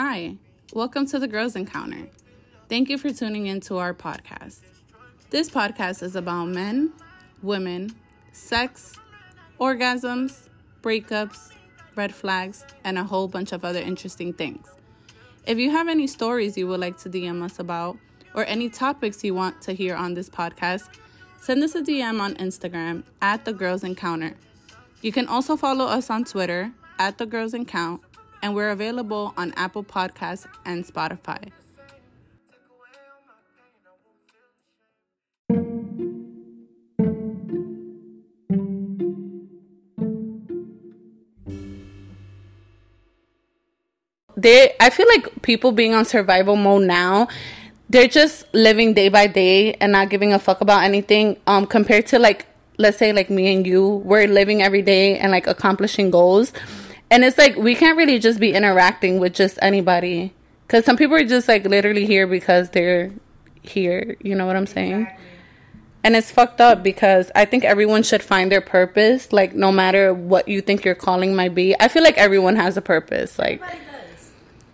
Hi, 0.00 0.36
welcome 0.72 1.06
to 1.06 1.18
the 1.18 1.26
Girls 1.26 1.56
Encounter. 1.56 2.06
Thank 2.68 2.88
you 2.88 2.98
for 2.98 3.10
tuning 3.10 3.48
in 3.48 3.58
to 3.62 3.78
our 3.78 3.92
podcast. 3.92 4.60
This 5.30 5.50
podcast 5.50 6.04
is 6.04 6.14
about 6.14 6.44
men, 6.44 6.92
women, 7.42 7.96
sex, 8.30 8.94
orgasms, 9.58 10.48
breakups, 10.82 11.50
red 11.96 12.14
flags, 12.14 12.64
and 12.84 12.96
a 12.96 13.02
whole 13.02 13.26
bunch 13.26 13.50
of 13.50 13.64
other 13.64 13.80
interesting 13.80 14.32
things. 14.32 14.68
If 15.44 15.58
you 15.58 15.72
have 15.72 15.88
any 15.88 16.06
stories 16.06 16.56
you 16.56 16.68
would 16.68 16.78
like 16.78 16.98
to 16.98 17.10
DM 17.10 17.42
us 17.42 17.58
about, 17.58 17.98
or 18.34 18.44
any 18.44 18.70
topics 18.70 19.24
you 19.24 19.34
want 19.34 19.60
to 19.62 19.72
hear 19.72 19.96
on 19.96 20.14
this 20.14 20.30
podcast, 20.30 20.88
send 21.40 21.60
us 21.64 21.74
a 21.74 21.82
DM 21.82 22.20
on 22.20 22.36
Instagram 22.36 23.02
at 23.20 23.44
the 23.44 23.52
Girls 23.52 23.82
Encounter. 23.82 24.36
You 25.02 25.10
can 25.10 25.26
also 25.26 25.56
follow 25.56 25.86
us 25.86 26.08
on 26.08 26.22
Twitter 26.22 26.70
at 27.00 27.18
the 27.18 27.26
Girls 27.26 27.52
Encount, 27.52 28.02
and 28.42 28.54
we're 28.54 28.70
available 28.70 29.34
on 29.36 29.52
Apple 29.56 29.84
Podcasts 29.84 30.46
and 30.64 30.84
Spotify. 30.84 31.50
They, 44.36 44.72
I 44.78 44.90
feel 44.90 45.08
like 45.08 45.42
people 45.42 45.72
being 45.72 45.94
on 45.94 46.04
survival 46.04 46.54
mode 46.54 46.84
now, 46.84 47.26
they're 47.90 48.06
just 48.06 48.44
living 48.54 48.94
day 48.94 49.08
by 49.08 49.26
day 49.26 49.74
and 49.74 49.90
not 49.90 50.10
giving 50.10 50.32
a 50.32 50.38
fuck 50.38 50.60
about 50.60 50.84
anything. 50.84 51.38
Um, 51.48 51.66
compared 51.66 52.06
to 52.08 52.20
like, 52.20 52.46
let's 52.76 52.98
say 52.98 53.12
like 53.12 53.30
me 53.30 53.52
and 53.52 53.66
you, 53.66 53.84
we're 54.04 54.28
living 54.28 54.62
every 54.62 54.82
day 54.82 55.18
and 55.18 55.32
like 55.32 55.48
accomplishing 55.48 56.12
goals. 56.12 56.52
And 57.10 57.24
it's 57.24 57.38
like 57.38 57.56
we 57.56 57.74
can't 57.74 57.96
really 57.96 58.18
just 58.18 58.38
be 58.38 58.52
interacting 58.52 59.18
with 59.18 59.32
just 59.34 59.58
anybody 59.62 60.34
because 60.66 60.84
some 60.84 60.96
people 60.96 61.16
are 61.16 61.24
just 61.24 61.48
like 61.48 61.64
literally 61.64 62.04
here 62.04 62.26
because 62.26 62.70
they're 62.70 63.10
here. 63.62 64.16
You 64.20 64.34
know 64.34 64.46
what 64.46 64.56
I'm 64.56 64.66
saying? 64.66 65.02
Exactly. 65.02 65.24
And 66.04 66.14
it's 66.16 66.30
fucked 66.30 66.60
up 66.60 66.82
because 66.82 67.30
I 67.34 67.44
think 67.44 67.64
everyone 67.64 68.02
should 68.02 68.22
find 68.22 68.52
their 68.52 68.60
purpose, 68.60 69.32
like 69.32 69.54
no 69.54 69.72
matter 69.72 70.14
what 70.14 70.48
you 70.48 70.60
think 70.60 70.84
your 70.84 70.94
calling 70.94 71.34
might 71.34 71.54
be. 71.54 71.74
I 71.80 71.88
feel 71.88 72.02
like 72.02 72.16
everyone 72.16 72.56
has 72.56 72.76
a 72.76 72.82
purpose, 72.82 73.38
like. 73.38 73.60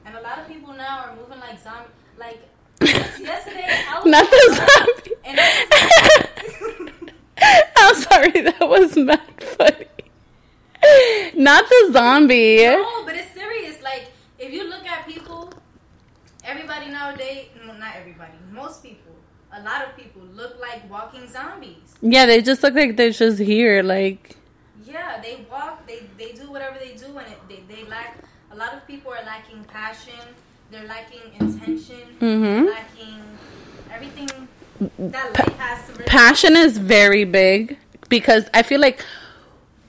And 0.05 0.17
a 0.17 0.21
lot 0.21 0.39
of 0.39 0.49
people 0.49 0.75
now 0.75 1.07
are 1.07 1.17
moving 1.17 1.41
like 1.41 1.63
zombie. 1.63 1.89
Like 2.19 2.41
yesterday, 2.83 3.67
I 3.67 4.01
was 4.01 4.11
not 4.11 4.31
the 4.31 4.55
zombie. 4.55 5.15
I'm 7.77 7.95
sorry, 7.97 8.41
that 8.43 8.69
was 8.69 8.97
mad 8.97 9.21
funny. 9.41 9.87
Not 11.35 11.69
the 11.69 11.91
zombie. 11.93 12.65
No, 12.65 13.05
but 13.05 13.15
it's 13.15 13.33
serious. 13.33 13.83
Like 13.83 14.13
if 14.39 14.53
you 14.53 14.69
look 14.69 14.87
at 14.87 15.07
people, 15.07 15.53
everybody 16.45 16.91
nowadays, 16.91 17.49
no, 17.67 17.75
not 17.75 17.97
everybody, 17.97 18.33
most 18.51 18.83
people, 18.83 19.13
a 19.53 19.63
lot 19.63 19.87
of 19.87 19.97
people 19.97 20.23
look 20.35 20.59
like 20.61 20.89
walking 20.91 21.29
zombies. 21.29 21.95
Yeah, 22.03 22.27
they 22.27 22.43
just 22.43 22.63
look 22.63 22.75
like 22.75 22.97
they're 22.97 23.11
just 23.11 23.39
here, 23.39 23.83
like. 23.83 24.37
Yeah, 24.85 25.21
they 25.23 25.47
walk, 25.51 25.87
they 25.87 26.03
they 26.19 26.33
do 26.33 26.51
whatever 26.51 26.79
they 26.79 26.95
do, 26.95 27.07
and 27.19 27.27
it, 27.27 27.39
they 27.49 27.75
they 27.75 27.85
lack. 27.89 28.19
A 28.53 28.57
lot 28.57 28.75
of 28.75 28.87
people 28.87 29.13
are 29.13 29.25
lacking 29.25 29.65
passion. 29.65 30.21
They're 30.71 30.87
lacking 30.87 31.21
intention. 31.41 32.03
Mm-hmm. 32.21 32.67
lacking 32.67 33.23
everything 33.93 34.49
that 34.99 35.39
life 35.39 35.57
has 35.59 35.97
to. 35.97 36.03
Passion 36.05 36.57
is 36.57 36.79
very 36.79 37.25
big 37.25 37.79
because 38.09 38.49
I 38.53 38.63
feel 38.63 38.81
like 38.81 39.05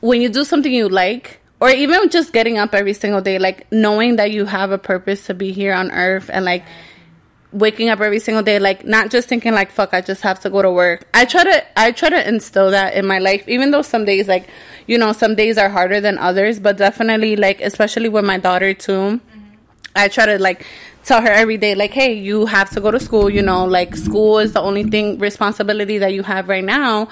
when 0.06 0.22
you 0.22 0.30
do 0.30 0.44
something 0.44 0.72
you 0.72 0.88
like, 0.88 1.40
or 1.60 1.70
even 1.70 2.10
just 2.10 2.32
getting 2.32 2.58
up 2.58 2.76
every 2.76 2.94
single 2.94 3.22
day, 3.22 3.40
like 3.40 3.72
knowing 3.72 4.18
that 4.18 4.32
you 4.32 4.46
have 4.46 4.72
a 4.72 4.78
purpose 4.78 5.26
to 5.26 5.34
be 5.34 5.52
here 5.52 5.74
on 5.74 5.92
earth 5.92 6.30
and 6.32 6.46
like 6.46 6.64
waking 7.52 7.90
up 7.90 8.00
every 8.00 8.20
single 8.20 8.44
day, 8.44 8.60
like 8.60 8.86
not 8.86 9.10
just 9.10 9.28
thinking 9.28 9.54
like 9.54 9.72
fuck, 9.72 9.94
I 9.94 10.02
just 10.02 10.22
have 10.22 10.40
to 10.42 10.50
go 10.50 10.62
to 10.62 10.70
work. 10.72 11.08
I 11.14 11.26
try 11.26 11.44
to 11.44 11.80
I 11.80 11.92
try 11.92 12.10
to 12.10 12.28
instill 12.28 12.72
that 12.72 12.94
in 12.94 13.08
my 13.08 13.18
life, 13.18 13.48
even 13.48 13.72
though 13.72 13.82
some 13.82 14.06
days 14.06 14.28
like 14.28 14.48
you 14.86 14.98
know 14.98 15.12
some 15.12 15.34
days 15.34 15.58
are 15.58 15.70
harder 15.70 16.00
than 16.00 16.20
others, 16.20 16.60
but 16.60 16.78
definitely 16.78 17.36
like 17.36 17.62
especially 17.62 18.10
with 18.10 18.26
my 18.26 18.38
daughter 18.38 18.74
too. 18.74 19.20
I 19.96 20.10
try 20.10 20.28
to 20.28 20.38
like 20.38 20.66
tell 21.04 21.22
her 21.22 21.30
every 21.30 21.58
day 21.58 21.74
like 21.74 21.92
hey 21.92 22.14
you 22.14 22.48
have 22.48 22.70
to 22.72 22.82
go 22.82 22.90
to 22.90 23.00
school 23.00 23.30
you 23.30 23.42
know 23.42 23.64
like 23.64 23.96
school 23.96 24.40
is 24.40 24.54
the 24.54 24.60
only 24.60 24.84
thing 24.84 25.20
responsibility 25.20 26.00
that 26.00 26.14
you 26.14 26.24
have 26.24 26.50
right 26.50 26.64
now 26.64 27.08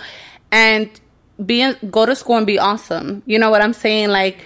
and 0.51 0.89
be 1.45 1.73
go 1.89 2.05
to 2.05 2.15
school 2.15 2.37
and 2.37 2.47
be 2.47 2.59
awesome. 2.59 3.23
You 3.25 3.39
know 3.39 3.49
what 3.49 3.61
I'm 3.61 3.73
saying? 3.73 4.09
Like 4.09 4.43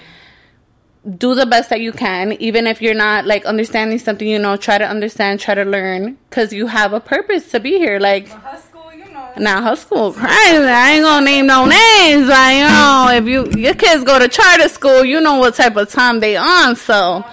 do 1.07 1.35
the 1.35 1.45
best 1.45 1.69
that 1.69 1.79
you 1.79 1.93
can 1.93 2.33
even 2.33 2.67
if 2.67 2.81
you're 2.81 2.93
not 2.93 3.25
like 3.25 3.45
understanding 3.45 3.97
something 3.97 4.27
you 4.27 4.37
know 4.37 4.57
try 4.57 4.77
to 4.77 4.85
understand 4.85 5.39
try 5.39 5.53
to 5.53 5.63
learn 5.63 6.17
because 6.29 6.51
you 6.51 6.67
have 6.67 6.91
a 6.91 6.99
purpose 6.99 7.49
to 7.49 7.59
be 7.59 7.77
here 7.77 7.97
like 7.99 8.27
well, 8.27 8.37
her 8.39 8.57
school, 8.57 8.93
you 8.93 9.05
know. 9.13 9.31
now 9.37 9.61
her 9.61 9.75
school 9.75 10.11
crazy 10.11 10.27
i 10.29 10.91
ain't 10.91 11.03
gonna 11.03 11.25
name 11.25 11.45
no 11.45 11.65
names 11.65 12.27
but 12.27 12.53
you 12.53 12.63
know 12.63 13.07
if 13.09 13.25
you 13.25 13.61
your 13.61 13.73
kids 13.73 14.03
go 14.03 14.19
to 14.19 14.27
charter 14.27 14.67
school 14.67 15.05
you 15.05 15.21
know 15.21 15.39
what 15.39 15.55
type 15.55 15.77
of 15.77 15.89
time 15.89 16.19
they 16.19 16.35
on 16.35 16.75
so 16.75 17.23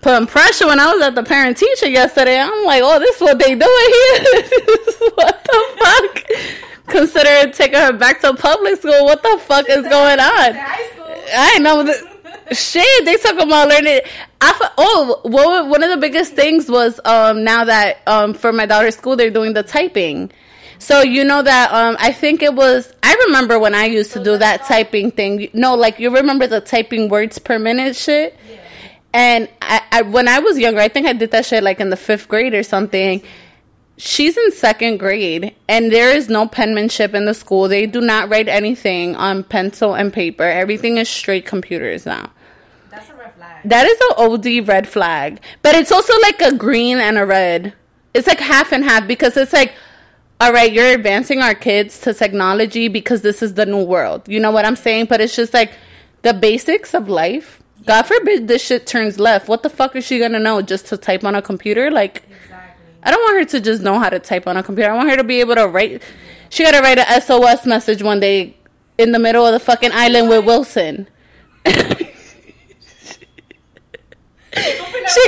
putting 0.00 0.26
pressure 0.26 0.66
when 0.66 0.80
i 0.80 0.90
was 0.90 1.02
at 1.02 1.14
the 1.14 1.22
parent 1.22 1.58
teacher 1.58 1.90
yesterday 1.90 2.40
i'm 2.40 2.64
like 2.64 2.80
oh 2.82 2.98
this 2.98 3.16
is 3.16 3.20
what 3.20 3.38
they 3.38 3.54
doing 3.54 3.60
here 3.60 4.42
what 5.14 5.44
the 5.44 5.64
fuck 5.78 6.67
consider 6.88 7.50
taking 7.52 7.78
her 7.78 7.92
back 7.92 8.20
to 8.22 8.34
public 8.34 8.78
school. 8.78 9.04
What 9.04 9.22
the 9.22 9.38
fuck 9.40 9.68
is 9.68 9.82
going 9.82 10.20
on? 10.20 10.56
I 11.34 11.58
know. 11.60 11.84
The, 11.84 12.18
shit, 12.52 13.04
they 13.04 13.16
talk 13.16 13.34
about 13.34 13.68
learning. 13.68 14.00
I 14.40 14.70
oh, 14.78 15.20
what, 15.24 15.68
one 15.68 15.82
of 15.82 15.90
the 15.90 15.96
biggest 15.96 16.34
things 16.34 16.68
was 16.68 17.00
um, 17.04 17.44
now 17.44 17.64
that 17.64 17.98
um, 18.06 18.34
for 18.34 18.52
my 18.52 18.66
daughter's 18.66 18.96
school 18.96 19.16
they're 19.16 19.30
doing 19.30 19.52
the 19.52 19.62
typing. 19.62 20.30
So 20.78 21.02
you 21.02 21.24
know 21.24 21.42
that 21.42 21.72
um, 21.72 21.96
I 21.98 22.12
think 22.12 22.42
it 22.42 22.54
was. 22.54 22.92
I 23.02 23.14
remember 23.26 23.58
when 23.58 23.74
I 23.74 23.86
used 23.86 24.12
to 24.12 24.22
do 24.22 24.38
that 24.38 24.64
typing 24.64 25.10
thing. 25.10 25.48
No, 25.52 25.74
like 25.74 25.98
you 25.98 26.14
remember 26.14 26.46
the 26.46 26.60
typing 26.60 27.08
words 27.08 27.38
per 27.38 27.58
minute 27.58 27.96
shit. 27.96 28.38
And 29.12 29.48
I, 29.62 29.82
I, 29.90 30.02
when 30.02 30.28
I 30.28 30.38
was 30.38 30.58
younger, 30.58 30.80
I 30.80 30.88
think 30.88 31.06
I 31.06 31.14
did 31.14 31.30
that 31.30 31.46
shit 31.46 31.62
like 31.62 31.80
in 31.80 31.88
the 31.88 31.96
fifth 31.96 32.28
grade 32.28 32.54
or 32.54 32.62
something 32.62 33.22
she's 33.98 34.36
in 34.36 34.52
second 34.52 34.98
grade 34.98 35.54
and 35.68 35.92
there 35.92 36.10
is 36.10 36.28
no 36.28 36.46
penmanship 36.46 37.14
in 37.14 37.26
the 37.26 37.34
school. 37.34 37.68
They 37.68 37.86
do 37.86 38.00
not 38.00 38.30
write 38.30 38.48
anything 38.48 39.16
on 39.16 39.44
pencil 39.44 39.94
and 39.94 40.12
paper. 40.12 40.44
Everything 40.44 40.96
is 40.96 41.08
straight 41.08 41.44
computers 41.44 42.06
now. 42.06 42.30
That's 42.90 43.10
a 43.10 43.14
red 43.14 43.34
flag. 43.34 43.68
That 43.68 43.86
is 43.86 43.98
an 44.00 44.14
OD 44.16 44.68
red 44.68 44.88
flag. 44.88 45.40
But 45.62 45.74
it's 45.74 45.92
also 45.92 46.14
like 46.20 46.40
a 46.40 46.54
green 46.54 46.98
and 46.98 47.18
a 47.18 47.26
red. 47.26 47.74
It's 48.14 48.26
like 48.26 48.40
half 48.40 48.72
and 48.72 48.84
half 48.84 49.06
because 49.06 49.36
it's 49.36 49.52
like 49.52 49.74
all 50.40 50.52
right, 50.52 50.72
you're 50.72 50.92
advancing 50.92 51.42
our 51.42 51.54
kids 51.54 51.98
to 52.02 52.14
technology 52.14 52.86
because 52.86 53.22
this 53.22 53.42
is 53.42 53.54
the 53.54 53.66
new 53.66 53.82
world. 53.82 54.28
You 54.28 54.38
know 54.38 54.52
what 54.52 54.64
I'm 54.64 54.76
saying? 54.76 55.06
But 55.06 55.20
it's 55.20 55.34
just 55.34 55.52
like 55.52 55.72
the 56.22 56.32
basics 56.32 56.94
of 56.94 57.08
life. 57.08 57.60
God 57.86 58.02
forbid 58.02 58.46
this 58.46 58.64
shit 58.64 58.86
turns 58.86 59.18
left. 59.18 59.48
What 59.48 59.64
the 59.64 59.70
fuck 59.70 59.96
is 59.96 60.04
she 60.04 60.20
gonna 60.20 60.38
know 60.38 60.62
just 60.62 60.86
to 60.86 60.96
type 60.96 61.24
on 61.24 61.34
a 61.34 61.42
computer? 61.42 61.90
Like, 61.90 62.22
I 63.02 63.10
don't 63.10 63.20
want 63.22 63.38
her 63.38 63.44
to 63.58 63.60
just 63.60 63.82
know 63.82 63.98
how 63.98 64.08
to 64.08 64.18
type 64.18 64.46
on 64.46 64.56
a 64.56 64.62
computer. 64.62 64.90
I 64.90 64.96
want 64.96 65.10
her 65.10 65.16
to 65.16 65.24
be 65.24 65.40
able 65.40 65.54
to 65.54 65.68
write. 65.68 66.02
She 66.50 66.64
got 66.64 66.72
to 66.72 66.80
write 66.80 66.98
a 66.98 67.20
SOS 67.20 67.66
message 67.66 68.02
one 68.02 68.20
day 68.20 68.56
in 68.98 69.12
the 69.12 69.18
middle 69.18 69.46
of 69.46 69.52
the 69.52 69.60
fucking 69.60 69.92
island 69.92 70.28
with 70.28 70.44
Wilson. 70.44 71.08
she 71.64 71.72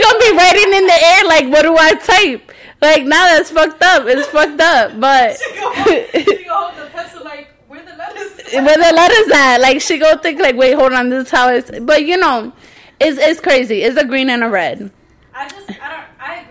gonna 0.02 0.18
be 0.18 0.36
writing 0.36 0.72
in 0.74 0.86
the 0.86 0.98
air 1.02 1.24
like, 1.26 1.48
what 1.48 1.62
do 1.62 1.76
I 1.76 1.94
type? 1.94 2.52
Like, 2.80 3.04
now 3.04 3.24
nah, 3.24 3.36
that's 3.36 3.50
fucked 3.50 3.82
up. 3.82 4.06
It's 4.06 4.26
fucked 4.28 4.60
up. 4.60 4.98
But 4.98 5.38
she 5.38 5.54
gonna, 5.60 6.06
she 6.12 6.44
gonna 6.44 6.54
hold 6.54 6.76
the 6.76 6.90
pencil 6.90 7.24
like, 7.24 7.48
where 7.68 7.84
the 7.84 7.94
letters? 7.96 8.38
At? 8.38 8.64
Where 8.64 8.76
the 8.76 8.96
letters 8.96 9.32
at? 9.32 9.58
Like, 9.58 9.80
she 9.80 9.98
gonna 9.98 10.20
think 10.20 10.40
like, 10.40 10.56
wait, 10.56 10.72
hold 10.72 10.92
on, 10.92 11.08
this 11.08 11.26
is 11.26 11.30
how 11.30 11.50
it's. 11.50 11.70
But 11.80 12.04
you 12.04 12.16
know, 12.16 12.52
it's 12.98 13.18
it's 13.18 13.40
crazy. 13.40 13.82
It's 13.82 13.96
a 13.96 14.04
green 14.04 14.30
and 14.30 14.42
a 14.42 14.48
red. 14.48 14.90
I 15.32 15.48
just, 15.48 15.70
I 15.70 15.74
don't, 15.74 16.04
I 16.18 16.49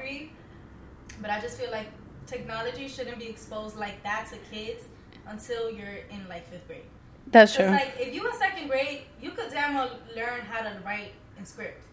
but 1.29 1.37
I 1.37 1.41
just 1.41 1.59
feel 1.59 1.69
like 1.69 1.85
technology 2.25 2.87
shouldn't 2.87 3.19
be 3.19 3.27
exposed 3.27 3.77
like 3.77 4.01
that 4.01 4.27
to 4.31 4.37
kids 4.51 4.85
until 5.27 5.69
you're 5.69 5.99
in 6.09 6.27
like 6.27 6.49
fifth 6.49 6.65
grade. 6.65 6.81
That's 7.27 7.55
true. 7.55 7.67
Like 7.67 7.93
if 7.99 8.15
you 8.15 8.27
in 8.27 8.35
second 8.35 8.67
grade, 8.67 9.03
you 9.21 9.29
could 9.29 9.51
damn 9.51 9.75
well 9.75 9.99
learn 10.15 10.41
how 10.41 10.63
to 10.63 10.75
write 10.83 11.11
in 11.37 11.45
script. 11.45 11.83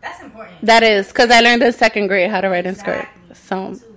That's 0.00 0.20
important. 0.20 0.56
That 0.62 0.82
is 0.82 1.06
because 1.06 1.30
I 1.30 1.42
learned 1.42 1.62
in 1.62 1.72
second 1.72 2.08
grade 2.08 2.28
how 2.28 2.40
to 2.40 2.48
write 2.48 2.66
exactly. 2.66 3.08
in 3.28 3.36
script. 3.36 3.80
So. 3.80 3.88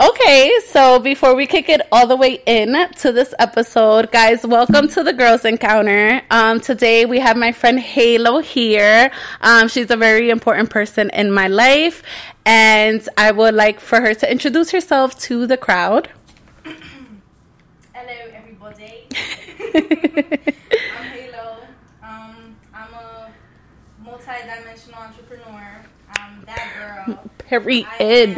Okay, 0.00 0.52
so 0.68 1.00
before 1.00 1.34
we 1.34 1.44
kick 1.48 1.68
it 1.68 1.80
all 1.90 2.06
the 2.06 2.14
way 2.14 2.40
in 2.46 2.76
to 2.98 3.10
this 3.10 3.34
episode, 3.40 4.12
guys, 4.12 4.46
welcome 4.46 4.86
to 4.90 5.02
the 5.02 5.12
Girls 5.12 5.44
Encounter. 5.44 6.22
Um, 6.30 6.60
today 6.60 7.04
we 7.04 7.18
have 7.18 7.36
my 7.36 7.50
friend 7.50 7.80
Halo 7.80 8.38
here. 8.38 9.10
Um, 9.40 9.66
she's 9.66 9.90
a 9.90 9.96
very 9.96 10.30
important 10.30 10.70
person 10.70 11.10
in 11.10 11.32
my 11.32 11.48
life, 11.48 12.04
and 12.48 13.06
I 13.18 13.30
would 13.30 13.54
like 13.54 13.78
for 13.78 14.00
her 14.00 14.14
to 14.14 14.30
introduce 14.32 14.70
herself 14.70 15.18
to 15.20 15.46
the 15.46 15.58
crowd. 15.58 16.08
Hello, 16.64 18.14
everybody. 18.32 19.06
I'm 20.96 21.04
Halo. 21.12 21.58
Um, 22.02 22.56
I'm 22.74 22.94
a 22.94 23.30
multi-dimensional 24.02 24.98
entrepreneur. 24.98 25.44
entrepreneur. 25.44 25.84
I'm 26.18 26.42
that 26.46 27.04
girl. 27.06 27.30
Period. 27.36 27.86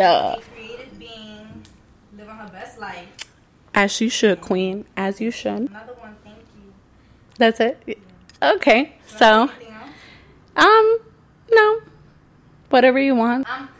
I 0.00 0.38
creative 0.52 0.98
being, 0.98 1.62
living 2.16 2.34
her 2.34 2.48
best 2.52 2.80
life. 2.80 3.06
As 3.74 4.00
you 4.00 4.10
should, 4.10 4.40
Queen. 4.40 4.86
As 4.96 5.20
you 5.20 5.30
should. 5.30 5.70
Another 5.70 5.94
one, 6.00 6.16
thank 6.24 6.38
you. 6.56 6.72
That's 7.38 7.60
it. 7.60 7.96
Okay. 8.42 8.84
Do 9.08 9.16
So, 9.18 9.42
anything 9.42 9.72
else? 9.72 10.66
um, 10.66 10.98
no. 11.52 11.80
Whatever 12.70 12.98
you 13.00 13.14
want. 13.14 13.46
I'm 13.48 13.66
currently 13.66 13.68
looking 13.68 13.78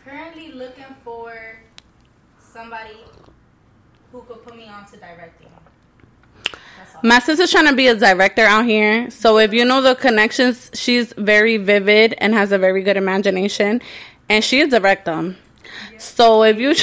somebody 2.61 2.97
who 4.11 4.21
could 4.21 4.43
put 4.43 4.55
me 4.55 4.67
on 4.67 4.85
to 4.85 4.97
directing. 4.97 5.47
My 7.03 7.19
sister's 7.19 7.49
trying 7.51 7.67
to 7.67 7.75
be 7.75 7.87
a 7.87 7.95
director 7.95 8.43
out 8.43 8.65
here. 8.65 9.09
So 9.09 9.39
if 9.39 9.51
you 9.53 9.65
know 9.65 9.81
the 9.81 9.95
connections, 9.95 10.69
she's 10.73 11.13
very 11.13 11.57
vivid 11.57 12.13
and 12.19 12.33
has 12.33 12.51
a 12.51 12.59
very 12.59 12.83
good 12.83 12.97
imagination. 12.97 13.81
And 14.29 14.43
she 14.43 14.59
is 14.59 14.69
direct 14.69 15.05
them. 15.05 15.37
So 15.97 16.43
if 16.43 16.59
you 16.59 16.69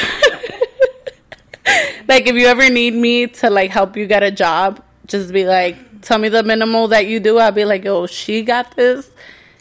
like 2.09 2.27
if 2.27 2.35
you 2.35 2.47
ever 2.47 2.69
need 2.71 2.95
me 2.95 3.29
to 3.29 3.51
like 3.51 3.71
help 3.71 3.97
you 3.97 4.07
get 4.07 4.23
a 4.23 4.33
job, 4.33 4.83
just 5.07 5.33
be 5.33 5.45
like, 5.45 5.77
tell 6.03 6.19
me 6.19 6.29
the 6.29 6.43
minimal 6.43 6.89
that 6.89 7.07
you 7.07 7.21
do. 7.21 7.39
I'll 7.39 7.53
be 7.53 7.65
like, 7.65 7.87
oh, 7.87 8.07
she 8.07 8.43
got 8.43 8.75
this. 8.75 9.11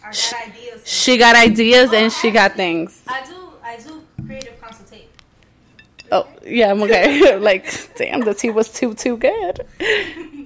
I 0.03 0.11
got 0.11 0.33
ideas. 0.47 0.81
She 0.85 1.17
got 1.17 1.35
ideas 1.35 1.93
and 1.93 2.11
she 2.11 2.31
got 2.31 2.53
things. 2.53 3.03
I 3.07 3.23
do. 3.25 3.35
I 3.63 3.77
do 3.77 4.01
creative. 4.25 4.56
Oh, 6.11 6.27
yeah, 6.45 6.71
I'm 6.71 6.81
okay. 6.83 7.37
like, 7.39 7.95
damn, 7.95 8.21
the 8.21 8.33
tea 8.33 8.49
was 8.49 8.71
too, 8.71 8.93
too 8.93 9.17
good. 9.17 9.65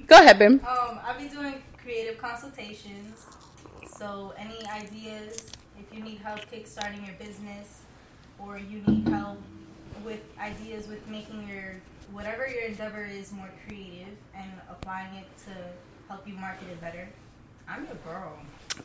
Go 0.06 0.16
ahead, 0.16 0.38
Bim. 0.38 0.54
Um, 0.54 0.98
I'll 1.04 1.18
be 1.18 1.28
doing 1.28 1.54
creative 1.80 2.18
consultations. 2.18 3.26
So 3.86 4.34
any 4.36 4.66
ideas, 4.68 5.50
if 5.78 5.96
you 5.96 6.02
need 6.02 6.18
help 6.18 6.40
kickstarting 6.50 7.06
your 7.06 7.14
business, 7.18 7.82
or 8.38 8.58
you 8.58 8.82
need 8.86 9.08
help 9.08 9.38
with 10.04 10.20
ideas 10.40 10.88
with 10.88 11.06
making 11.08 11.48
your 11.48 11.76
whatever 12.12 12.46
your 12.46 12.64
endeavor 12.64 13.04
is 13.04 13.32
more 13.32 13.48
creative 13.66 14.14
and 14.34 14.50
applying 14.68 15.14
it 15.14 15.26
to 15.38 15.52
help 16.08 16.26
you 16.26 16.34
market 16.34 16.68
it 16.68 16.80
better, 16.80 17.08
I'm 17.68 17.84
your 17.84 17.94
girl. 18.04 18.34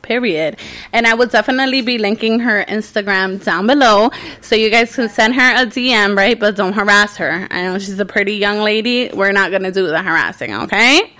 Period. 0.02 0.58
And 0.92 1.06
I 1.06 1.14
will 1.14 1.26
definitely 1.26 1.82
be 1.82 1.98
linking 1.98 2.40
her 2.40 2.64
Instagram 2.64 3.42
down 3.42 3.66
below 3.66 4.10
so 4.40 4.54
you 4.54 4.70
guys 4.70 4.94
can 4.94 5.08
send 5.08 5.34
her 5.34 5.62
a 5.62 5.66
DM, 5.66 6.16
right? 6.16 6.38
But 6.38 6.56
don't 6.56 6.72
harass 6.72 7.16
her. 7.16 7.46
I 7.50 7.62
know 7.62 7.78
she's 7.78 7.98
a 7.98 8.06
pretty 8.06 8.34
young 8.34 8.60
lady. 8.60 9.10
We're 9.12 9.32
not 9.32 9.50
going 9.50 9.64
to 9.64 9.72
do 9.72 9.86
the 9.86 10.02
harassing, 10.02 10.54
okay? 10.54 11.12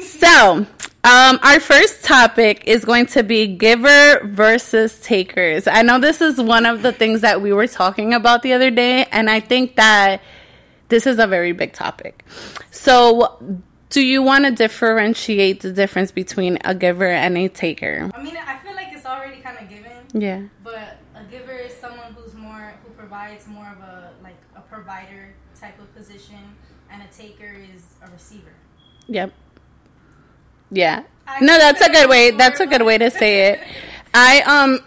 So, 0.00 0.66
um, 1.04 1.40
our 1.42 1.58
first 1.58 2.04
topic 2.04 2.62
is 2.66 2.84
going 2.84 3.06
to 3.06 3.24
be 3.24 3.48
giver 3.48 4.20
versus 4.24 5.00
takers. 5.00 5.66
I 5.66 5.82
know 5.82 5.98
this 5.98 6.20
is 6.20 6.40
one 6.40 6.64
of 6.64 6.82
the 6.82 6.92
things 6.92 7.22
that 7.22 7.42
we 7.42 7.52
were 7.52 7.66
talking 7.66 8.14
about 8.14 8.42
the 8.42 8.52
other 8.52 8.70
day, 8.70 9.06
and 9.10 9.28
I 9.28 9.40
think 9.40 9.74
that 9.76 10.22
this 10.90 11.06
is 11.08 11.18
a 11.18 11.26
very 11.26 11.50
big 11.50 11.72
topic. 11.72 12.24
So, 12.70 13.40
do 13.92 14.00
you 14.00 14.22
want 14.22 14.46
to 14.46 14.50
differentiate 14.50 15.60
the 15.60 15.70
difference 15.70 16.10
between 16.10 16.56
a 16.64 16.74
giver 16.74 17.06
and 17.06 17.36
a 17.36 17.48
taker? 17.48 18.10
I 18.14 18.22
mean, 18.22 18.36
I 18.38 18.56
feel 18.64 18.74
like 18.74 18.88
it's 18.90 19.04
already 19.04 19.40
kind 19.42 19.58
of 19.58 19.68
given, 19.68 19.92
Yeah. 20.14 20.44
but 20.64 20.96
a 21.14 21.24
giver 21.30 21.52
is 21.52 21.74
someone 21.74 22.14
who's 22.14 22.32
more 22.34 22.72
who 22.82 22.90
provides 22.94 23.46
more 23.46 23.66
of 23.68 23.78
a 23.82 24.12
like 24.22 24.36
a 24.56 24.60
provider 24.62 25.34
type 25.60 25.78
of 25.78 25.94
position, 25.94 26.56
and 26.90 27.02
a 27.02 27.06
taker 27.14 27.54
is 27.74 27.82
a 28.02 28.10
receiver. 28.10 28.54
Yep. 29.08 29.30
Yeah. 30.70 31.02
I 31.26 31.40
No, 31.40 31.58
that's 31.58 31.82
a 31.82 31.90
good 31.90 32.08
way. 32.08 32.30
That's 32.30 32.60
a 32.60 32.66
good 32.66 32.82
way 32.82 32.96
to 32.96 33.10
say 33.10 33.50
it. 33.52 33.60
I 34.14 34.40
um 34.42 34.80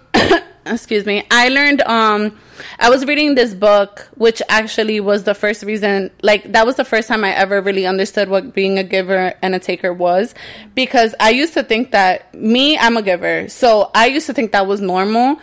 excuse 0.66 1.06
me. 1.06 1.26
I 1.32 1.50
learned 1.50 1.82
um 1.84 2.38
I 2.80 2.90
was 2.90 3.06
reading 3.06 3.36
this 3.36 3.54
book 3.54 4.10
which 4.16 4.42
actually 4.50 5.00
was 5.00 5.24
the 5.24 5.34
first 5.36 5.64
reason 5.64 6.12
like 6.22 6.52
that 6.54 6.66
was 6.66 6.76
the 6.76 6.86
first 6.86 7.08
time 7.08 7.24
I 7.24 7.32
ever 7.32 7.62
really 7.62 7.86
understood 7.86 8.30
what 8.30 8.54
being 8.54 8.80
a 8.80 8.84
giver 8.84 9.34
and 9.42 9.56
a 9.56 9.60
taker 9.60 9.94
was 9.94 10.34
because 10.74 11.14
I 11.20 11.32
used 11.32 11.54
to 11.54 11.64
think 11.64 11.92
that 11.92 12.34
me 12.34 12.78
I'm 12.78 12.98
a 12.98 13.02
giver. 13.02 13.48
So 13.50 13.92
I 13.94 14.08
used 14.08 14.26
to 14.28 14.34
think 14.34 14.52
that 14.54 14.68
was 14.68 14.82
normal 14.82 15.40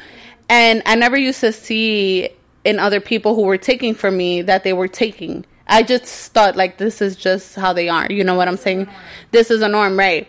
and 0.48 0.82
I 0.86 0.94
never 0.96 1.16
used 1.16 1.40
to 1.40 1.52
see 1.52 2.30
in 2.64 2.78
other 2.78 3.00
people 3.00 3.34
who 3.34 3.42
were 3.42 3.58
taking 3.58 3.94
from 3.94 4.16
me 4.16 4.42
that 4.42 4.64
they 4.64 4.72
were 4.72 4.88
taking. 4.88 5.44
I 5.66 5.82
just 5.82 6.32
thought 6.32 6.56
like 6.56 6.78
this 6.78 7.00
is 7.00 7.16
just 7.16 7.54
how 7.54 7.72
they 7.72 7.88
are. 7.88 8.06
You 8.10 8.24
know 8.24 8.34
what 8.34 8.48
I'm 8.48 8.56
saying? 8.56 8.88
This 9.30 9.50
is 9.50 9.62
a 9.62 9.68
norm, 9.68 9.98
right? 9.98 10.28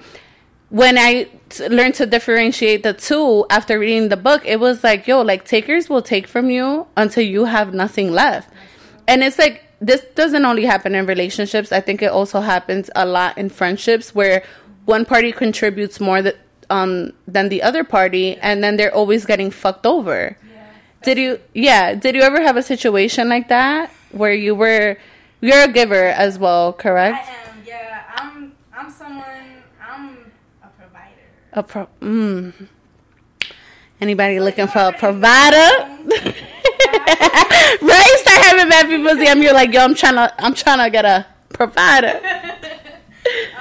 When 0.74 0.98
I 0.98 1.30
t- 1.50 1.70
learned 1.70 1.94
to 2.02 2.06
differentiate 2.08 2.82
the 2.82 2.94
two 2.94 3.46
after 3.50 3.78
reading 3.78 4.10
the 4.10 4.18
book, 4.18 4.42
it 4.44 4.60
was 4.60 4.84
like, 4.84 5.06
yo, 5.06 5.22
like 5.22 5.46
takers 5.46 5.88
will 5.88 6.02
take 6.02 6.26
from 6.26 6.50
you 6.50 6.88
until 6.98 7.24
you 7.24 7.46
have 7.46 7.74
nothing 7.74 8.12
left. 8.12 8.50
And 9.08 9.24
it's 9.24 9.38
like 9.38 9.62
this 9.80 10.02
doesn't 10.16 10.46
only 10.46 10.66
happen 10.66 10.96
in 10.96 11.06
relationships. 11.06 11.72
I 11.72 11.80
think 11.80 12.02
it 12.02 12.10
also 12.10 12.42
happens 12.42 12.90
a 12.96 13.06
lot 13.06 13.38
in 13.38 13.50
friendships 13.50 14.16
where 14.16 14.44
one 14.86 15.06
party 15.06 15.32
contributes 15.32 16.00
more 16.00 16.22
that 16.22 16.38
um 16.70 17.14
than 17.28 17.50
the 17.50 17.62
other 17.62 17.84
party 17.84 18.38
and 18.38 18.64
then 18.64 18.78
they're 18.78 18.96
always 18.96 19.26
getting 19.26 19.52
fucked 19.52 19.86
over. 19.86 20.38
Did 21.04 21.18
you 21.18 21.40
yeah, 21.54 21.94
did 21.96 22.16
you 22.16 22.22
ever 22.22 22.42
have 22.42 22.56
a 22.58 22.64
situation 22.64 23.28
like 23.30 23.50
that 23.50 23.92
where 24.12 24.34
you 24.34 24.56
were 24.56 24.98
you're 25.42 25.64
a 25.64 25.68
giver 25.68 26.06
as 26.06 26.40
well, 26.40 26.72
correct? 26.72 27.28
am, 27.28 27.64
yeah. 27.68 28.04
I'm 28.16 28.54
I'm 28.74 28.90
someone. 28.90 29.62
I'm 29.86 30.32
a 30.64 30.68
provider. 30.80 31.28
A 31.56 31.62
pro 31.62 31.88
mm. 32.02 32.68
Anybody 34.02 34.40
looking 34.40 34.68
for 34.68 34.80
a 34.80 34.92
provider? 34.92 35.56
right? 37.82 38.16
Start 38.22 38.46
having 38.46 38.70
bad 38.70 38.88
people 38.88 39.12
DM 39.12 39.44
you 39.44 39.54
like, 39.54 39.72
yo, 39.72 39.82
I'm 39.82 39.94
trying 39.94 40.16
to 40.16 40.34
I'm 40.44 40.56
trying 40.56 40.84
to 40.84 40.90
get 40.90 41.06
a 41.06 41.28
provider. 41.50 42.08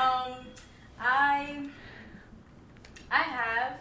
um, 0.00 0.32
I 0.98 1.68
I 3.10 3.22
have. 3.22 3.80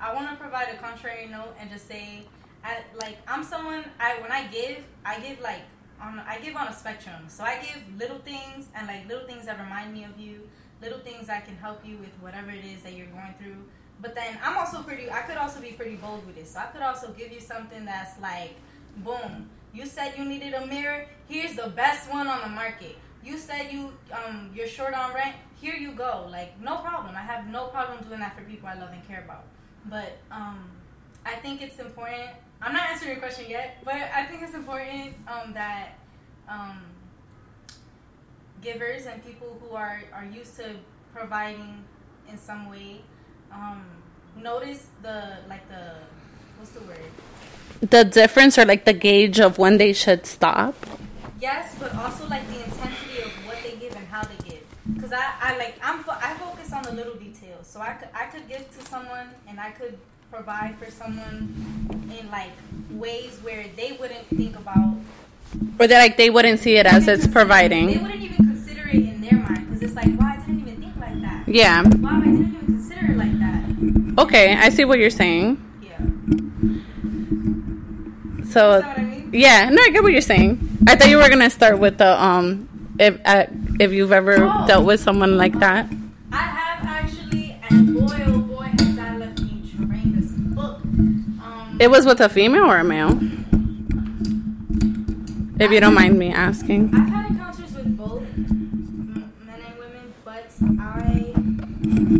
I 0.00 0.12
want 0.12 0.28
to 0.30 0.36
provide 0.36 0.74
a 0.74 0.76
contrary 0.78 1.28
note 1.28 1.54
and 1.60 1.70
just 1.70 1.86
say, 1.86 2.24
I 2.64 2.78
like 3.00 3.18
I'm 3.28 3.44
someone. 3.44 3.84
I 4.00 4.20
when 4.20 4.32
I 4.32 4.48
give, 4.48 4.78
I 5.04 5.20
give 5.20 5.40
like 5.40 5.62
on 6.02 6.18
I 6.18 6.40
give 6.40 6.56
on 6.56 6.66
a 6.66 6.74
spectrum. 6.74 7.28
So 7.28 7.44
I 7.44 7.60
give 7.62 7.96
little 7.96 8.18
things 8.18 8.66
and 8.74 8.88
like 8.88 9.06
little 9.08 9.26
things 9.26 9.46
that 9.46 9.60
remind 9.60 9.92
me 9.92 10.02
of 10.02 10.18
you, 10.18 10.40
little 10.82 10.98
things 10.98 11.26
that 11.26 11.44
can 11.44 11.56
help 11.56 11.84
you 11.84 11.96
with 11.98 12.10
whatever 12.20 12.50
it 12.50 12.64
is 12.64 12.82
that 12.82 12.94
you're 12.94 13.06
going 13.06 13.34
through. 13.38 13.56
But 14.00 14.14
then 14.14 14.38
I'm 14.42 14.56
also 14.56 14.82
pretty. 14.82 15.10
I 15.10 15.22
could 15.22 15.36
also 15.36 15.60
be 15.60 15.72
pretty 15.72 15.96
bold 15.96 16.26
with 16.26 16.38
it. 16.38 16.48
So 16.48 16.58
I 16.58 16.64
could 16.64 16.82
also 16.82 17.12
give 17.12 17.30
you 17.32 17.40
something 17.40 17.84
that's 17.84 18.18
like, 18.20 18.54
boom. 18.98 19.50
You 19.72 19.86
said 19.86 20.14
you 20.16 20.24
needed 20.24 20.54
a 20.54 20.66
mirror. 20.66 21.06
Here's 21.28 21.54
the 21.54 21.68
best 21.68 22.10
one 22.10 22.26
on 22.26 22.40
the 22.40 22.48
market. 22.48 22.96
You 23.22 23.36
said 23.36 23.70
you 23.70 23.92
um 24.12 24.50
you're 24.54 24.66
short 24.66 24.94
on 24.94 25.14
rent. 25.14 25.36
Here 25.60 25.74
you 25.74 25.92
go. 25.92 26.26
Like 26.30 26.58
no 26.60 26.78
problem. 26.78 27.14
I 27.14 27.20
have 27.20 27.46
no 27.46 27.66
problem 27.66 28.02
doing 28.08 28.20
that 28.20 28.36
for 28.36 28.42
people 28.44 28.68
I 28.68 28.74
love 28.74 28.90
and 28.92 29.06
care 29.06 29.22
about. 29.22 29.44
But 29.86 30.18
um, 30.30 30.70
I 31.24 31.36
think 31.36 31.62
it's 31.62 31.78
important. 31.78 32.30
I'm 32.62 32.72
not 32.72 32.90
answering 32.90 33.12
your 33.12 33.20
question 33.20 33.46
yet, 33.48 33.78
but 33.84 33.94
I 33.94 34.26
think 34.26 34.42
it's 34.42 34.54
important 34.54 35.14
um 35.28 35.52
that 35.52 35.98
um 36.48 36.78
givers 38.62 39.06
and 39.06 39.24
people 39.24 39.56
who 39.60 39.74
are 39.76 40.00
are 40.12 40.24
used 40.24 40.56
to 40.56 40.76
providing 41.14 41.84
in 42.30 42.36
some 42.38 42.68
way 42.70 43.00
um 43.52 43.82
notice 44.36 44.86
the 45.02 45.38
like 45.48 45.66
the 45.68 45.94
what's 46.58 46.70
the 46.72 46.80
word 46.80 47.10
The 47.80 48.04
difference 48.04 48.58
or 48.58 48.64
like 48.66 48.84
the 48.84 48.92
gauge 48.92 49.40
of 49.40 49.56
when 49.56 49.78
they 49.78 49.92
should 49.94 50.26
stop. 50.26 50.74
Yes, 51.40 51.74
but 51.80 51.94
also 51.96 52.28
like 52.28 52.44
the 52.52 52.60
intensity 52.62 53.22
of 53.24 53.32
what 53.48 53.56
they 53.64 53.72
give 53.80 53.96
and 53.96 54.06
how 54.08 54.20
they 54.22 54.36
give. 54.44 54.60
Cause 55.00 55.12
I, 55.16 55.24
I 55.40 55.56
like 55.56 55.74
I'm 55.82 56.04
fo- 56.04 56.20
I 56.20 56.34
focus 56.36 56.72
on 56.76 56.82
the 56.82 56.92
little 56.92 57.14
details. 57.14 57.66
So 57.66 57.80
I 57.80 57.92
could 57.96 58.08
I 58.12 58.26
could 58.26 58.46
give 58.46 58.68
to 58.76 58.80
someone 58.92 59.28
and 59.48 59.58
I 59.58 59.70
could 59.70 59.96
provide 60.30 60.76
for 60.78 60.90
someone 60.90 61.48
in 62.18 62.30
like 62.30 62.52
ways 62.90 63.38
where 63.42 63.64
they 63.80 63.92
wouldn't 63.98 64.26
think 64.28 64.56
about. 64.56 64.96
Or 65.80 65.86
that 65.88 65.98
like 65.98 66.16
they 66.18 66.28
wouldn't 66.28 66.60
see 66.60 66.76
it 66.76 66.84
as 66.84 67.08
it's 67.08 67.24
They 67.26 67.32
providing. 67.32 68.02
wouldn't 68.02 68.20
even 68.22 68.49
Yeah. 71.50 71.82
Wow, 71.82 71.86
I 71.86 72.20
didn't 72.20 72.38
even 72.38 72.56
consider 72.66 73.12
it 73.12 73.16
like 73.16 73.38
that. 73.40 74.22
Okay, 74.22 74.54
I 74.56 74.68
see 74.70 74.84
what 74.84 74.98
you're 74.98 75.10
saying. 75.10 75.58
Yeah. 75.82 75.98
So 78.44 78.74
Is 78.78 78.82
that 78.82 78.88
what 78.88 78.98
I 78.98 79.02
mean? 79.02 79.30
yeah, 79.32 79.68
no, 79.70 79.82
I 79.82 79.90
get 79.90 80.02
what 80.02 80.12
you're 80.12 80.20
saying. 80.20 80.58
I 80.86 80.96
thought 80.96 81.08
you 81.08 81.16
were 81.18 81.28
gonna 81.28 81.50
start 81.50 81.78
with 81.78 81.98
the 81.98 82.22
um, 82.22 82.68
if 82.98 83.18
uh, 83.24 83.46
if 83.78 83.92
you've 83.92 84.12
ever 84.12 84.36
Oh. 84.40 84.66
dealt 84.66 84.84
with 84.86 85.00
someone 85.00 85.36
like 85.36 85.58
that. 85.60 85.86
I 86.32 86.36
have 86.36 86.84
actually, 86.86 87.56
and 87.70 87.94
boy, 87.94 88.16
oh 88.26 88.38
boy, 88.40 88.64
has 88.78 88.96
that 88.96 89.18
left 89.18 89.40
me 89.40 89.62
trained 89.76 90.18
as 90.18 90.30
fuck. 90.54 90.80
Um, 90.82 91.76
It 91.80 91.90
was 91.90 92.06
with 92.06 92.20
a 92.20 92.28
female 92.28 92.64
or 92.70 92.78
a 92.78 92.84
male. 92.84 93.18
If 95.60 95.70
you 95.70 95.80
don't 95.80 95.94
mind 95.94 96.18
me 96.18 96.32
asking. 96.32 96.90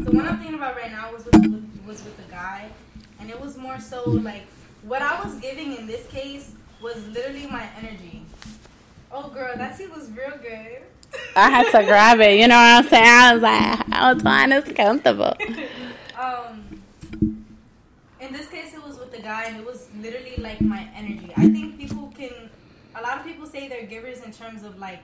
The 0.04 0.10
one 0.10 0.26
I'm 0.26 0.38
thinking 0.38 0.56
about 0.56 0.76
right 0.76 0.90
now 0.90 1.12
was 1.12 1.24
with, 1.24 1.34
with 1.34 1.82
was 1.86 2.04
with 2.04 2.18
a 2.26 2.30
guy, 2.30 2.68
and 3.18 3.30
it 3.30 3.40
was 3.40 3.56
more 3.56 3.78
so 3.78 4.08
like 4.08 4.44
what 4.82 5.02
I 5.02 5.22
was 5.22 5.34
giving 5.40 5.76
in 5.76 5.86
this 5.86 6.06
case 6.08 6.52
was 6.82 7.06
literally 7.08 7.46
my 7.46 7.68
energy. 7.76 8.24
Oh, 9.12 9.28
girl, 9.28 9.56
that 9.56 9.76
tea 9.76 9.88
was 9.88 10.10
real 10.12 10.38
good. 10.40 10.82
I 11.34 11.50
had 11.50 11.70
to 11.72 11.84
grab 11.84 12.20
it. 12.20 12.38
You 12.38 12.48
know 12.48 12.54
what 12.54 12.84
I'm 12.84 12.88
saying? 12.88 13.04
I 13.04 13.34
was 13.34 13.42
like, 13.42 13.92
I 13.92 14.12
was 14.12 14.22
fine. 14.22 14.52
It's 14.52 14.72
comfortable. 14.72 15.36
um, 16.18 16.82
in 18.20 18.32
this 18.32 18.48
case, 18.48 18.72
it 18.72 18.82
was 18.82 18.98
with 18.98 19.10
the 19.10 19.20
guy, 19.20 19.46
and 19.46 19.56
it 19.58 19.66
was 19.66 19.88
literally 20.00 20.36
like 20.38 20.60
my 20.60 20.88
energy. 20.94 21.32
I 21.36 21.48
think 21.48 21.78
people 21.78 22.12
can. 22.16 22.50
A 22.94 23.02
lot 23.02 23.18
of 23.18 23.24
people 23.24 23.46
say 23.46 23.68
they're 23.68 23.86
givers 23.86 24.22
in 24.22 24.32
terms 24.32 24.62
of 24.62 24.78
like 24.78 25.02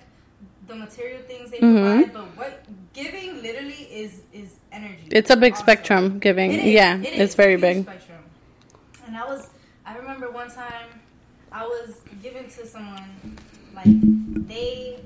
the 0.66 0.74
material 0.74 1.20
things 1.22 1.50
they 1.50 1.58
Mhm. 1.58 1.74
provide, 1.74 2.12
but 2.12 2.36
what 2.36 2.64
giving 2.92 3.42
literally 3.42 3.84
is 4.02 4.22
is 4.32 4.50
energy. 4.72 5.06
It's 5.10 5.30
a 5.30 5.36
big 5.36 5.52
also. 5.52 5.62
spectrum 5.62 6.18
giving. 6.18 6.52
It 6.52 6.60
is. 6.60 6.74
Yeah, 6.74 6.96
It 6.98 7.18
it's 7.22 7.34
very 7.34 7.56
big. 7.56 7.82
Spectrum. 7.82 8.18
And 9.06 9.16
I 9.16 9.24
was, 9.24 9.48
I 9.86 9.96
remember 9.96 10.30
one 10.30 10.50
time, 10.50 10.88
I 11.52 11.64
was 11.64 12.00
given 12.22 12.44
to 12.56 12.66
someone, 12.66 13.08
like 13.74 13.86
they, 14.48 14.98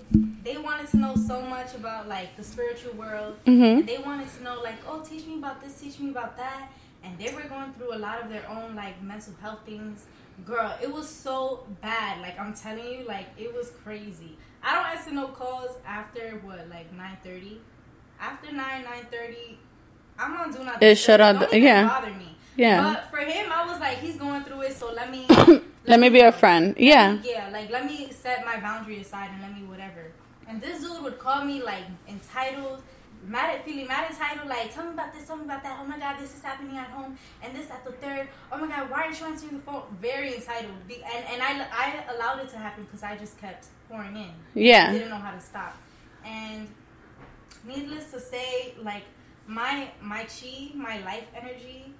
they 0.42 0.56
wanted 0.56 0.88
to 0.90 0.96
know 0.96 1.14
so 1.14 1.42
much 1.42 1.74
about 1.74 2.08
like 2.08 2.36
the 2.36 2.42
spiritual 2.44 2.94
world, 2.94 3.36
Mhm. 3.44 3.78
and 3.80 3.86
they 3.86 3.98
wanted 3.98 4.28
to 4.36 4.42
know 4.42 4.60
like, 4.62 4.78
oh, 4.88 5.00
teach 5.00 5.26
me 5.26 5.36
about 5.38 5.60
this, 5.62 5.74
teach 5.80 5.98
me 6.00 6.10
about 6.10 6.36
that, 6.38 6.70
and 7.04 7.18
they 7.18 7.30
were 7.34 7.42
going 7.54 7.72
through 7.74 7.92
a 7.94 8.00
lot 8.06 8.22
of 8.22 8.30
their 8.30 8.48
own 8.48 8.74
like 8.74 9.00
mental 9.02 9.34
health 9.42 9.60
things. 9.66 10.06
Girl, 10.46 10.72
it 10.82 10.90
was 10.90 11.06
so 11.08 11.66
bad. 11.82 12.20
Like 12.22 12.40
I'm 12.40 12.54
telling 12.54 12.86
you, 12.94 13.04
like 13.06 13.26
it 13.36 13.52
was 13.54 13.72
crazy. 13.84 14.38
I 14.62 14.74
don't 14.74 14.98
answer 14.98 15.10
no 15.12 15.28
calls 15.28 15.76
after 15.86 16.40
what, 16.44 16.68
like 16.68 16.92
nine 16.92 17.16
thirty. 17.24 17.60
After 18.20 18.52
nine 18.52 18.84
nine 18.84 19.06
thirty, 19.10 19.58
I'm 20.18 20.34
not 20.34 20.52
doing 20.52 20.66
nothing. 20.66 20.88
It 20.88 20.96
shut 20.96 21.18
Don't 21.18 21.36
out 21.36 21.40
the- 21.50 21.56
even 21.56 21.62
yeah. 21.62 21.88
bother 21.88 22.10
me. 22.12 22.36
Yeah. 22.56 22.82
But 22.94 23.10
for 23.10 23.18
him, 23.24 23.50
I 23.50 23.64
was 23.66 23.80
like, 23.80 23.98
he's 23.98 24.16
going 24.16 24.42
through 24.44 24.62
it, 24.62 24.76
so 24.76 24.92
let 24.92 25.10
me. 25.10 25.26
Let 25.86 25.98
me 25.98 26.10
be 26.10 26.20
a 26.20 26.30
friend. 26.30 26.74
Yeah. 26.78 27.16
Yeah, 27.24 27.48
like 27.50 27.70
let 27.70 27.86
me 27.86 28.12
set 28.12 28.44
my 28.44 28.60
boundary 28.60 29.00
aside 29.00 29.30
and 29.32 29.40
let 29.42 29.52
me 29.58 29.66
whatever. 29.66 30.12
And 30.46 30.60
this 30.60 30.82
dude 30.82 31.02
would 31.02 31.18
call 31.18 31.42
me 31.44 31.62
like 31.62 31.84
entitled, 32.06 32.82
mad 33.26 33.56
at 33.56 33.64
feeling 33.64 33.86
mad 33.88 34.10
entitled, 34.10 34.46
like 34.48 34.72
tell 34.72 34.84
me 34.84 34.92
about 34.92 35.12
this, 35.14 35.26
tell 35.26 35.36
me 35.36 35.44
about 35.46 35.62
that. 35.62 35.78
Oh 35.82 35.86
my 35.86 35.98
god, 35.98 36.20
this 36.20 36.36
is 36.36 36.42
happening 36.42 36.76
at 36.76 36.88
home, 36.90 37.16
and 37.42 37.56
this 37.56 37.70
at 37.70 37.82
the 37.84 37.92
third. 37.92 38.28
Oh 38.52 38.58
my 38.58 38.68
god, 38.68 38.90
why 38.90 39.04
aren't 39.04 39.18
you 39.18 39.26
answering 39.26 39.56
the 39.56 39.62
phone? 39.62 39.82
Very 40.02 40.34
entitled, 40.36 40.74
and 40.90 41.24
and 41.32 41.42
I 41.42 41.66
I 41.72 42.14
allowed 42.14 42.40
it 42.40 42.50
to 42.50 42.58
happen 42.58 42.84
because 42.84 43.02
I 43.02 43.16
just 43.16 43.38
kept 43.40 43.66
pouring 43.90 44.16
in. 44.16 44.30
Yeah. 44.54 44.86
I 44.88 44.92
didn't 44.92 45.08
know 45.10 45.16
how 45.16 45.32
to 45.32 45.40
stop, 45.40 45.76
and 46.24 46.68
needless 47.66 48.10
to 48.12 48.20
say, 48.20 48.74
like 48.82 49.02
my 49.46 49.90
my 50.00 50.24
chi, 50.24 50.70
my 50.74 51.00
life 51.04 51.26
energy 51.34 51.92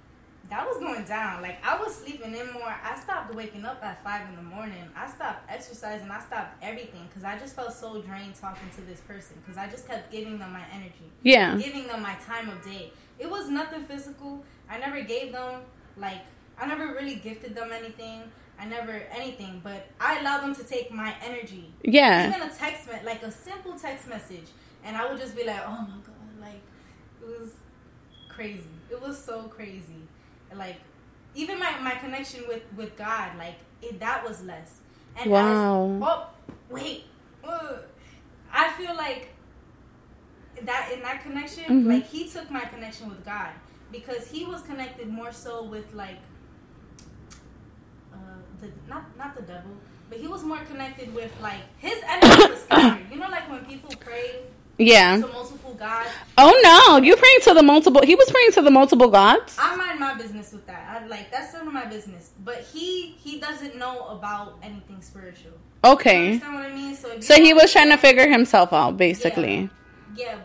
that 0.49 0.65
was 0.67 0.77
going 0.79 1.03
down. 1.05 1.41
Like 1.41 1.63
I 1.65 1.77
was 1.81 1.95
sleeping 1.95 2.33
in 2.35 2.51
more. 2.51 2.63
I 2.83 2.99
stopped 2.99 3.33
waking 3.35 3.63
up 3.65 3.83
at 3.83 4.03
five 4.03 4.27
in 4.29 4.35
the 4.35 4.41
morning. 4.41 4.83
I 4.95 5.09
stopped 5.09 5.49
exercising. 5.49 6.09
I 6.09 6.19
stopped 6.19 6.61
everything 6.61 7.07
because 7.07 7.23
I 7.23 7.37
just 7.37 7.55
felt 7.55 7.73
so 7.73 8.01
drained 8.01 8.35
talking 8.35 8.69
to 8.75 8.81
this 8.81 8.99
person 9.01 9.37
because 9.41 9.57
I 9.57 9.69
just 9.69 9.87
kept 9.87 10.11
giving 10.11 10.39
them 10.39 10.51
my 10.53 10.63
energy, 10.73 11.09
Yeah. 11.23 11.57
giving 11.57 11.87
them 11.87 12.01
my 12.01 12.15
time 12.25 12.49
of 12.49 12.63
day. 12.63 12.91
It 13.19 13.29
was 13.29 13.49
nothing 13.49 13.83
physical. 13.85 14.43
I 14.69 14.77
never 14.79 15.01
gave 15.01 15.31
them 15.31 15.61
like 15.97 16.21
I 16.59 16.65
never 16.67 16.87
really 16.93 17.15
gifted 17.15 17.55
them 17.55 17.71
anything. 17.71 18.23
I 18.61 18.65
never 18.65 18.91
anything, 19.11 19.59
but 19.63 19.87
I 19.99 20.19
allowed 20.19 20.41
them 20.41 20.53
to 20.55 20.63
take 20.63 20.91
my 20.91 21.15
energy. 21.25 21.73
Yeah. 21.83 22.27
Even 22.29 22.41
a 22.47 22.51
text 22.53 22.87
me- 22.87 22.99
like 23.03 23.23
a 23.23 23.31
simple 23.31 23.73
text 23.77 24.07
message, 24.07 24.45
and 24.85 24.95
I 24.95 25.09
would 25.09 25.19
just 25.19 25.35
be 25.35 25.43
like, 25.43 25.61
"Oh 25.65 25.81
my 25.81 25.97
god!" 26.05 26.39
Like 26.39 26.61
it 27.23 27.39
was 27.39 27.49
crazy. 28.29 28.75
It 28.91 29.01
was 29.01 29.17
so 29.17 29.43
crazy. 29.43 30.03
Like 30.55 30.77
even 31.33 31.59
my 31.59 31.79
my 31.79 31.95
connection 31.95 32.43
with 32.47 32.61
with 32.77 32.95
God, 32.95 33.35
like 33.37 33.55
it, 33.81 33.99
that 33.99 34.23
was 34.27 34.43
less. 34.43 34.79
And 35.17 35.31
Wow. 35.31 35.95
As, 35.95 36.01
oh 36.03 36.27
wait, 36.69 37.05
Ugh. 37.43 37.79
I 38.53 38.69
feel 38.73 38.95
like 38.95 39.29
that 40.63 40.91
in 40.93 41.01
that 41.01 41.23
connection, 41.23 41.63
Mhm. 41.83 41.87
like 41.87 42.05
he 42.05 42.29
took 42.29 42.51
my 42.51 42.61
connection 42.65 43.09
with 43.09 43.25
God 43.25 43.51
because 43.91 44.27
he 44.29 44.45
was 44.45 44.61
connected 44.61 45.07
more 45.07 45.31
so 45.31 45.63
with 45.63 45.93
like 45.93 46.19
the 48.61 48.67
not 48.87 49.03
not 49.17 49.35
the 49.35 49.41
devil, 49.43 49.71
but 50.09 50.19
he 50.19 50.27
was 50.27 50.43
more 50.43 50.59
connected 50.59 51.13
with 51.13 51.31
like 51.41 51.61
his 51.79 51.97
energy 52.07 52.51
was 52.51 52.61
scattered. 52.63 53.05
You 53.11 53.17
know, 53.19 53.29
like 53.29 53.49
when 53.49 53.65
people 53.65 53.93
pray 53.99 54.35
Yeah. 54.77 55.17
to 55.17 55.27
multiple 55.27 55.73
gods. 55.75 56.09
Oh 56.37 56.53
no, 56.63 57.03
you're 57.05 57.17
praying 57.17 57.41
to 57.43 57.53
the 57.53 57.63
multiple. 57.63 58.01
He 58.03 58.15
was 58.15 58.29
praying 58.31 58.51
to 58.53 58.61
the 58.61 58.71
multiple 58.71 59.09
gods. 59.09 59.55
I 59.59 59.75
mind 59.75 59.99
my 59.99 60.13
business 60.15 60.51
with 60.53 60.65
that. 60.67 60.83
I 61.03 61.05
like 61.07 61.31
that's 61.31 61.53
none 61.53 61.67
of 61.67 61.73
my 61.73 61.85
business. 61.85 62.31
But 62.43 62.59
he 62.73 63.15
he 63.23 63.39
doesn't 63.39 63.75
know 63.77 64.07
about 64.07 64.57
anything 64.63 65.01
spiritual. 65.01 65.51
You 65.83 65.91
Okay. 65.91 66.25
understand 66.33 66.53
what 66.55 66.65
I 66.65 66.73
mean? 66.73 66.95
So 66.95 67.19
So 67.19 67.35
he 67.35 67.53
was 67.53 67.71
trying 67.71 67.89
to 67.89 67.97
figure 67.97 68.27
himself 68.29 68.71
out, 68.73 68.97
basically. 68.97 69.69
yeah, 70.15 70.37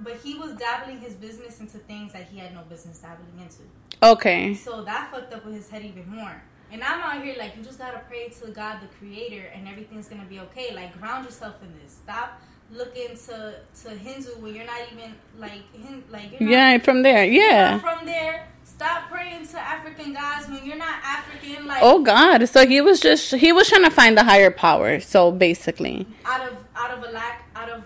but 0.00 0.16
he 0.24 0.34
was 0.34 0.52
dabbling 0.56 0.98
his 1.00 1.14
business 1.14 1.60
into 1.60 1.78
things 1.78 2.12
that 2.12 2.24
he 2.30 2.38
had 2.38 2.52
no 2.54 2.62
business 2.68 2.98
dabbling 2.98 3.38
into. 3.40 3.62
Okay. 4.02 4.54
So 4.54 4.82
that 4.84 5.10
fucked 5.12 5.32
up 5.32 5.44
with 5.44 5.54
his 5.54 5.70
head 5.70 5.82
even 5.84 6.10
more. 6.10 6.42
And 6.72 6.82
I'm 6.82 7.00
out 7.02 7.22
here 7.22 7.34
like 7.38 7.54
you 7.54 7.62
just 7.62 7.78
gotta 7.78 8.00
pray 8.08 8.30
to 8.40 8.50
God 8.50 8.78
the 8.80 8.86
Creator, 8.98 9.48
and 9.54 9.68
everything's 9.68 10.08
gonna 10.08 10.24
be 10.24 10.40
okay. 10.40 10.74
Like 10.74 10.98
ground 10.98 11.26
yourself 11.26 11.56
in 11.62 11.70
this. 11.82 11.92
Stop 11.92 12.40
looking 12.70 13.14
to 13.26 13.56
to 13.82 13.90
Hindu 13.90 14.30
when 14.40 14.54
you're 14.54 14.64
not 14.64 14.80
even 14.90 15.14
like 15.38 15.70
hin, 15.74 16.02
like 16.10 16.32
you're 16.32 16.40
not, 16.40 16.50
Yeah, 16.50 16.78
from 16.78 17.02
there. 17.02 17.24
Yeah. 17.26 17.78
from 17.78 18.06
there. 18.06 18.48
Stop 18.64 19.10
praying 19.10 19.46
to 19.48 19.60
African 19.60 20.14
gods 20.14 20.48
when 20.48 20.64
you're 20.64 20.78
not 20.78 20.94
African. 21.04 21.66
Like 21.66 21.80
Oh 21.82 22.02
God. 22.02 22.48
So 22.48 22.66
he 22.66 22.80
was 22.80 23.00
just 23.00 23.34
he 23.34 23.52
was 23.52 23.68
trying 23.68 23.84
to 23.84 23.90
find 23.90 24.16
the 24.16 24.24
higher 24.24 24.50
power. 24.50 24.98
So 25.00 25.30
basically. 25.30 26.06
out 26.24 26.48
of 26.48 26.56
out 26.74 26.90
of 26.90 27.04
a 27.04 27.12
lack 27.12 27.50
out 27.54 27.68
of 27.68 27.84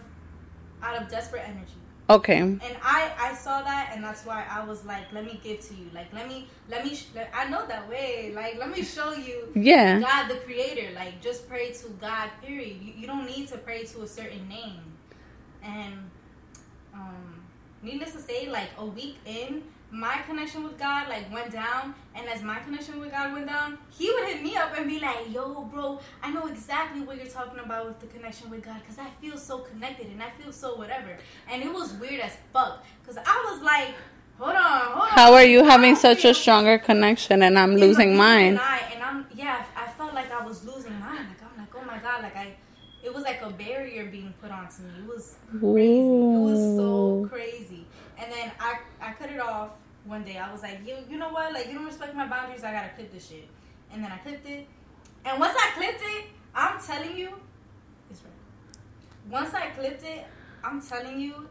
out 0.80 1.02
of 1.02 1.08
desperate 1.10 1.42
energy. 1.44 1.72
Okay. 2.08 2.38
And 2.38 2.62
I 2.82 3.10
I 3.18 3.34
saw 3.34 3.62
that, 3.62 3.90
and 3.92 4.04
that's 4.04 4.24
why 4.24 4.44
I 4.48 4.64
was 4.64 4.84
like, 4.84 5.12
let 5.12 5.24
me 5.24 5.40
give 5.42 5.60
to 5.68 5.74
you. 5.74 5.86
Like 5.92 6.12
let 6.12 6.28
me 6.28 6.46
let 6.68 6.84
me. 6.84 6.94
Sh- 6.94 7.06
I 7.34 7.48
know 7.48 7.66
that 7.66 7.88
way. 7.88 8.32
Like 8.34 8.58
let 8.58 8.70
me 8.70 8.82
show 8.82 9.12
you. 9.12 9.48
Yeah. 9.54 9.98
God 10.00 10.28
the 10.28 10.36
creator. 10.36 10.94
Like 10.94 11.20
just 11.20 11.48
pray 11.48 11.72
to 11.72 11.88
God, 12.00 12.30
period. 12.42 12.80
You, 12.80 12.92
you 12.96 13.06
don't 13.08 13.26
need 13.26 13.48
to 13.48 13.58
pray 13.58 13.84
to 13.84 14.02
a 14.02 14.06
certain 14.06 14.48
name. 14.48 14.82
And 15.62 15.94
um 16.94 17.40
needless 17.82 18.12
to 18.12 18.20
say, 18.20 18.48
like 18.48 18.70
a 18.78 18.86
week 18.86 19.16
in, 19.26 19.64
my 19.90 20.18
connection 20.26 20.64
with 20.64 20.78
God 20.78 21.08
like 21.08 21.32
went 21.32 21.52
down 21.52 21.94
and 22.14 22.28
as 22.28 22.42
my 22.42 22.58
connection 22.58 23.00
with 23.00 23.12
God 23.12 23.32
went 23.32 23.46
down, 23.46 23.78
he 23.90 24.10
would 24.12 24.24
hit 24.26 24.42
me 24.42 24.56
up 24.56 24.76
and 24.76 24.88
be 24.88 24.98
like, 24.98 25.32
Yo 25.32 25.62
bro, 25.72 26.00
I 26.22 26.30
know 26.32 26.46
exactly 26.46 27.02
what 27.02 27.16
you're 27.16 27.26
talking 27.26 27.58
about 27.58 27.86
with 27.86 28.00
the 28.00 28.06
connection 28.06 28.50
with 28.50 28.62
God 28.62 28.80
because 28.80 28.98
I 28.98 29.08
feel 29.20 29.36
so 29.36 29.58
connected 29.58 30.08
and 30.08 30.22
I 30.22 30.30
feel 30.42 30.52
so 30.52 30.76
whatever. 30.76 31.16
And 31.50 31.62
it 31.62 31.72
was 31.72 31.92
weird 31.94 32.20
as 32.20 32.36
fuck. 32.52 32.84
Cause 33.06 33.16
I 33.16 33.50
was 33.50 33.62
like, 33.62 33.94
Hold 34.38 34.54
on, 34.54 34.60
hold 34.60 35.02
on. 35.02 35.08
How 35.08 35.32
are 35.32 35.44
you 35.44 35.64
having 35.64 35.96
such 35.96 36.26
a 36.26 36.34
stronger 36.34 36.76
connection 36.76 37.42
and 37.42 37.58
I'm 37.58 37.74
losing 37.74 38.16
mine? 38.16 38.48
And 38.48 38.58
I 38.58 38.78
and 38.92 39.02
I'm 39.02 39.26
yeah, 39.34 39.64
I 39.74 39.86
felt 39.92 40.12
like 40.12 40.30
I 40.30 40.44
was 40.44 40.62
losing 40.64 40.92
mine. 41.00 41.26
Like 41.28 41.42
I'm 41.42 41.58
like, 41.58 41.74
oh 41.74 41.84
my 41.86 41.98
god, 41.98 42.22
like 42.22 42.36
I, 42.36 42.54
it 43.02 43.14
was 43.14 43.24
like 43.24 43.40
a 43.40 43.48
barrier 43.48 44.04
being 44.06 44.34
put 44.42 44.50
onto 44.50 44.82
me. 44.82 44.90
It 44.98 45.08
was 45.08 45.36
crazy. 45.58 45.96
It 45.96 46.40
was 46.40 46.76
so 46.76 47.26
crazy. 47.30 47.86
And 48.18 48.30
then 48.30 48.52
I 48.60 48.78
I 49.06 49.12
cut 49.12 49.30
it 49.30 49.38
off 49.40 49.70
one 50.04 50.24
day. 50.24 50.36
I 50.36 50.50
was 50.52 50.62
like, 50.62 50.80
you 50.86 50.96
you 51.08 51.16
know 51.16 51.30
what? 51.30 51.52
Like 51.52 51.68
you 51.68 51.74
don't 51.74 51.84
respect 51.86 52.14
my 52.14 52.26
boundaries. 52.26 52.64
I 52.64 52.72
gotta 52.72 52.88
clip 52.96 53.12
this 53.12 53.28
shit. 53.28 53.48
And 53.92 54.02
then 54.02 54.10
I 54.10 54.16
clipped 54.18 54.48
it. 54.48 54.66
And 55.24 55.38
once 55.38 55.56
I 55.56 55.70
clipped 55.76 56.02
it, 56.02 56.24
I'm 56.54 56.80
telling 56.80 57.16
you, 57.16 57.30
it's 58.10 58.22
right. 58.22 58.32
Once 59.30 59.54
I 59.54 59.66
clipped 59.70 60.04
it, 60.04 60.26
I'm 60.64 60.82
telling 60.82 61.20
you, 61.20 61.48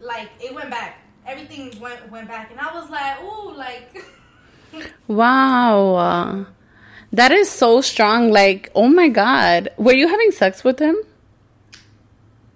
like 0.00 0.30
it 0.40 0.54
went 0.54 0.70
back. 0.70 0.98
Everything 1.26 1.78
went 1.78 2.10
went 2.10 2.28
back, 2.28 2.50
and 2.50 2.58
I 2.58 2.74
was 2.74 2.90
like, 2.90 3.22
ooh, 3.22 3.54
like. 3.54 4.04
Wow. 5.06 6.46
That 7.12 7.30
is 7.30 7.50
so 7.50 7.82
strong. 7.82 8.30
Like, 8.30 8.70
oh 8.74 8.88
my 8.88 9.08
God. 9.08 9.68
Were 9.76 9.92
you 9.92 10.08
having 10.08 10.30
sex 10.30 10.64
with 10.64 10.78
him 10.78 10.96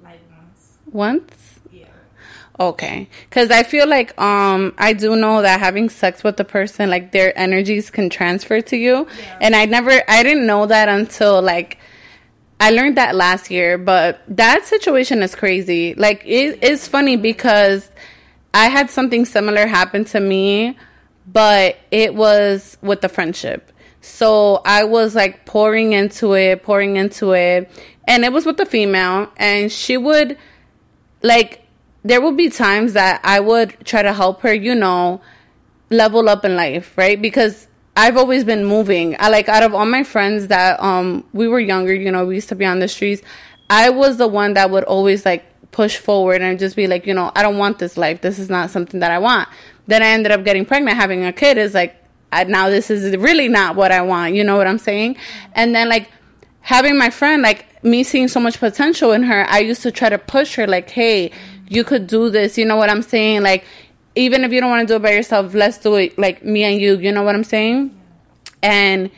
like 0.03 0.21
once. 0.31 0.79
once? 0.91 1.46
Okay. 2.59 3.09
Cause 3.31 3.51
I 3.51 3.63
feel 3.63 3.87
like, 3.87 4.19
um, 4.21 4.75
I 4.79 4.95
do 4.95 5.15
know 5.15 5.43
that 5.43 5.61
having 5.61 5.91
sex 5.91 6.25
with 6.25 6.39
the 6.39 6.45
person, 6.45 6.89
like 6.89 7.13
their 7.13 7.39
energies 7.39 7.91
can 7.91 8.09
transfer 8.09 8.63
to 8.63 8.77
you. 8.77 9.07
Yeah. 9.19 9.39
And 9.43 9.55
I 9.55 9.67
never, 9.67 10.03
I 10.09 10.23
didn't 10.23 10.47
know 10.47 10.65
that 10.67 10.89
until 10.89 11.43
like, 11.43 11.79
I 12.59 12.71
learned 12.71 12.97
that 12.97 13.15
last 13.15 13.51
year, 13.51 13.77
but 13.77 14.23
that 14.29 14.65
situation 14.65 15.23
is 15.23 15.35
crazy. 15.35 15.95
Like, 15.95 16.23
it 16.25 16.65
is 16.65 16.89
funny 16.89 17.17
because 17.17 17.91
I 18.55 18.69
had 18.69 18.89
something 18.89 19.27
similar 19.27 19.67
happen 19.67 20.07
to 20.07 20.21
me, 20.21 20.79
but 21.31 21.77
it 21.91 22.15
was 22.15 22.79
with 22.81 23.03
the 23.03 23.11
friendship. 23.11 23.73
So 24.01 24.63
I 24.65 24.85
was 24.85 25.15
like 25.15 25.45
pouring 25.45 25.93
into 25.93 26.35
it, 26.35 26.63
pouring 26.63 26.97
into 26.97 27.33
it, 27.33 27.71
and 28.09 28.25
it 28.25 28.33
was 28.33 28.47
with 28.47 28.57
the 28.57 28.65
female, 28.65 29.31
and 29.37 29.71
she 29.71 29.99
would 29.99 30.39
like 31.23 31.66
there 32.07 32.21
would 32.21 32.37
be 32.37 32.49
times 32.49 32.93
that 32.93 33.21
I 33.25 33.41
would 33.41 33.77
try 33.85 34.03
to 34.03 34.13
help 34.13 34.41
her, 34.43 34.55
you 34.55 34.75
know, 34.75 35.21
level 35.91 36.29
up 36.29 36.45
in 36.45 36.57
life, 36.57 36.97
right? 36.97 37.21
Because 37.21 37.69
I've 37.97 38.17
always 38.17 38.45
been 38.45 38.65
moving. 38.65 39.17
I 39.19 39.29
like 39.29 39.49
out 39.49 39.63
of 39.63 39.75
all 39.75 39.87
my 39.87 40.05
friends 40.05 40.49
that 40.49 40.81
um 40.81 41.25
we 41.33 41.49
were 41.49 41.61
younger, 41.61 41.95
you 41.95 42.11
know, 42.11 42.25
we 42.27 42.37
used 42.37 42.49
to 42.51 42.55
be 42.55 42.65
on 42.65 42.79
the 42.79 42.89
streets. 42.89 43.23
I 43.69 43.91
was 43.91 44.17
the 44.17 44.29
one 44.29 44.55
that 44.55 44.71
would 44.71 44.85
always 44.85 45.25
like 45.25 45.45
push 45.73 45.97
forward 45.97 46.41
and 46.41 46.59
just 46.59 46.77
be 46.77 46.87
like, 46.87 47.07
you 47.07 47.15
know, 47.15 47.33
I 47.35 47.43
don't 47.43 47.59
want 47.59 47.79
this 47.79 47.97
life. 47.97 48.21
This 48.21 48.39
is 48.39 48.49
not 48.49 48.71
something 48.71 49.01
that 49.01 49.11
I 49.11 49.19
want. 49.19 49.49
Then 49.87 50.03
I 50.03 50.07
ended 50.09 50.33
up 50.33 50.45
getting 50.45 50.65
pregnant, 50.65 50.97
having 50.97 51.25
a 51.25 51.33
kid 51.33 51.59
is 51.59 51.75
like 51.75 51.97
I, 52.33 52.45
now 52.45 52.69
this 52.69 52.91
is 52.91 53.17
really 53.17 53.49
not 53.49 53.77
what 53.77 53.93
I 53.93 54.03
want. 54.03 54.35
You 54.35 54.45
know 54.45 54.57
what 54.57 54.67
I'm 54.67 54.79
saying? 54.79 55.17
And 55.55 55.75
then 55.75 55.89
like 55.89 56.11
having 56.61 56.99
my 56.99 57.11
friend 57.11 57.43
like 57.43 57.83
me 57.85 58.03
seeing 58.03 58.29
so 58.29 58.41
much 58.41 58.59
potential 58.59 59.13
in 59.13 59.23
her, 59.23 59.47
I 59.49 59.61
used 59.61 59.83
to 59.83 59.91
try 59.91 60.09
to 60.09 60.19
push 60.19 60.57
her 60.57 60.67
like, 60.67 60.91
"Hey, 60.91 61.31
you 61.69 61.85
could 61.85 62.07
do 62.07 62.31
this." 62.31 62.59
You 62.59 62.65
know 62.65 62.77
what 62.77 62.91
I'm 62.91 63.03
saying? 63.03 63.43
Like 63.43 63.65
even 64.17 64.45
if 64.45 64.53
you 64.53 64.61
don't 64.61 64.71
want 64.71 64.89
to 64.89 64.93
do 64.93 64.97
it 64.97 65.03
by 65.03 65.13
yourself, 65.13 65.55
let's 65.55 65.79
do 65.79 65.95
it 65.97 66.19
like 66.19 66.43
me 66.43 66.65
and 66.65 66.81
you. 66.81 66.99
You 66.99 67.13
know 67.13 67.23
what 67.23 67.35
I'm 67.35 67.45
saying? 67.45 67.95
And 68.63 69.11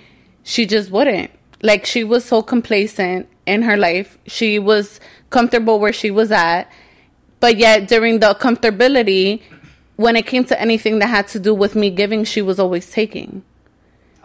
she 0.43 0.67
just 0.67 0.91
wouldn't. 0.91 1.31
Like 1.63 1.87
she 1.87 2.05
was 2.05 2.25
so 2.25 2.43
complacent 2.43 3.29
in 3.47 3.63
her 3.63 3.77
life. 3.77 4.19
She 4.27 4.59
was 4.59 5.01
comfortable 5.31 5.79
where 5.79 5.93
she 5.93 6.11
was 6.11 6.33
at. 6.33 6.71
But 7.41 7.57
yet 7.57 7.87
during 7.89 8.19
the 8.19 8.35
comfortability, 8.35 9.43
when 9.97 10.17
it 10.17 10.27
came 10.27 10.45
to 10.45 10.61
anything 10.61 10.99
that 10.99 11.07
had 11.07 11.29
to 11.29 11.39
do 11.41 11.55
with 11.55 11.77
me 11.77 11.91
giving, 11.91 12.25
she 12.25 12.43
was 12.43 12.59
always 12.59 12.91
taking. 12.91 13.45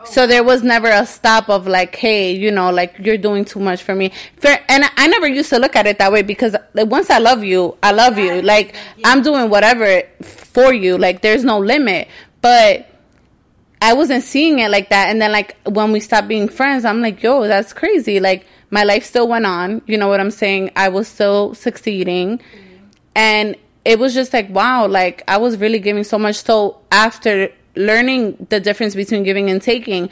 Oh. 0.03 0.11
So 0.11 0.27
there 0.27 0.43
was 0.43 0.63
never 0.63 0.89
a 0.89 1.05
stop 1.05 1.49
of 1.49 1.67
like, 1.67 1.95
hey, 1.95 2.31
you 2.31 2.51
know, 2.51 2.71
like 2.71 2.97
you're 2.99 3.17
doing 3.17 3.45
too 3.45 3.59
much 3.59 3.83
for 3.83 3.95
me. 3.95 4.11
For, 4.37 4.49
and 4.49 4.83
I 4.97 5.07
never 5.07 5.27
used 5.27 5.49
to 5.49 5.59
look 5.59 5.75
at 5.75 5.87
it 5.87 5.97
that 5.99 6.11
way 6.11 6.21
because 6.21 6.55
like, 6.73 6.89
once 6.89 7.09
I 7.09 7.19
love 7.19 7.43
you, 7.43 7.77
I 7.81 7.91
love 7.91 8.17
you. 8.17 8.41
Like 8.41 8.75
I'm 9.05 9.21
doing 9.21 9.49
whatever 9.49 10.03
for 10.21 10.73
you. 10.73 10.97
Like 10.97 11.21
there's 11.21 11.43
no 11.43 11.59
limit. 11.59 12.07
But 12.41 12.89
I 13.81 13.93
wasn't 13.93 14.23
seeing 14.23 14.59
it 14.59 14.69
like 14.69 14.89
that. 14.89 15.09
And 15.09 15.21
then 15.21 15.31
like 15.31 15.57
when 15.65 15.91
we 15.91 15.99
stopped 15.99 16.27
being 16.27 16.47
friends, 16.47 16.85
I'm 16.85 17.01
like, 17.01 17.21
yo, 17.21 17.47
that's 17.47 17.73
crazy. 17.73 18.19
Like 18.19 18.45
my 18.69 18.83
life 18.83 19.05
still 19.05 19.27
went 19.27 19.45
on. 19.45 19.81
You 19.85 19.97
know 19.97 20.07
what 20.07 20.19
I'm 20.19 20.31
saying? 20.31 20.71
I 20.75 20.89
was 20.89 21.07
still 21.07 21.53
succeeding. 21.53 22.37
Mm-hmm. 22.39 22.85
And 23.15 23.55
it 23.85 23.99
was 23.99 24.13
just 24.13 24.33
like, 24.33 24.49
wow, 24.49 24.87
like 24.87 25.23
I 25.27 25.37
was 25.37 25.57
really 25.57 25.79
giving 25.79 26.03
so 26.03 26.17
much. 26.17 26.37
So 26.37 26.79
after 26.91 27.51
learning 27.75 28.47
the 28.49 28.59
difference 28.59 28.95
between 28.95 29.23
giving 29.23 29.49
and 29.49 29.61
taking, 29.61 30.09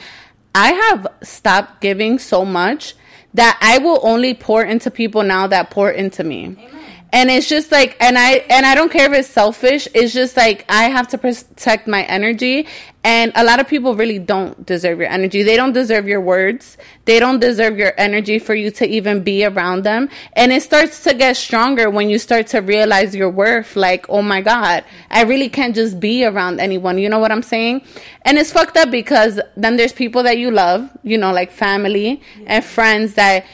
I 0.54 0.72
have 0.72 1.06
stopped 1.22 1.80
giving 1.80 2.18
so 2.18 2.44
much 2.44 2.94
that 3.34 3.58
I 3.60 3.78
will 3.78 4.00
only 4.02 4.34
pour 4.34 4.62
into 4.62 4.90
people 4.90 5.22
now 5.22 5.46
that 5.46 5.70
pour 5.70 5.90
into 5.90 6.22
me. 6.24 6.44
Amen. 6.44 6.81
And 7.12 7.30
it's 7.30 7.48
just 7.48 7.70
like 7.70 7.96
and 8.00 8.18
I 8.18 8.44
and 8.48 8.64
I 8.64 8.74
don't 8.74 8.90
care 8.90 9.12
if 9.12 9.18
it's 9.18 9.28
selfish, 9.28 9.86
it's 9.94 10.14
just 10.14 10.36
like 10.36 10.64
I 10.68 10.84
have 10.84 11.08
to 11.08 11.18
protect 11.18 11.86
my 11.86 12.02
energy 12.04 12.66
and 13.04 13.32
a 13.34 13.42
lot 13.42 13.58
of 13.58 13.66
people 13.66 13.96
really 13.96 14.20
don't 14.20 14.64
deserve 14.64 15.00
your 15.00 15.08
energy. 15.08 15.42
They 15.42 15.56
don't 15.56 15.72
deserve 15.72 16.06
your 16.06 16.20
words. 16.20 16.78
They 17.04 17.18
don't 17.18 17.40
deserve 17.40 17.76
your 17.76 17.92
energy 17.98 18.38
for 18.38 18.54
you 18.54 18.70
to 18.72 18.86
even 18.86 19.24
be 19.24 19.44
around 19.44 19.82
them. 19.82 20.08
And 20.34 20.52
it 20.52 20.62
starts 20.62 21.02
to 21.04 21.14
get 21.14 21.36
stronger 21.36 21.90
when 21.90 22.08
you 22.08 22.18
start 22.20 22.46
to 22.48 22.60
realize 22.60 23.12
your 23.12 23.28
worth. 23.28 23.74
Like, 23.74 24.08
oh 24.08 24.22
my 24.22 24.40
God, 24.40 24.84
I 25.10 25.22
really 25.22 25.48
can't 25.48 25.74
just 25.74 25.98
be 25.98 26.24
around 26.24 26.60
anyone. 26.60 26.96
You 26.98 27.08
know 27.08 27.18
what 27.18 27.32
I'm 27.32 27.42
saying? 27.42 27.82
And 28.24 28.38
it's 28.38 28.52
fucked 28.52 28.76
up 28.76 28.92
because 28.92 29.40
then 29.56 29.76
there's 29.76 29.92
people 29.92 30.22
that 30.22 30.38
you 30.38 30.52
love, 30.52 30.88
you 31.02 31.18
know, 31.18 31.32
like 31.32 31.50
family 31.50 32.22
and 32.46 32.64
friends 32.64 33.14
that 33.14 33.44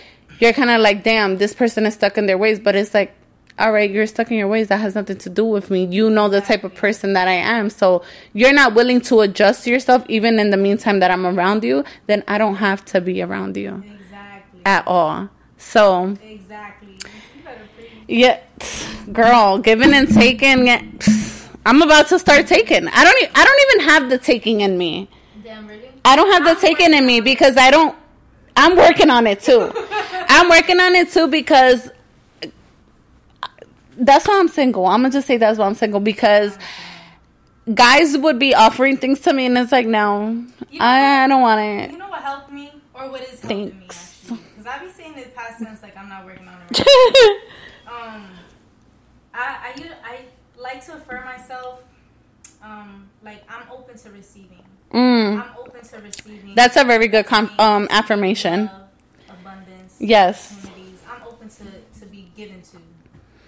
you're 0.41 0.53
kind 0.53 0.71
of 0.71 0.83
like, 0.83 1.03
damn, 1.03 1.39
this 1.39 1.55
person 1.55 1.87
is 1.87 1.95
stuck 1.95 2.19
in 2.19 2.27
their 2.27 2.39
ways. 2.39 2.61
But 2.61 2.77
it's 2.77 2.93
like, 2.93 3.15
all 3.59 3.73
right, 3.73 3.91
you're 3.91 4.07
stuck 4.07 4.31
in 4.31 4.39
your 4.39 4.49
ways. 4.49 4.69
That 4.69 4.81
has 4.81 4.95
nothing 4.95 5.19
to 5.19 5.31
do 5.31 5.45
with 5.45 5.71
me. 5.71 5.85
You 5.85 6.11
know 6.11 6.29
the 6.29 6.41
type 6.41 6.65
of 6.65 6.75
person 6.75 7.13
that 7.15 7.29
I 7.29 7.33
am. 7.33 7.71
So 7.71 8.03
you're 8.33 8.53
not 8.53 8.75
willing 8.75 9.01
to 9.03 9.21
adjust 9.21 9.67
yourself 9.67 10.05
even 10.09 10.39
in 10.39 10.51
the 10.51 10.57
meantime 10.57 11.01
that 11.01 11.11
I'm 11.11 11.27
around 11.27 11.65
you, 11.65 11.85
then 12.07 12.23
I 12.29 12.39
don't 12.39 12.57
have 12.57 12.85
to 12.87 13.01
be 13.01 13.21
around 13.23 13.57
you. 13.57 13.83
Exactly. 13.87 14.61
At 14.65 14.87
all. 14.87 15.29
So 15.57 16.17
Exactly. 16.23 16.99
Yeah, 18.09 18.41
girl, 19.13 19.59
giving 19.59 19.93
and 19.93 20.09
taking. 20.09 20.69
I'm 21.67 21.83
about 21.83 22.09
to 22.09 22.19
start 22.19 22.47
taking. 22.47 22.89
I 22.89 23.05
don't. 23.05 23.31
I 23.35 23.45
don't 23.45 23.61
even 23.71 23.89
have 23.91 24.11
the 24.11 24.17
taking 24.17 24.63
in 24.63 24.79
me. 24.79 25.09
Damn, 25.45 25.67
really? 25.67 25.91
I 26.07 26.17
don't 26.17 26.33
have 26.33 26.45
the 26.45 26.59
taking 26.59 26.95
in 26.95 27.05
me 27.05 27.21
because 27.21 27.59
I 27.59 27.71
don't. 27.71 27.95
I'm 28.57 28.77
working 28.77 29.11
on 29.11 29.27
it 29.27 29.41
too. 29.41 29.71
I'm 30.29 30.49
working 30.49 30.81
on 30.81 30.95
it 30.95 31.13
too 31.13 31.29
because 31.29 31.91
that's 33.99 34.27
why 34.27 34.39
I'm 34.39 34.49
single. 34.49 34.87
I'm 34.87 35.03
gonna 35.03 35.13
just 35.13 35.27
say 35.27 35.37
that's 35.37 35.59
why 35.59 35.67
I'm 35.67 35.75
single 35.75 36.01
because 36.01 36.57
guys 37.73 38.17
would 38.17 38.39
be 38.39 38.55
offering 38.55 38.97
things 38.97 39.21
to 39.21 39.33
me, 39.33 39.47
and 39.47 39.59
it's 39.59 39.73
like, 39.73 39.87
no, 39.87 40.29
you 40.71 40.79
know 40.79 40.85
I, 40.85 41.25
I, 41.25 41.29
don't 41.29 41.43
want 41.43 41.61
it. 41.61 41.91
You 41.91 41.99
know 41.99 42.09
what 42.09 42.23
helped 42.23 42.53
me, 42.53 42.73
or 42.95 43.11
what 43.11 43.23
is 43.23 43.41
helping 43.41 43.73
Thanks. 43.73 44.31
me? 44.31 44.39
Because 44.57 44.67
I 44.67 44.85
be 44.85 44.91
saying 44.91 45.15
the 45.15 45.23
past 45.31 45.63
tense 45.63 45.83
like 45.83 45.97
I'm 45.97 46.09
not 46.09 46.25
working 46.25 46.47
on 46.47 46.57
it. 46.71 46.81
um, 47.87 48.27
I, 49.35 49.75
I 49.75 49.91
I 50.05 50.19
like 50.57 50.85
to 50.87 50.95
affirm 50.95 51.25
myself. 51.25 51.81
Um, 52.63 53.09
like 53.23 53.43
I'm 53.49 53.71
open 53.71 53.99
to 53.99 54.11
receiving. 54.11 54.65
Mm. 54.93 55.43
I'm 55.43 55.59
open 55.59 55.83
to 55.83 55.99
receiving. 55.99 56.55
That's 56.55 56.77
a 56.77 56.85
very 56.85 57.09
good 57.09 57.27
com- 57.27 57.53
um 57.59 57.89
affirmation. 57.91 58.67
Love, 58.67 58.89
abundance. 59.41 59.97
Yes. 59.99 60.67
I'm 61.11 61.23
open 61.27 61.49
to 61.49 62.01
to 62.01 62.07
be 62.07 62.31
given 62.37 62.63
to 62.63 62.79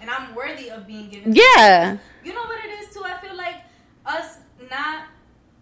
I'm 0.11 0.35
worthy 0.35 0.69
of 0.69 0.85
being 0.85 1.09
given. 1.09 1.33
Yeah. 1.33 1.97
You 2.23 2.33
know 2.33 2.43
what 2.43 2.63
it 2.65 2.71
is 2.79 2.93
too. 2.93 3.03
I 3.05 3.17
feel 3.19 3.35
like 3.35 3.55
us 4.05 4.39
not 4.69 5.05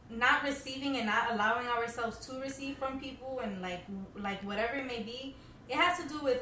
not 0.09 0.43
receiving 0.43 0.97
and 0.97 1.05
not 1.05 1.31
allowing 1.31 1.67
ourselves 1.67 2.25
to 2.27 2.39
receive 2.39 2.77
from 2.77 2.99
people 2.99 3.41
and 3.43 3.61
like 3.61 3.81
like 4.17 4.41
whatever 4.43 4.75
it 4.75 4.87
may 4.87 5.03
be, 5.03 5.35
it 5.69 5.75
has 5.75 5.99
to 5.99 6.09
do 6.09 6.19
with 6.23 6.41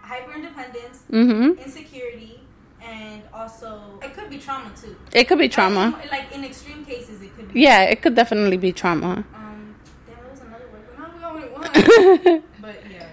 hyper 0.00 0.32
independence, 0.32 1.02
mm-hmm. 1.10 1.60
insecurity, 1.60 2.40
and 2.82 3.22
also 3.34 4.00
it 4.02 4.14
could 4.14 4.30
be 4.30 4.38
trauma 4.38 4.70
too. 4.80 4.96
It 5.12 5.24
could 5.28 5.38
be 5.38 5.48
trauma. 5.48 5.94
Like, 5.98 6.10
like 6.10 6.34
in 6.34 6.44
extreme 6.44 6.84
cases, 6.84 7.20
it 7.20 7.36
could. 7.36 7.52
be 7.52 7.60
Yeah, 7.60 7.82
it 7.82 8.00
could 8.00 8.14
definitely 8.14 8.56
be 8.56 8.72
trauma. 8.72 9.24
Um, 9.34 9.76
damn, 10.06 10.24
it 10.24 10.30
was 10.30 10.40
another 10.40 10.68
word, 10.72 10.84
but 10.88 10.98
not 10.98 11.20
the 11.20 11.26
only 11.28 11.48
one. 11.48 12.42
but 12.62 12.76
yeah, 12.90 13.08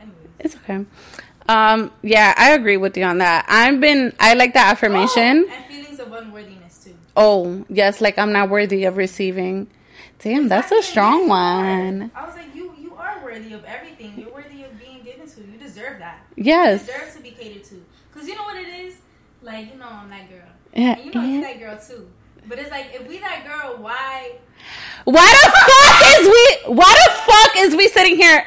anyway. 0.00 0.26
It's 0.40 0.56
okay. 0.56 0.84
Um, 1.48 1.92
yeah, 2.02 2.34
I 2.36 2.52
agree 2.52 2.76
with 2.76 2.96
you 2.96 3.04
on 3.04 3.18
that. 3.18 3.46
I've 3.48 3.80
been, 3.80 4.12
I 4.18 4.34
like 4.34 4.54
that 4.54 4.72
affirmation. 4.72 5.46
Oh, 5.48 5.52
and 5.52 5.64
feelings 5.66 6.00
of 6.00 6.12
unworthiness 6.12 6.84
too. 6.84 6.94
Oh, 7.16 7.64
yes, 7.68 8.00
like 8.00 8.18
I'm 8.18 8.32
not 8.32 8.50
worthy 8.50 8.84
of 8.84 8.96
receiving. 8.96 9.68
Damn, 10.18 10.48
that's 10.48 10.72
a 10.72 10.82
strong 10.82 11.28
one. 11.28 12.10
I 12.14 12.26
was 12.26 12.34
like, 12.34 12.54
you, 12.54 12.74
you 12.78 12.94
are 12.94 13.22
worthy 13.22 13.52
of 13.52 13.64
everything. 13.64 14.14
You're 14.18 14.32
worthy 14.32 14.64
of 14.64 14.78
being 14.78 15.02
given 15.02 15.28
to. 15.28 15.40
You 15.40 15.58
deserve 15.58 15.98
that. 15.98 16.26
Yes. 16.36 16.86
You 16.86 16.92
deserve 16.92 17.14
to 17.14 17.22
be 17.22 17.30
catered 17.30 17.64
to. 17.64 17.84
Cause 18.12 18.26
you 18.26 18.34
know 18.34 18.44
what 18.44 18.56
it 18.56 18.68
is? 18.68 18.96
Like, 19.42 19.72
you 19.72 19.78
know, 19.78 19.86
I'm 19.88 20.10
that 20.10 20.28
girl. 20.28 20.48
Yeah. 20.74 20.96
And 20.96 21.04
you 21.04 21.12
know, 21.12 21.20
yeah. 21.22 21.28
you 21.28 21.40
that 21.42 21.58
girl 21.60 21.78
too. 21.78 22.08
But 22.48 22.58
it's 22.58 22.70
like, 22.70 22.92
if 22.94 23.06
we 23.06 23.18
that 23.18 23.44
girl, 23.44 23.76
why? 23.82 24.36
Why 25.04 25.34
the 25.42 25.50
fuck 25.50 26.20
is 26.20 26.26
we? 26.28 26.74
Why 26.74 26.96
the 27.06 27.12
fuck 27.32 27.56
is 27.58 27.76
we 27.76 27.88
sitting 27.88 28.16
here? 28.16 28.46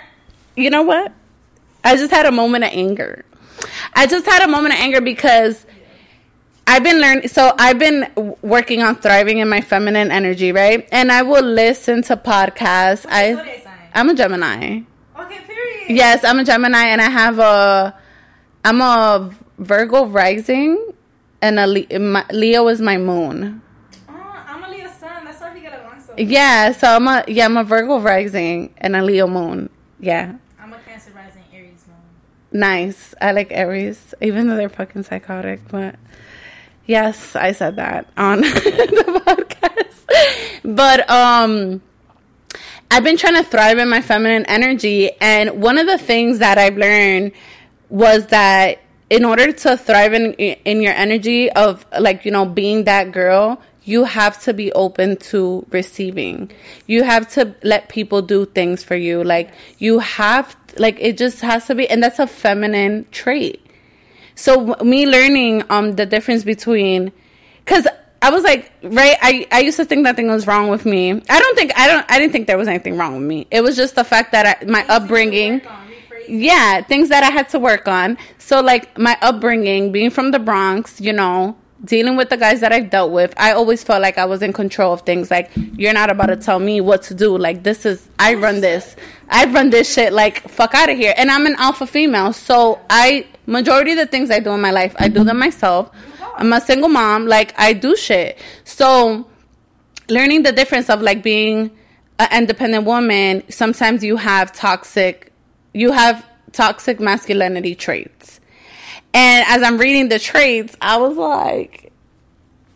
You 0.56 0.70
know 0.70 0.84
what? 0.84 1.14
I 1.84 1.96
just 1.96 2.12
had 2.12 2.26
a 2.26 2.32
moment 2.32 2.64
of 2.64 2.72
anger. 2.74 3.26
I 3.94 4.08
just 4.08 4.26
had 4.26 4.44
a 4.44 4.48
moment 4.48 4.74
of 4.74 4.80
anger 4.80 5.02
because 5.02 5.66
I've 6.68 6.84
been 6.84 7.00
learning. 7.02 7.28
So 7.30 7.54
I've 7.58 7.80
been 7.80 8.36
working 8.42 8.84
on 8.84 8.96
thriving 8.96 9.40
in 9.40 9.50
my 9.50 9.62
feminine 9.62 10.12
energy, 10.12 10.52
right? 10.52 10.88
And 10.92 11.12
I 11.12 11.24
will 11.24 11.44
listen 11.44 12.04
to 12.04 12.18
podcasts. 12.18 13.06
I 13.10 13.66
I'm 13.94 14.10
a 14.10 14.14
Gemini. 14.14 14.82
Okay, 15.18 15.40
period. 15.48 15.90
Yes, 15.90 16.24
I'm 16.24 16.40
a 16.40 16.44
Gemini, 16.46 16.86
and 16.86 17.02
I 17.02 17.10
have 17.10 17.40
a 17.40 17.96
I'm 18.64 18.82
a 18.82 19.34
Virgo 19.58 20.06
rising, 20.06 20.94
and 21.42 21.60
a 21.60 21.66
Leo 21.66 22.68
is 22.68 22.82
my 22.82 22.98
moon. 22.98 23.62
Oh, 24.08 24.14
I'm 24.14 24.64
a 24.64 24.70
Leo 24.70 24.88
sun. 24.92 25.26
That's 25.26 25.42
why 25.42 25.54
we 25.54 25.62
get 25.62 25.80
along 25.80 26.02
so. 26.02 26.14
Yeah, 26.18 26.72
so 26.72 26.88
I'm 26.88 27.08
a 27.08 27.24
yeah 27.28 27.46
I'm 27.46 27.58
a 27.58 27.64
Virgo 27.64 28.00
rising 28.00 28.74
and 28.78 28.96
a 28.96 29.04
Leo 29.04 29.28
moon. 29.28 29.70
Yeah. 30.00 30.36
Nice. 32.52 33.14
I 33.22 33.32
like 33.32 33.52
Aries, 33.52 34.14
even 34.22 34.48
though 34.48 34.56
they're 34.56 34.70
fucking 34.70 35.04
psychotic. 35.04 35.68
But 35.68 35.96
yes, 36.86 37.36
I 37.36 37.52
said 37.52 37.76
that 37.76 38.08
on 38.18 38.42
the 38.42 39.22
podcast. 39.26 40.76
But 40.76 41.10
um, 41.10 41.82
I've 42.90 43.04
been 43.04 43.18
trying 43.18 43.36
to 43.36 43.44
thrive 43.44 43.78
in 43.78 43.90
my 43.90 44.02
feminine 44.02 44.46
energy, 44.46 45.12
and 45.22 45.62
one 45.62 45.78
of 45.78 45.86
the 45.86 45.98
things 45.98 46.40
that 46.40 46.58
I've 46.58 46.78
learned 46.78 47.34
was 47.90 48.28
that 48.28 48.80
in 49.10 49.26
order 49.26 49.52
to 49.52 49.78
thrive 49.78 50.14
in 50.14 50.34
in 50.34 50.82
your 50.82 50.94
energy 50.94 51.52
of 51.52 51.86
like 52.00 52.26
you 52.26 52.32
know 52.32 52.46
being 52.46 52.84
that 52.84 53.12
girl 53.12 53.60
you 53.90 54.04
have 54.04 54.40
to 54.44 54.54
be 54.54 54.72
open 54.74 55.18
to 55.18 55.66
receiving. 55.72 56.52
You 56.86 57.04
have 57.04 57.28
to 57.34 57.56
let 57.64 57.90
people 57.90 58.22
do 58.22 58.46
things 58.46 58.84
for 58.84 58.96
you. 58.96 59.24
Like 59.24 59.52
you 59.80 59.98
have 59.98 60.56
like 60.78 60.98
it 61.00 61.18
just 61.18 61.42
has 61.42 61.66
to 61.68 61.76
be 61.76 61.90
and 61.90 62.04
that's 62.04 62.20
a 62.20 62.28
feminine 62.28 63.06
trait. 63.12 63.66
So 64.36 64.76
me 64.84 65.06
learning 65.06 65.64
um 65.70 65.96
the 65.96 66.06
difference 66.06 66.44
between 66.44 67.12
cuz 67.66 67.88
I 68.22 68.32
was 68.32 68.44
like, 68.44 68.72
right. 68.84 69.18
I 69.22 69.48
I 69.52 69.62
used 69.62 69.78
to 69.78 69.86
think 69.86 70.02
nothing 70.02 70.28
was 70.28 70.46
wrong 70.46 70.68
with 70.68 70.86
me. 70.86 71.12
I 71.12 71.40
don't 71.40 71.58
think 71.58 71.72
I 71.78 71.88
don't 71.88 72.06
I 72.10 72.20
didn't 72.20 72.34
think 72.34 72.48
there 72.48 72.58
was 72.58 72.68
anything 72.68 72.98
wrong 72.98 73.14
with 73.14 73.24
me. 73.24 73.48
It 73.50 73.62
was 73.62 73.76
just 73.76 73.96
the 73.96 74.04
fact 74.04 74.34
that 74.34 74.46
I, 74.62 74.66
my 74.66 74.86
upbringing. 74.88 75.62
Yeah, 76.28 76.82
things 76.82 77.10
that 77.10 77.24
I 77.24 77.32
had 77.32 77.50
to 77.50 77.60
work 77.60 77.88
on. 77.88 78.18
So 78.38 78.62
like 78.62 78.98
my 78.98 79.18
upbringing, 79.22 79.92
being 79.92 80.12
from 80.12 80.30
the 80.32 80.38
Bronx, 80.38 81.02
you 81.02 81.14
know, 81.14 81.58
dealing 81.84 82.18
with 82.18 82.30
the 82.30 82.38
guys 82.38 82.60
that 82.62 82.72
I've 82.72 82.90
dealt 82.90 83.12
with, 83.12 83.34
I 83.38 83.52
always 83.52 83.84
felt 83.84 84.02
like 84.02 84.18
I 84.18 84.26
was 84.26 84.42
in 84.42 84.54
control 84.54 84.94
of 84.94 85.02
things. 85.02 85.32
Like, 85.32 85.50
you're 85.56 85.94
not 85.94 86.10
about 86.10 86.28
to 86.28 86.36
tell 86.36 86.60
me 86.60 86.82
what 86.82 87.04
to 87.04 87.14
do. 87.14 87.38
Like, 87.38 87.64
this 87.64 87.86
is, 87.86 88.08
I 88.18 88.34
run 88.36 88.62
this. 88.62 88.96
I 89.30 89.46
run 89.46 89.70
this 89.70 89.92
shit. 89.92 90.14
Like, 90.14 90.48
fuck 90.50 90.74
out 90.74 90.90
of 90.90 90.98
here. 90.98 91.14
And 91.18 91.32
I'm 91.32 91.46
an 91.46 91.56
alpha 91.58 91.88
female. 91.88 92.34
So, 92.34 92.80
I, 92.90 93.28
majority 93.46 93.92
of 93.92 93.98
the 93.98 94.08
things 94.08 94.30
I 94.30 94.40
do 94.40 94.52
in 94.52 94.62
my 94.62 94.72
life, 94.72 94.96
I 95.00 95.08
do 95.08 95.24
them 95.24 95.40
myself. 95.40 95.90
I'm 96.36 96.52
a 96.54 96.62
single 96.62 96.90
mom. 96.90 97.28
Like, 97.28 97.54
I 97.58 97.74
do 97.74 97.96
shit. 97.96 98.38
So, 98.64 99.28
learning 100.10 100.44
the 100.44 100.52
difference 100.52 100.90
of 100.90 101.02
like 101.02 101.24
being 101.24 101.72
an 102.18 102.28
independent 102.32 102.86
woman, 102.86 103.44
sometimes 103.50 104.04
you 104.04 104.18
have 104.18 104.52
toxic, 104.52 105.32
you 105.74 105.92
have 105.92 106.26
toxic 106.52 107.00
masculinity 107.00 107.76
traits 107.76 108.39
and 109.14 109.46
as 109.48 109.64
I'm 109.64 109.78
reading 109.78 110.10
the 110.10 110.20
traits, 110.20 110.76
I 110.82 110.98
was 110.98 111.18
like, 111.18 111.92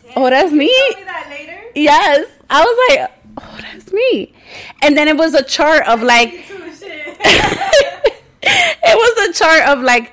Damn, 0.04 0.14
"Oh, 0.18 0.30
that's 0.30 0.52
me." 0.52 0.66
me 0.66 1.04
that 1.06 1.72
yes, 1.76 2.28
I 2.50 2.64
was 2.64 2.98
like, 2.98 3.12
"Oh, 3.38 3.60
that's 3.62 3.92
me." 3.92 4.34
And 4.82 4.98
then 4.98 5.08
it 5.08 5.18
was 5.18 5.34
a 5.34 5.44
chart 5.44 5.88
of 5.88 6.02
like, 6.02 6.30
it 8.44 8.96
was 8.98 9.30
a 9.30 9.34
chart 9.34 9.68
of 9.70 9.82
like, 9.84 10.12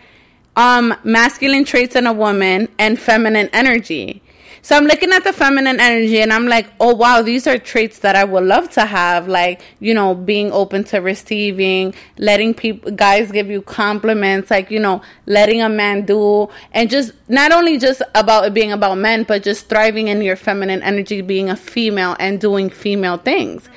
um, 0.57 0.95
masculine 1.05 1.65
traits 1.65 1.97
in 1.97 2.07
a 2.07 2.13
woman 2.13 2.69
and 2.79 2.99
feminine 2.99 3.49
energy. 3.53 4.23
So 4.63 4.77
I'm 4.77 4.85
looking 4.85 5.11
at 5.13 5.25
the 5.25 5.33
feminine 5.33 5.81
energy 5.81 6.21
and 6.21 6.33
I'm 6.33 6.47
like, 6.47 6.71
oh 6.81 6.95
wow, 6.95 7.23
these 7.23 7.47
are 7.47 7.59
traits 7.59 8.01
that 8.01 8.15
I 8.15 8.25
would 8.25 8.45
love 8.45 8.71
to 8.71 8.85
have. 8.85 9.27
Like, 9.27 9.63
you 9.81 9.95
know, 9.95 10.15
being 10.15 10.53
open 10.53 10.85
to 10.85 10.99
receiving, 10.99 11.95
letting 12.19 12.55
people, 12.55 12.91
guys 12.93 13.33
give 13.33 13.49
you 13.49 13.63
compliments, 13.63 14.51
like, 14.51 14.71
you 14.71 14.81
know, 14.81 15.03
letting 15.27 15.63
a 15.63 15.69
man 15.69 16.05
do, 16.05 16.49
and 16.73 16.91
just 16.91 17.13
not 17.29 17.53
only 17.53 17.79
just 17.79 18.03
about 18.15 18.45
it 18.45 18.55
being 18.55 18.73
about 18.73 18.99
men, 18.99 19.23
but 19.23 19.43
just 19.43 19.69
thriving 19.69 20.09
in 20.09 20.21
your 20.21 20.37
feminine 20.37 20.83
energy, 20.83 21.23
being 21.23 21.49
a 21.49 21.57
female 21.57 22.17
and 22.19 22.41
doing 22.41 22.69
female 22.69 23.17
things. 23.17 23.69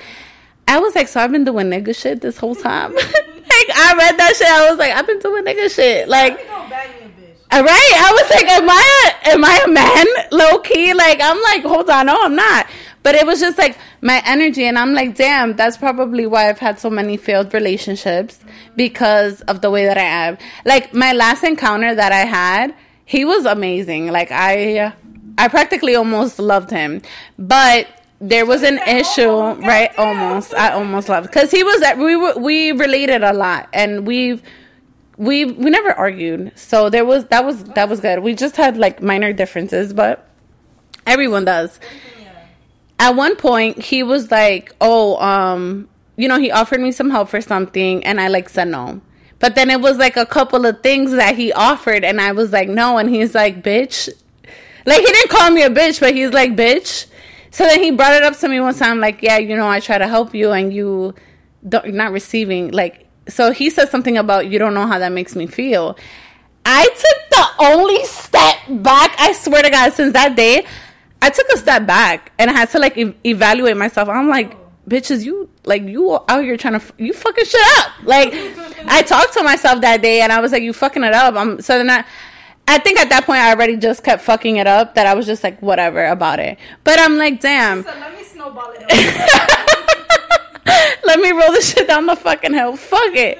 I 0.66 0.78
was 0.78 0.94
like, 0.94 1.08
so 1.08 1.20
I've 1.20 1.32
been 1.32 1.44
doing 1.44 1.68
nigga 1.68 1.94
shit 1.94 2.20
this 2.20 2.38
whole 2.38 2.54
time. 2.54 2.94
like, 2.94 3.06
I 3.06 3.94
read 3.98 4.18
that 4.18 4.34
shit. 4.36 4.48
I 4.48 4.70
was 4.70 4.78
like, 4.78 4.92
I've 4.92 5.06
been 5.06 5.18
doing 5.18 5.44
nigga 5.44 5.74
shit. 5.74 6.08
Like, 6.08 6.38
Uh, 7.54 7.62
right? 7.62 7.92
I 7.94 8.10
was 8.10 8.30
like, 8.30 8.48
am 8.48 8.68
I 8.68 8.84
a, 9.06 9.28
am 9.28 9.44
I 9.44 9.60
a 9.64 9.68
man? 9.68 10.06
Low 10.32 10.58
key, 10.58 10.92
like 10.92 11.20
I'm 11.22 11.40
like, 11.40 11.62
hold 11.62 11.88
on, 11.88 12.06
no, 12.06 12.20
I'm 12.20 12.34
not. 12.34 12.66
But 13.04 13.14
it 13.14 13.24
was 13.24 13.38
just 13.38 13.58
like 13.58 13.78
my 14.00 14.20
energy, 14.26 14.64
and 14.64 14.76
I'm 14.76 14.92
like, 14.92 15.14
damn, 15.14 15.54
that's 15.54 15.76
probably 15.76 16.26
why 16.26 16.48
I've 16.48 16.58
had 16.58 16.80
so 16.80 16.90
many 16.90 17.16
failed 17.16 17.54
relationships 17.54 18.40
because 18.74 19.40
of 19.42 19.60
the 19.60 19.70
way 19.70 19.84
that 19.84 19.96
I 19.96 20.02
am. 20.02 20.38
Like 20.64 20.94
my 20.94 21.12
last 21.12 21.44
encounter 21.44 21.94
that 21.94 22.10
I 22.10 22.24
had, 22.24 22.74
he 23.04 23.24
was 23.24 23.44
amazing. 23.44 24.08
Like 24.08 24.32
I, 24.32 24.92
I 25.38 25.46
practically 25.46 25.94
almost 25.94 26.40
loved 26.40 26.72
him, 26.72 27.02
but 27.38 27.86
there 28.20 28.46
was 28.46 28.64
an 28.64 28.78
issue, 28.78 29.30
right? 29.30 29.96
Almost, 29.96 30.54
I 30.54 30.72
almost 30.72 31.08
loved 31.08 31.28
because 31.28 31.52
he 31.52 31.62
was. 31.62 31.82
that 31.82 31.98
We 31.98 32.16
we 32.16 32.72
related 32.72 33.22
a 33.22 33.32
lot, 33.32 33.68
and 33.72 34.04
we've 34.08 34.42
we 35.16 35.44
we 35.44 35.70
never 35.70 35.92
argued. 35.92 36.52
So 36.56 36.90
there 36.90 37.04
was 37.04 37.26
that 37.26 37.44
was 37.44 37.64
that 37.64 37.88
was 37.88 38.00
good. 38.00 38.20
We 38.20 38.34
just 38.34 38.56
had 38.56 38.76
like 38.76 39.02
minor 39.02 39.32
differences 39.32 39.92
but 39.92 40.28
everyone 41.06 41.44
does. 41.44 41.78
At 42.98 43.16
one 43.16 43.36
point 43.36 43.78
he 43.78 44.02
was 44.02 44.30
like 44.30 44.74
oh 44.80 45.18
um 45.18 45.88
you 46.16 46.28
know 46.28 46.38
he 46.38 46.50
offered 46.50 46.80
me 46.80 46.92
some 46.92 47.10
help 47.10 47.28
for 47.28 47.40
something 47.40 48.04
and 48.04 48.20
i 48.20 48.28
like 48.28 48.48
said 48.48 48.68
no. 48.68 49.00
But 49.40 49.56
then 49.56 49.68
it 49.68 49.80
was 49.80 49.98
like 49.98 50.16
a 50.16 50.24
couple 50.24 50.64
of 50.64 50.82
things 50.82 51.10
that 51.12 51.36
he 51.36 51.52
offered 51.52 52.04
and 52.04 52.20
i 52.20 52.32
was 52.32 52.52
like 52.52 52.68
no 52.68 52.98
and 52.98 53.08
he's 53.08 53.34
like 53.34 53.62
bitch. 53.62 54.08
Like 54.86 55.00
he 55.00 55.06
didn't 55.06 55.30
call 55.30 55.50
me 55.50 55.62
a 55.62 55.70
bitch 55.70 56.00
but 56.00 56.14
he's 56.14 56.32
like 56.32 56.56
bitch. 56.56 57.06
So 57.50 57.64
then 57.64 57.82
he 57.82 57.92
brought 57.92 58.14
it 58.14 58.22
up 58.24 58.36
to 58.38 58.48
me 58.48 58.58
one 58.60 58.74
time 58.74 59.00
like 59.00 59.22
yeah 59.22 59.38
you 59.38 59.56
know 59.56 59.68
i 59.68 59.78
try 59.78 59.98
to 59.98 60.08
help 60.08 60.34
you 60.34 60.50
and 60.50 60.72
you 60.72 61.14
don't 61.68 61.84
you're 61.84 61.94
not 61.94 62.12
receiving 62.12 62.70
like 62.72 63.03
so 63.28 63.52
he 63.52 63.70
said 63.70 63.88
something 63.90 64.16
about 64.18 64.48
you 64.48 64.58
don't 64.58 64.74
know 64.74 64.86
how 64.86 64.98
that 64.98 65.12
makes 65.12 65.34
me 65.34 65.46
feel. 65.46 65.96
I 66.66 66.84
took 66.86 67.30
the 67.30 67.64
only 67.66 68.04
step 68.04 68.56
back. 68.82 69.14
I 69.18 69.32
swear 69.32 69.62
to 69.62 69.70
God, 69.70 69.92
since 69.92 70.12
that 70.14 70.34
day, 70.36 70.64
I 71.20 71.30
took 71.30 71.46
a 71.50 71.58
step 71.58 71.86
back 71.86 72.32
and 72.38 72.50
I 72.50 72.54
had 72.54 72.70
to 72.70 72.78
like 72.78 72.96
e- 72.96 73.14
evaluate 73.24 73.76
myself. 73.76 74.08
I'm 74.08 74.28
like, 74.28 74.56
bitches, 74.88 75.24
you 75.24 75.48
like 75.64 75.82
you 75.82 76.18
out 76.28 76.42
here 76.42 76.56
trying 76.56 76.78
to 76.78 76.86
you 76.98 77.12
fucking 77.12 77.44
shit 77.44 77.60
up. 77.78 77.92
Like 78.04 78.32
I 78.86 79.02
talked 79.02 79.34
to 79.34 79.42
myself 79.42 79.80
that 79.82 80.02
day 80.02 80.20
and 80.20 80.32
I 80.32 80.40
was 80.40 80.52
like, 80.52 80.62
you 80.62 80.72
fucking 80.72 81.02
it 81.04 81.12
up. 81.14 81.34
I'm 81.34 81.60
so 81.60 81.78
then 81.78 81.90
I. 81.90 82.04
I 82.66 82.78
think 82.78 82.98
at 82.98 83.10
that 83.10 83.26
point 83.26 83.40
I 83.40 83.50
already 83.52 83.76
just 83.76 84.02
kept 84.02 84.22
fucking 84.22 84.56
it 84.56 84.66
up. 84.66 84.94
That 84.94 85.06
I 85.06 85.12
was 85.12 85.26
just 85.26 85.44
like 85.44 85.60
whatever 85.60 86.06
about 86.06 86.38
it. 86.40 86.56
But 86.82 86.98
I'm 86.98 87.18
like, 87.18 87.40
damn. 87.40 87.82
So 87.82 87.90
let 87.90 88.16
me 88.16 88.24
snowball 88.24 88.72
it. 88.74 88.84
Let 91.04 91.20
me 91.20 91.30
roll 91.32 91.52
this 91.52 91.72
shit 91.72 91.88
down 91.88 92.06
the 92.06 92.16
fucking 92.16 92.54
hill. 92.54 92.76
Fuck 92.76 93.14
it. 93.14 93.38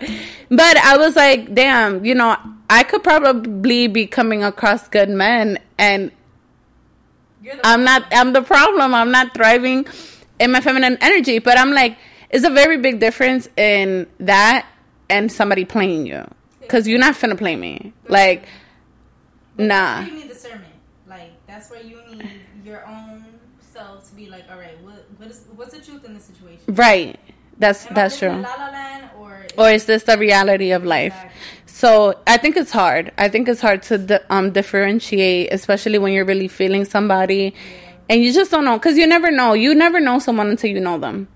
But 0.50 0.76
I 0.76 0.96
was 0.98 1.16
like, 1.16 1.54
damn, 1.54 2.04
you 2.04 2.14
know, 2.14 2.36
I 2.68 2.82
could 2.82 3.02
probably 3.02 3.86
be 3.86 4.06
coming 4.06 4.42
across 4.44 4.88
good 4.88 5.08
men 5.08 5.58
and 5.78 6.10
I'm 7.62 7.84
not 7.84 8.04
I'm 8.12 8.32
the 8.32 8.42
problem. 8.42 8.94
I'm 8.94 9.10
not 9.10 9.34
thriving 9.34 9.86
in 10.38 10.52
my 10.52 10.60
feminine 10.60 10.98
energy. 11.00 11.38
But 11.38 11.58
I'm 11.58 11.72
like, 11.72 11.96
it's 12.30 12.44
a 12.44 12.50
very 12.50 12.78
big 12.78 13.00
difference 13.00 13.48
in 13.56 14.06
that 14.20 14.66
and 15.08 15.30
somebody 15.30 15.64
playing 15.64 16.06
you. 16.06 16.24
Cause 16.68 16.88
you're 16.88 16.98
not 16.98 17.14
finna 17.14 17.36
play 17.36 17.56
me. 17.56 17.92
Like 18.08 18.46
nah. 19.58 20.00
you 20.00 20.12
need 20.12 20.28
discernment. 20.28 20.72
Like 21.06 21.32
that's 21.46 21.70
where 21.70 21.82
you 21.82 22.00
need 22.10 22.28
your 22.64 22.86
own 22.86 23.24
self 23.60 24.08
to 24.08 24.14
be 24.14 24.28
like, 24.28 24.44
all 24.50 24.58
right, 24.58 24.80
what 24.82 25.03
what 25.24 25.30
is 25.30 25.44
what's 25.56 25.74
the 25.74 25.80
truth 25.80 26.04
in 26.04 26.14
this 26.14 26.24
situation? 26.24 26.60
Right. 26.68 27.18
That's 27.58 27.86
Am 27.86 27.94
that's 27.94 28.18
true. 28.18 28.28
La 28.28 28.54
La 28.54 28.70
Land 28.70 29.10
or 29.18 29.46
or 29.56 29.70
is 29.70 29.86
this 29.86 30.02
the 30.02 30.18
reality 30.18 30.72
of 30.72 30.84
life? 30.84 31.14
Exactly. 31.14 31.40
So 31.66 32.20
I 32.26 32.36
think 32.36 32.56
it's 32.56 32.70
hard. 32.70 33.12
I 33.18 33.28
think 33.28 33.48
it's 33.48 33.60
hard 33.60 33.82
to 33.84 33.98
di- 33.98 34.20
um, 34.30 34.52
differentiate, 34.52 35.52
especially 35.52 35.98
when 35.98 36.12
you're 36.12 36.24
really 36.24 36.48
feeling 36.48 36.84
somebody, 36.84 37.54
yeah. 37.54 37.90
and 38.10 38.22
you 38.22 38.32
just 38.32 38.50
don't 38.50 38.64
know 38.64 38.78
because 38.78 38.98
you 38.98 39.06
never 39.06 39.30
know. 39.30 39.54
You 39.54 39.74
never 39.74 39.98
know 39.98 40.18
someone 40.18 40.48
until 40.48 40.70
you 40.70 40.80
know 40.80 40.98
them. 40.98 41.28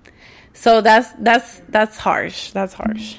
So 0.53 0.81
that's 0.81 1.13
that's 1.19 1.63
that's 1.69 1.97
harsh. 1.97 2.51
That's 2.51 2.75
harsh. 2.75 3.17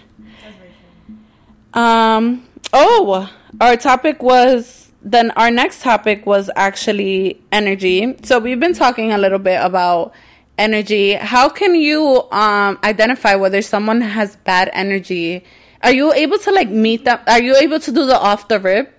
Um. 1.74 2.48
Oh, 2.74 3.30
our 3.60 3.76
topic 3.76 4.22
was 4.22 4.92
then. 5.02 5.32
Our 5.32 5.50
next 5.50 5.82
topic 5.82 6.26
was 6.26 6.50
actually 6.56 7.42
energy. 7.52 8.16
So 8.24 8.40
we've 8.40 8.60
been 8.60 8.76
talking 8.76 9.12
a 9.12 9.18
little 9.18 9.40
bit 9.40 9.60
about 9.62 10.14
energy, 10.60 11.14
how 11.14 11.50
can 11.50 11.74
you 11.74 12.30
um, 12.32 12.78
identify 12.84 13.36
whether 13.36 13.62
someone 13.62 14.02
has 14.02 14.36
bad 14.36 14.70
energy? 14.74 15.44
Are 15.82 15.94
you 15.94 16.14
able 16.14 16.38
to 16.40 16.52
like 16.52 16.70
meet 16.70 17.06
them? 17.06 17.20
Are 17.26 17.42
you 17.42 17.56
able 17.56 17.80
to 17.80 17.92
do 17.92 18.06
the 18.06 18.20
off 18.20 18.50
the 18.50 18.60
rip? 18.60 18.94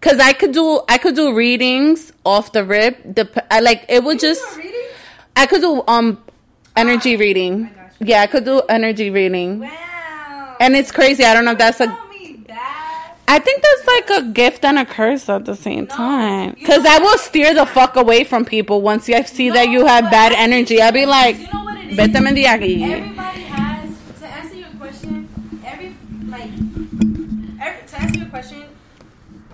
Cause 0.00 0.18
I 0.18 0.34
could 0.34 0.52
do 0.52 0.82
I 0.88 0.98
could 0.98 1.14
do 1.16 1.34
readings 1.34 2.12
off 2.24 2.52
the 2.52 2.64
rip. 2.64 3.00
The 3.02 3.26
I 3.50 3.60
like 3.60 3.86
it 3.88 4.04
would 4.04 4.18
just 4.18 4.44
I 5.34 5.46
could 5.46 5.62
do 5.62 5.82
um 5.88 6.22
energy 6.76 7.16
oh, 7.16 7.18
reading. 7.18 7.70
Yeah, 8.00 8.20
I 8.20 8.26
could 8.26 8.44
do 8.44 8.60
energy 8.68 9.08
reading. 9.10 9.60
Wow. 9.60 10.56
And 10.60 10.76
it's 10.76 10.92
crazy. 10.92 11.24
I 11.24 11.32
don't 11.32 11.44
know 11.44 11.52
if 11.52 11.58
that's 11.58 11.80
a 11.80 12.05
I 13.28 13.38
think 13.40 13.62
that's 13.62 13.86
like 13.86 14.22
a 14.22 14.28
gift 14.30 14.64
and 14.64 14.78
a 14.78 14.86
curse 14.86 15.28
at 15.28 15.44
the 15.44 15.56
same 15.56 15.84
no, 15.84 15.96
time. 15.96 16.54
Because 16.58 16.84
I 16.86 16.98
will 16.98 17.18
steer 17.18 17.54
the 17.54 17.66
fuck 17.66 17.96
away 17.96 18.22
from 18.24 18.44
people 18.44 18.82
once 18.82 19.08
I 19.08 19.22
see 19.22 19.48
no, 19.48 19.54
that 19.54 19.68
you 19.68 19.84
have 19.86 20.10
bad 20.10 20.32
energy. 20.32 20.80
I'll 20.80 20.92
be 20.92 21.06
like, 21.06 21.38
you 21.38 21.48
know 21.52 21.64
what? 21.64 21.76
Vete 21.86 22.16
Everybody 22.16 23.40
has, 23.42 23.98
to 24.20 24.26
answer 24.26 24.54
your 24.56 24.68
question, 24.78 25.28
every, 25.64 25.96
like, 26.28 26.50
every, 27.60 27.86
to 27.88 28.00
answer 28.00 28.18
your 28.20 28.28
question, 28.28 28.64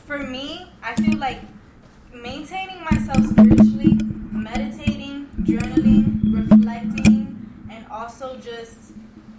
for 0.07 0.19
me, 0.19 0.71
I 0.83 0.95
feel 0.97 1.19
like 1.19 1.41
maintaining 2.13 2.85
myself 2.85 3.25
spiritually, 3.27 3.99
meditating, 4.33 5.29
journaling, 5.45 6.21
reflecting, 6.35 7.51
and 7.71 7.87
also 7.91 8.37
just, 8.37 8.77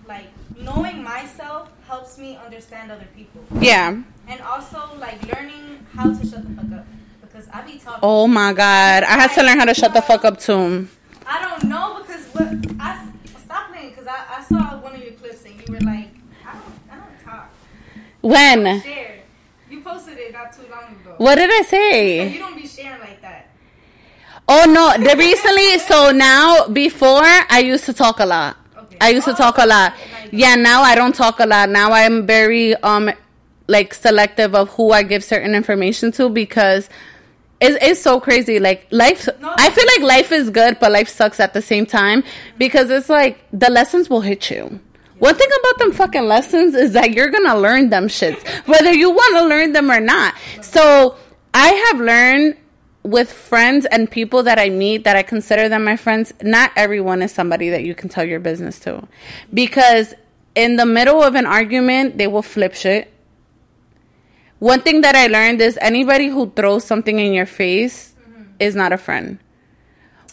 like, 0.08 0.28
knowing 0.64 1.04
myself 1.04 1.70
helps 1.88 2.18
me 2.18 2.38
understand 2.46 2.92
other 2.92 3.08
people. 3.16 3.42
Yeah 3.60 4.02
and 4.28 4.42
also 4.42 4.80
like 5.00 5.22
learning 5.34 5.86
how 5.94 6.14
to 6.14 6.26
shut 6.26 6.44
the 6.48 6.56
fuck 6.56 6.72
up 6.80 6.86
because 7.22 7.48
I 7.54 7.62
be 7.62 7.78
talking. 7.78 8.00
Oh 8.02 8.28
my 8.28 8.54
god, 8.54 9.04
I 9.04 9.20
had 9.20 9.34
to 9.36 9.44
learn 9.44 9.60
how 9.60 9.66
to 9.66 9.74
shut 9.74 9.94
the 9.94 10.02
fuck 10.02 10.26
up 10.26 10.40
too. 10.40 10.88
I 11.26 11.42
don't 11.42 11.70
know 11.70 12.02
because 12.02 12.26
what 12.28 12.48
I 12.80 13.08
stop 13.44 13.70
playing 13.70 13.90
because 13.90 14.08
I, 14.08 14.38
I 14.38 14.44
saw 14.44 14.80
one 14.80 14.96
of 14.96 15.02
your 15.04 15.14
clips 15.14 15.46
and 15.46 15.56
you 15.56 15.74
were 15.74 15.80
like, 15.82 16.10
I 16.46 16.54
don't 16.54 16.80
I 16.92 16.96
don't 16.96 17.24
talk. 17.24 17.50
When? 18.22 18.82
Share. 18.82 19.20
You 19.70 19.82
posted 19.82 20.18
it 20.18 20.34
not 20.34 20.54
too 20.54 20.64
long 20.70 20.96
ago. 20.96 21.16
What 21.18 21.36
did 21.36 21.50
I 21.52 21.64
say? 21.64 22.30
you 22.30 22.40
don't 22.40 22.56
be 22.56 22.68
sharing 22.68 23.02
like 23.02 23.22
that. 23.22 23.50
Oh 24.48 24.66
no, 24.66 25.04
the 25.04 25.16
recently. 25.18 25.80
So 25.80 26.12
now, 26.12 26.68
before 26.68 27.22
I 27.24 27.64
used 27.66 27.86
to 27.86 27.94
talk 27.94 28.20
a 28.20 28.26
lot. 28.26 28.58
I 29.02 29.10
used 29.10 29.26
to 29.26 29.34
talk 29.34 29.58
a 29.58 29.66
lot. 29.66 29.94
Yeah, 30.32 30.56
now 30.56 30.82
I 30.82 30.96
don't 30.96 31.14
talk 31.16 31.40
a 31.40 31.46
lot. 31.46 31.70
Now 31.70 31.92
I'm 31.92 32.26
very 32.26 32.76
um 32.78 33.12
like 33.68 33.94
selective 33.94 34.56
of 34.56 34.70
who 34.70 34.92
I 34.92 35.04
give 35.04 35.24
certain 35.24 35.56
information 35.56 36.12
to 36.14 36.30
because 36.30 36.90
it's, 37.62 37.78
it's 37.84 38.02
so 38.02 38.20
crazy. 38.20 38.60
Like 38.60 38.88
life, 38.92 39.28
No. 39.40 39.54
I 39.58 39.70
feel 39.70 39.86
like 39.96 40.02
life 40.18 40.32
is 40.32 40.50
good, 40.50 40.80
but 40.80 40.92
life 40.92 41.08
sucks 41.08 41.40
at 41.40 41.54
the 41.54 41.62
same 41.62 41.86
time 41.86 42.24
because 42.58 42.90
it's 42.90 43.10
like 43.10 43.40
the 43.54 43.70
lessons 43.70 44.10
will 44.10 44.22
hit 44.22 44.50
you. 44.52 44.80
One 45.20 45.36
thing 45.36 45.48
about 45.60 45.80
them 45.80 45.92
fucking 45.94 46.24
lessons 46.24 46.76
is 46.76 46.92
that 46.94 47.12
you're 47.14 47.30
gonna 47.30 47.58
learn 47.58 47.90
them 47.90 48.08
shits, 48.08 48.46
whether 48.68 48.92
you 48.92 49.10
want 49.12 49.38
to 49.38 49.46
learn 49.46 49.72
them 49.72 49.90
or 49.90 50.02
not. 50.02 50.34
So 50.62 51.16
I 51.54 51.70
have 51.70 52.02
learned 52.02 52.58
with 53.04 53.32
friends 53.32 53.86
and 53.86 54.10
people 54.10 54.44
that 54.44 54.58
I 54.58 54.70
meet 54.70 55.04
that 55.04 55.16
I 55.16 55.24
consider 55.24 55.70
them 55.70 55.84
my 55.84 55.98
friends. 55.98 56.34
Not 56.42 56.72
everyone 56.76 57.22
is 57.22 57.32
somebody 57.32 57.70
that 57.70 57.84
you 57.84 57.94
can 57.96 58.10
tell 58.10 58.24
your 58.24 58.40
business 58.40 58.80
to, 58.82 59.08
because 59.54 60.14
in 60.56 60.78
the 60.78 60.86
middle 60.86 61.22
of 61.22 61.36
an 61.36 61.46
argument, 61.46 62.18
they 62.18 62.28
will 62.28 62.42
flip 62.42 62.74
shit. 62.74 63.12
One 64.60 64.82
thing 64.82 65.02
that 65.02 65.16
I 65.16 65.28
learned 65.28 65.62
is 65.62 65.78
anybody 65.82 66.28
who 66.28 66.50
throws 66.52 66.86
something 66.86 67.20
in 67.20 67.34
your 67.34 67.46
face 67.46 68.16
is 68.60 68.76
not 68.76 68.94
a 68.94 68.98
friend. 68.98 69.40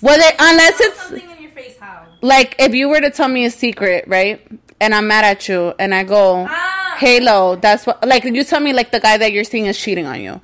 Whether 0.01 0.25
unless 0.39 0.81
it's 0.81 1.03
something 1.03 1.31
in 1.31 1.43
your 1.43 1.51
face. 1.51 1.77
How? 1.79 2.07
like 2.23 2.55
if 2.59 2.75
you 2.75 2.89
were 2.89 3.01
to 3.01 3.11
tell 3.11 3.29
me 3.29 3.45
a 3.45 3.51
secret, 3.51 4.05
right? 4.07 4.47
And 4.81 4.95
I'm 4.95 5.09
mad 5.09 5.25
at 5.25 5.49
you 5.49 5.75
and 5.79 5.95
I 5.95 6.05
go, 6.05 6.47
Ah. 6.49 6.97
Halo, 6.99 7.57
that's 7.57 7.87
what 7.87 8.07
like 8.07 8.25
you 8.25 8.45
tell 8.45 8.61
me 8.61 8.73
like 8.73 8.91
the 8.93 9.01
guy 9.01 9.17
that 9.17 9.33
you're 9.33 9.45
seeing 9.45 9.67
is 9.67 9.79
cheating 9.79 10.07
on 10.07 10.21
you. 10.21 10.41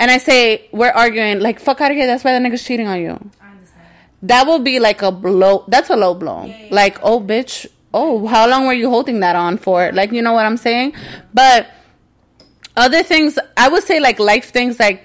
And 0.00 0.10
I 0.10 0.16
say, 0.16 0.68
We're 0.72 0.90
arguing, 0.90 1.40
like 1.40 1.60
fuck 1.60 1.80
out 1.82 1.90
of 1.90 1.96
here, 1.96 2.06
that's 2.06 2.24
why 2.24 2.32
the 2.32 2.44
nigga's 2.44 2.64
cheating 2.64 2.88
on 2.88 3.00
you. 3.00 3.30
I 3.40 3.50
understand. 3.50 3.86
That 4.22 4.46
will 4.46 4.58
be 4.58 4.80
like 4.80 5.02
a 5.02 5.12
blow 5.12 5.64
that's 5.68 5.90
a 5.90 5.96
low 5.96 6.14
blow. 6.14 6.46
Yeah, 6.46 6.56
yeah, 6.56 6.74
like, 6.74 6.98
oh 7.02 7.20
bitch, 7.20 7.66
oh, 7.92 8.26
how 8.26 8.48
long 8.48 8.66
were 8.66 8.72
you 8.72 8.88
holding 8.88 9.20
that 9.20 9.36
on 9.36 9.58
for? 9.58 9.92
Like, 9.92 10.10
you 10.10 10.22
know 10.22 10.32
what 10.32 10.46
I'm 10.46 10.56
saying? 10.56 10.94
But 11.34 11.70
other 12.76 13.02
things, 13.02 13.38
I 13.58 13.68
would 13.68 13.84
say 13.84 14.00
like 14.00 14.18
life 14.18 14.50
things 14.50 14.80
like 14.80 15.04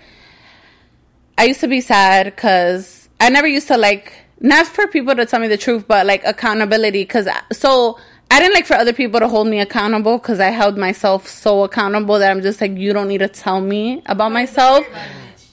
I 1.37 1.43
used 1.43 1.59
to 1.59 1.67
be 1.67 1.81
sad 1.81 2.27
because 2.27 3.09
I 3.19 3.29
never 3.29 3.47
used 3.47 3.67
to 3.67 3.77
like 3.77 4.13
not 4.39 4.65
for 4.65 4.87
people 4.87 5.13
to 5.13 5.25
tell 5.25 5.41
me 5.41 5.49
the 5.49 5.57
truth, 5.57 5.85
but 5.89 6.05
like 6.05 6.23
accountability. 6.23 7.03
Because 7.03 7.27
so 7.51 7.99
I 8.35 8.39
didn't 8.39 8.53
like 8.53 8.65
for 8.65 8.73
other 8.73 8.91
people 8.91 9.21
to 9.21 9.29
hold 9.29 9.47
me 9.47 9.61
accountable 9.61 10.17
because 10.17 10.41
I 10.41 10.49
held 10.49 10.77
myself 10.77 11.25
so 11.25 11.63
accountable 11.63 12.19
that 12.19 12.29
I'm 12.29 12.41
just 12.41 12.59
like 12.59 12.75
you 12.75 12.91
don't 12.91 13.07
need 13.07 13.19
to 13.19 13.29
tell 13.29 13.61
me 13.61 14.01
about 14.07 14.33
myself. 14.33 14.85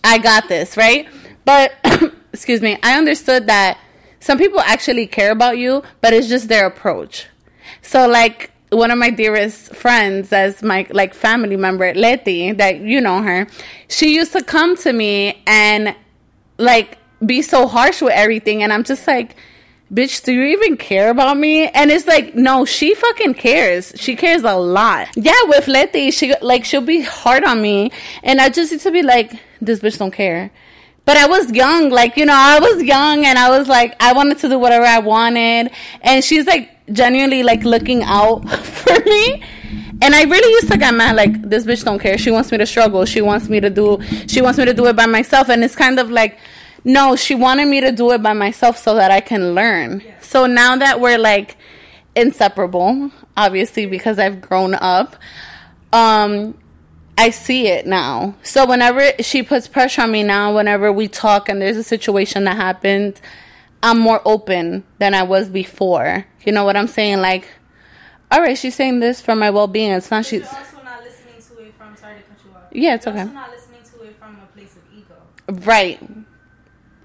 I 0.03 0.19
got 0.19 0.49
this 0.49 0.77
right, 0.77 1.09
but 1.45 1.75
excuse 2.33 2.61
me. 2.61 2.81
I 2.83 2.99
understood 2.99 3.47
that 3.47 3.79
some 4.19 4.37
people 4.37 4.59
actually 4.59 5.07
care 5.07 5.31
about 5.31 5.59
you, 5.59 5.85
but 6.01 6.13
it's 6.13 6.27
just 6.27 6.49
their 6.49 6.67
approach. 6.67 7.29
So 7.83 8.09
like 8.09 8.51
one 8.71 8.91
of 8.91 8.99
my 8.99 9.11
dearest 9.11 9.77
friends 9.77 10.33
as 10.33 10.61
my 10.61 10.85
like 10.91 11.15
family 11.15 11.57
member, 11.57 11.95
Letty, 11.95 12.51
that 12.51 12.81
you 12.81 13.01
know 13.01 13.23
her, 13.23 13.47
she 13.87 14.13
used 14.17 14.33
to 14.33 14.43
come 14.43 14.77
to 14.79 14.93
me 14.93 15.41
and 15.47 15.95
like 16.59 16.99
be 17.25 17.43
so 17.43 17.69
harsh 17.69 18.03
with 18.03 18.13
everything 18.13 18.65
and 18.65 18.73
I'm 18.73 18.83
just 18.83 19.07
like 19.07 19.37
Bitch, 19.93 20.25
do 20.25 20.33
you 20.33 20.45
even 20.45 20.79
care 20.79 21.11
about 21.11 21.37
me? 21.37 21.69
And 21.69 21.91
it's 21.91 22.07
like, 22.07 22.35
no, 22.35 22.65
she 22.65 22.95
fucking 22.95 23.35
cares. 23.35 23.93
She 23.97 24.17
cares 24.17 24.43
a 24.43 24.55
lot. 24.55 25.09
Yeah, 25.17 25.43
with 25.45 25.69
Letty, 25.69 26.11
she 26.11 26.35
like 26.41 26.65
she'll 26.65 26.81
be 26.81 27.03
hard 27.03 27.45
on 27.45 27.61
me, 27.61 27.93
and 28.23 28.41
I 28.41 28.49
just 28.49 28.73
used 28.73 28.85
to 28.85 28.91
be 28.91 29.03
like, 29.03 29.33
this 29.61 29.81
bitch 29.81 29.99
don't 29.99 30.11
care. 30.11 30.51
But 31.05 31.17
I 31.17 31.27
was 31.27 31.51
young, 31.51 31.91
like, 31.91 32.17
you 32.17 32.25
know, 32.25 32.35
I 32.35 32.61
was 32.61 32.83
young 32.83 33.27
and 33.27 33.37
I 33.37 33.59
was 33.59 33.67
like, 33.67 34.01
I 34.01 34.13
wanted 34.13 34.39
to 34.39 34.49
do 34.49 34.57
whatever 34.59 34.85
I 34.85 35.01
wanted. 35.01 35.73
And 36.01 36.23
she's 36.23 36.47
like 36.47 36.71
genuinely 36.93 37.43
like 37.43 37.65
looking 37.65 38.05
out 38.05 38.49
for 38.65 39.01
me. 39.01 39.43
And 40.01 40.15
I 40.15 40.23
really 40.25 40.53
used 40.53 40.71
to 40.71 40.79
get 40.79 40.95
mad, 40.95 41.15
like, 41.15 41.43
this 41.43 41.65
bitch 41.65 41.85
don't 41.85 42.01
care. 42.01 42.19
She 42.19 42.33
wants 42.33 42.51
me 42.51 42.59
to 42.59 42.67
struggle. 42.67 43.05
She 43.05 43.21
wants 43.21 43.49
me 43.49 43.61
to 43.61 43.71
do, 43.71 44.01
she 44.27 44.43
wants 44.43 44.59
me 44.59 44.65
to 44.65 44.75
do 44.75 44.87
it 44.87 44.97
by 44.97 45.07
myself. 45.07 45.49
And 45.49 45.63
it's 45.63 45.77
kind 45.77 46.01
of 46.01 46.11
like, 46.11 46.39
no, 46.85 47.17
she 47.17 47.35
wanted 47.35 47.69
me 47.69 47.81
to 47.81 47.93
do 47.93 48.11
it 48.13 48.23
by 48.23 48.33
myself 48.33 48.77
so 48.79 48.95
that 48.97 49.11
I 49.11 49.21
can 49.21 49.55
learn. 49.55 50.03
So 50.21 50.47
now 50.47 50.77
that 50.77 51.01
we're 51.01 51.19
like 51.19 51.57
inseparable, 52.17 53.11
obviously, 53.37 53.87
because 53.87 54.19
I've 54.19 54.41
grown 54.41 54.75
up, 54.75 55.17
um, 55.93 56.55
I 57.19 57.31
see 57.31 57.69
it 57.69 57.87
now. 57.87 58.35
So 58.43 58.67
whenever 58.67 59.13
she 59.21 59.43
puts 59.43 59.69
pressure 59.69 60.03
on 60.03 60.11
me 60.11 60.23
now, 60.23 60.55
whenever 60.55 60.91
we 60.93 61.09
talk 61.09 61.49
and 61.49 61.61
there's 61.61 61.77
a 61.77 61.85
situation 61.85 62.45
that 62.45 62.57
happens, 62.57 63.21
I'm 63.83 63.99
more 63.99 64.23
open 64.25 64.85
than 64.99 65.15
I 65.15 65.23
was 65.23 65.49
before. 65.49 66.27
You 66.45 66.53
know 66.53 66.65
what 66.65 66.77
I'm 66.77 66.89
saying? 66.89 67.21
Like, 67.21 67.49
all 68.31 68.41
right, 68.41 68.57
she's 68.57 68.75
saying 68.75 69.01
this 69.01 69.21
for 69.21 69.37
my 69.37 69.51
well 69.51 69.67
being. 69.67 69.91
It's 69.91 70.11
not 70.11 70.25
she's. 70.25 70.41
You're 70.41 70.49
also 70.51 70.83
not 70.83 71.03
listening 71.05 71.35
to 71.35 71.63
it 71.65 71.75
from. 71.77 71.97
Sorry 71.97 72.17
to 72.17 72.23
cut 72.23 72.39
you 72.45 72.51
off. 72.53 72.63
Yeah, 72.73 72.95
it's 72.95 73.05
You're 73.07 73.15
okay. 73.15 73.23
also 73.23 73.35
not 73.35 73.51
listening 73.51 73.83
to 73.83 74.03
it 74.05 74.17
from 74.19 74.37
a 74.37 74.47
place 74.55 74.75
of 74.77 74.83
ego. 74.97 75.15
Right. 75.67 76.01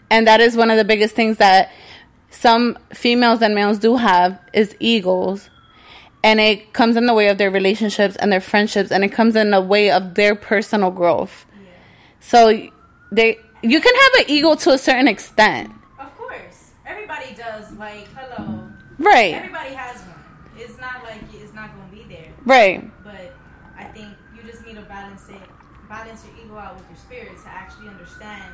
And 0.10 0.28
that 0.28 0.40
is 0.40 0.56
one 0.56 0.72
of 0.72 0.78
the 0.78 0.86
biggest 0.86 1.16
things 1.16 1.38
that 1.38 1.72
some 2.30 2.78
females 2.94 3.42
and 3.42 3.56
males 3.56 3.78
do 3.80 3.98
have 3.98 4.40
is 4.54 4.76
egos. 4.80 5.50
And 6.24 6.40
it 6.40 6.74
comes 6.74 6.96
in 6.98 7.06
the 7.06 7.14
way 7.14 7.28
of 7.30 7.38
their 7.38 7.52
relationships 7.52 8.16
and 8.16 8.32
their 8.32 8.42
friendships 8.42 8.92
and 8.92 9.04
it 9.04 9.10
comes 9.12 9.36
in 9.36 9.52
the 9.52 9.62
way 9.62 9.92
of 9.92 10.16
their 10.16 10.36
personal 10.36 10.92
growth. 10.92 11.46
So 12.20 12.70
they 13.12 13.38
you 13.64 13.82
can 13.82 13.96
have 13.96 14.26
an 14.26 14.26
ego 14.30 14.56
to 14.56 14.72
a 14.72 14.78
certain 14.78 15.08
extent. 15.08 15.72
Of 16.00 16.16
course, 16.16 16.72
everybody 16.86 17.34
does. 17.36 17.72
Like, 17.74 18.08
hello, 18.16 18.70
Right. 18.98 19.34
everybody 19.36 19.74
has 19.74 20.02
one. 20.02 20.20
It's 20.58 20.78
not 20.80 21.04
like 21.04 21.22
it's 21.34 21.54
not 21.54 21.70
gonna 21.76 21.92
be 21.92 22.04
there. 22.14 22.32
Right. 22.46 22.90
But 23.04 23.34
I 23.78 23.86
think 23.86 24.10
you 24.36 24.50
just 24.50 24.66
need 24.66 24.76
to 24.76 24.82
balance 24.84 25.30
it, 25.30 25.42
balance 25.90 26.26
your 26.26 26.46
ego 26.46 26.58
out 26.58 26.76
with 26.78 26.88
your 26.90 26.98
spirit 26.98 27.38
to 27.44 27.48
actually 27.50 27.88
understand 27.90 28.54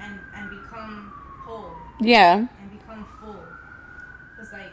and 0.00 0.18
and 0.36 0.50
become 0.50 1.12
whole 1.44 1.72
Yeah. 2.00 2.36
and 2.36 2.70
become 2.72 3.06
full. 3.20 3.42
Cause 4.38 4.52
like, 4.52 4.72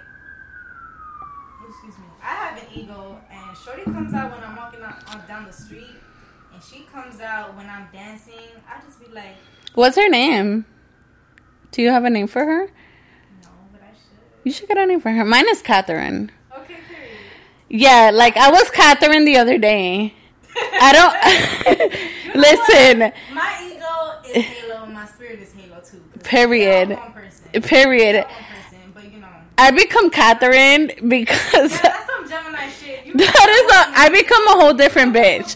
excuse 1.70 1.98
me, 1.98 2.06
I 2.24 2.28
have 2.28 2.58
an 2.58 2.68
ego, 2.74 3.20
and 3.30 3.58
Shorty 3.58 3.84
comes 3.84 4.13
out 4.13 4.32
when 4.32 4.44
I'm 4.44 4.56
walking 4.56 4.82
out, 4.82 5.28
down 5.28 5.46
the 5.46 5.54
street, 5.54 5.96
and 6.54 6.62
she 6.63 6.86
comes 6.92 7.20
out 7.20 7.56
when 7.56 7.68
I'm 7.68 7.88
dancing. 7.92 8.34
I 8.68 8.82
just 8.86 9.00
be 9.00 9.08
like, 9.13 9.36
What's 9.76 9.96
her 9.98 10.10
name? 10.10 10.66
Do 11.72 11.82
you 11.82 11.90
have 11.90 12.06
a 12.06 12.10
name 12.10 12.28
for 12.28 12.44
her? 12.46 12.68
no, 13.44 13.50
but 13.72 13.82
I 13.82 13.92
should. 13.94 14.18
You 14.44 14.52
should 14.52 14.68
get 14.68 14.78
a 14.78 14.86
name 14.86 15.02
for 15.02 15.12
her. 15.12 15.26
Mine 15.26 15.48
is 15.50 15.62
Catherine. 15.62 16.32
Okay, 16.58 16.76
period. 16.90 17.12
Yeah, 17.70 18.12
like 18.13 18.38
I 18.38 18.50
was 18.50 18.70
Catherine 18.72 19.26
the 19.26 19.38
other 19.38 19.58
day. 19.58 20.13
I 20.82 20.92
don't 20.94 22.36
listen. 22.36 23.12
My 23.34 23.70
ego 23.72 24.30
is 24.40 24.44
Halo, 24.46 24.84
and 24.86 24.94
my 24.94 25.06
spirit 25.06 25.40
is 25.40 25.54
Halo 25.54 25.82
too. 25.82 26.02
Period. 26.24 26.98
We're 27.62 27.78
all 27.78 27.82
One 27.84 27.86
person. 27.86 27.86
Period. 27.86 28.15
We're 28.15 28.22
all 28.22 28.28
one 28.28 28.43
person, 28.46 28.91
but 28.93 29.12
you 29.12 29.20
know. 29.20 29.28
I 29.58 29.72
become 29.72 30.10
Catherine 30.10 30.91
because 31.08 31.72
Yeah, 31.74 31.82
that's 31.82 32.06
some 32.06 32.30
Gemini 32.30 32.70
shit. 32.70 33.06
You 33.06 33.13
that 33.17 33.65
is 33.65 33.72
a 33.76 34.00
I 34.00 34.10
become 34.10 34.48
a 34.48 34.62
whole 34.62 34.74
different 34.74 35.15
bitch. 35.15 35.56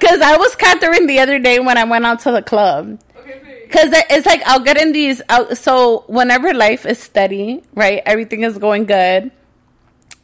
Cause 0.00 0.22
I 0.22 0.38
was 0.38 0.56
Catherine 0.56 1.06
the 1.06 1.20
other 1.20 1.38
day 1.38 1.60
when 1.60 1.76
I 1.76 1.84
went 1.84 2.06
out 2.06 2.20
to 2.20 2.30
the 2.32 2.40
club. 2.40 2.98
Okay. 3.16 3.66
Cause 3.70 3.90
it's 3.92 4.26
like 4.26 4.40
I'll 4.46 4.64
get 4.64 4.78
in 4.78 4.92
these. 4.92 5.20
Out, 5.28 5.58
so 5.58 6.04
whenever 6.06 6.54
life 6.54 6.86
is 6.86 6.98
steady, 6.98 7.62
right, 7.74 8.02
everything 8.06 8.42
is 8.42 8.56
going 8.56 8.86
good, 8.86 9.30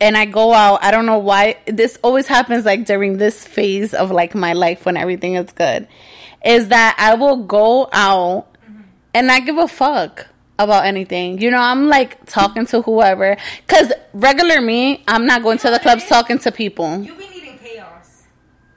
and 0.00 0.16
I 0.16 0.24
go 0.24 0.54
out. 0.54 0.82
I 0.82 0.90
don't 0.90 1.04
know 1.04 1.18
why 1.18 1.58
this 1.66 1.98
always 2.02 2.26
happens. 2.26 2.64
Like 2.64 2.86
during 2.86 3.18
this 3.18 3.46
phase 3.46 3.92
of 3.92 4.10
like 4.10 4.34
my 4.34 4.54
life 4.54 4.86
when 4.86 4.96
everything 4.96 5.34
is 5.34 5.52
good, 5.52 5.86
is 6.42 6.68
that 6.68 6.96
I 6.98 7.14
will 7.16 7.44
go 7.44 7.90
out 7.92 8.54
mm-hmm. 8.64 8.80
and 9.12 9.26
not 9.26 9.44
give 9.44 9.58
a 9.58 9.68
fuck 9.68 10.26
about 10.58 10.84
anything. 10.84 11.40
You 11.40 11.50
know, 11.50 11.58
I'm 11.58 11.88
like 11.88 12.24
talking 12.26 12.66
to 12.66 12.82
whoever. 12.82 13.36
Cause 13.66 13.92
regular 14.12 14.60
me, 14.60 15.04
I'm 15.08 15.26
not 15.26 15.42
going 15.42 15.58
to 15.58 15.70
the 15.70 15.78
clubs 15.78 16.06
talking 16.06 16.38
to 16.40 16.52
people. 16.52 17.00
You 17.00 17.14
be 17.14 17.28
needing 17.28 17.58
chaos. 17.58 18.24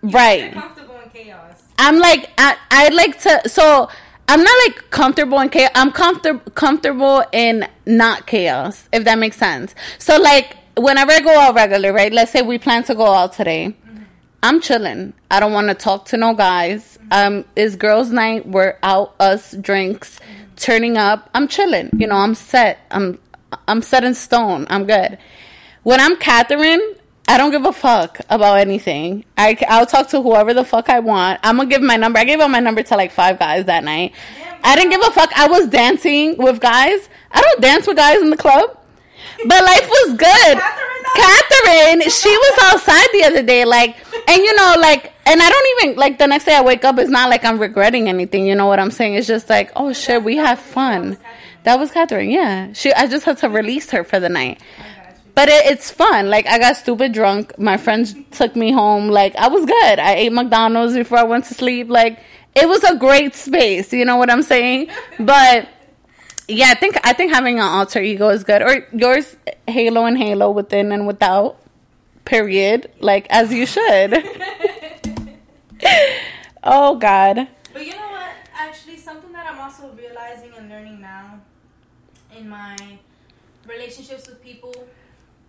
Right. 0.02 0.52
Comfortable 0.54 1.00
in 1.04 1.10
chaos. 1.10 1.64
I'm 1.78 2.00
like 2.00 2.30
I 2.38 2.58
I 2.72 2.90
like 2.90 3.20
to 3.22 3.48
so 3.50 3.90
I'm 4.28 4.44
not 4.44 4.56
like 4.68 4.90
comfortable 4.92 5.40
in 5.40 5.50
chaos. 5.50 5.72
I'm 5.76 5.92
comfortable 5.92 6.52
comfortable 6.52 7.24
in 7.32 7.68
not 7.86 8.28
chaos, 8.28 8.88
if 8.92 9.06
that 9.06 9.18
makes 9.18 9.38
sense. 9.38 9.74
So 9.98 10.20
like 10.20 10.58
whenever 10.78 11.12
I 11.12 11.20
go 11.20 11.38
out 11.38 11.56
regular, 11.56 11.94
right? 11.94 12.12
Let's 12.12 12.32
say 12.32 12.42
we 12.42 12.58
plan 12.58 12.84
to 12.86 12.96
go 12.96 13.06
out 13.06 13.34
today. 13.34 13.76
Mm-hmm. 13.86 14.04
I'm 14.44 14.62
chilling. 14.62 15.14
I 15.32 15.40
don't 15.40 15.54
want 15.54 15.68
to 15.70 15.74
talk 15.74 16.06
to 16.08 16.18
no 16.18 16.34
guys. 16.34 16.98
Mm-hmm. 16.98 17.38
Um, 17.38 17.46
it's 17.56 17.76
girls' 17.76 18.12
night. 18.12 18.48
We're 18.48 18.78
out, 18.84 19.16
us 19.20 19.54
drinks, 19.54 20.20
mm-hmm. 20.20 20.39
Turning 20.60 20.98
up. 20.98 21.30
I'm 21.34 21.48
chilling. 21.48 21.90
You 21.98 22.08
know, 22.08 22.18
I'm 22.18 22.36
set. 22.36 22.80
I'm 22.92 23.20
I'm 23.68 23.82
set 23.82 24.04
in 24.04 24.14
stone. 24.14 24.68
I'm 24.70 24.86
good. 24.86 25.18
When 25.84 26.00
I'm 26.00 26.18
Catherine, 26.18 26.96
I 27.28 27.38
don't 27.38 27.52
give 27.52 27.66
a 27.66 27.72
fuck 27.72 28.20
about 28.30 28.60
anything. 28.60 29.26
I, 29.38 29.58
I'll 29.68 29.86
talk 29.86 30.10
to 30.10 30.22
whoever 30.22 30.54
the 30.54 30.66
fuck 30.66 30.90
I 30.90 31.00
want. 31.00 31.40
I'm 31.44 31.58
gonna 31.58 31.70
give 31.70 31.82
my 31.82 31.96
number. 31.96 32.20
I 32.20 32.26
gave 32.26 32.40
out 32.40 32.52
my 32.52 32.60
number 32.60 32.84
to 32.84 32.96
like 32.96 33.12
five 33.12 33.40
guys 33.40 33.66
that 33.66 33.84
night. 33.84 34.14
I 34.64 34.76
didn't 34.76 34.92
give 34.92 35.02
a 35.02 35.12
fuck. 35.12 35.32
I 35.36 35.48
was 35.48 35.68
dancing 35.68 36.38
with 36.38 36.60
guys. 36.60 37.08
I 37.32 37.42
don't 37.42 37.62
dance 37.62 37.88
with 37.88 37.98
guys 37.98 38.22
in 38.22 38.30
the 38.30 38.38
club. 38.38 38.78
But 39.46 39.64
life 39.64 39.88
was 39.88 40.18
good. 40.18 40.58
Catherine. 40.58 40.90
Catherine, 41.16 42.10
she 42.10 42.30
was 42.30 42.60
outside 42.64 43.08
the 43.14 43.24
other 43.26 43.44
day, 43.44 43.66
like, 43.66 43.96
and 44.28 44.38
you 44.38 44.56
know, 44.56 44.76
like, 44.80 45.14
and 45.30 45.40
I 45.44 45.50
don't 45.50 45.84
even 45.84 45.98
like 46.00 46.18
the 46.18 46.26
next 46.26 46.46
day 46.46 46.56
I 46.56 46.62
wake 46.62 46.84
up. 46.84 46.98
It's 46.98 47.10
not 47.10 47.30
like 47.30 47.46
I'm 47.46 47.60
regretting 47.60 48.10
anything. 48.10 48.48
You 48.48 48.56
know 48.56 48.66
what 48.66 48.80
I'm 48.80 48.90
saying? 48.90 49.14
It's 49.14 49.28
just 49.28 49.48
like, 49.48 49.72
oh 49.76 49.94
shit, 49.94 50.24
we 50.24 50.38
have 50.38 50.58
fun. 50.58 51.18
That 51.64 51.78
was 51.78 51.92
Catherine. 51.92 52.32
Yeah, 52.32 52.74
she. 52.74 52.92
I 52.94 53.06
just 53.06 53.26
had 53.26 53.38
to 53.40 53.50
release 53.50 53.92
her 53.92 54.04
for 54.04 54.20
the 54.20 54.30
night. 54.30 54.60
But 55.36 55.50
it, 55.50 55.68
it's 55.68 55.92
fun. 55.92 56.32
Like 56.32 56.48
I 56.48 56.58
got 56.58 56.78
stupid 56.78 57.14
drunk. 57.14 57.58
My 57.60 57.78
friends 57.78 58.16
took 58.32 58.56
me 58.56 58.72
home. 58.72 59.10
Like 59.10 59.36
I 59.36 59.50
was 59.50 59.66
good. 59.66 60.00
I 60.00 60.16
ate 60.16 60.34
McDonald's 60.34 60.96
before 60.96 61.20
I 61.20 61.24
went 61.24 61.46
to 61.46 61.54
sleep. 61.54 61.90
Like 61.90 62.20
it 62.56 62.68
was 62.68 62.84
a 62.84 62.96
great 62.96 63.36
space. 63.36 63.94
You 63.94 64.06
know 64.06 64.18
what 64.18 64.32
I'm 64.32 64.42
saying? 64.42 64.90
But 65.20 65.70
yeah, 66.48 66.72
I 66.72 66.74
think 66.74 67.00
I 67.04 67.14
think 67.14 67.32
having 67.32 67.60
an 67.60 67.66
alter 67.66 68.02
ego 68.02 68.30
is 68.30 68.44
good. 68.44 68.64
Or 68.64 68.88
yours, 68.94 69.36
Halo 69.68 70.06
and 70.06 70.18
Halo, 70.18 70.50
within 70.50 70.92
and 70.92 71.06
without. 71.06 71.58
Period. 72.26 72.92
Like 73.00 73.28
as 73.30 73.54
you 73.54 73.68
should. 73.68 74.24
oh 76.64 76.96
God. 76.98 77.48
But 77.74 77.86
you 77.86 77.92
know 77.92 78.10
what? 78.10 78.32
Actually, 78.54 78.98
something 78.98 79.32
that 79.32 79.48
I'm 79.48 79.60
also 79.60 79.92
realizing 79.98 80.52
and 80.58 80.70
learning 80.70 81.02
now 81.02 81.40
in 82.38 82.50
my 82.50 82.76
relationships 83.68 84.28
with 84.28 84.42
people, 84.44 84.74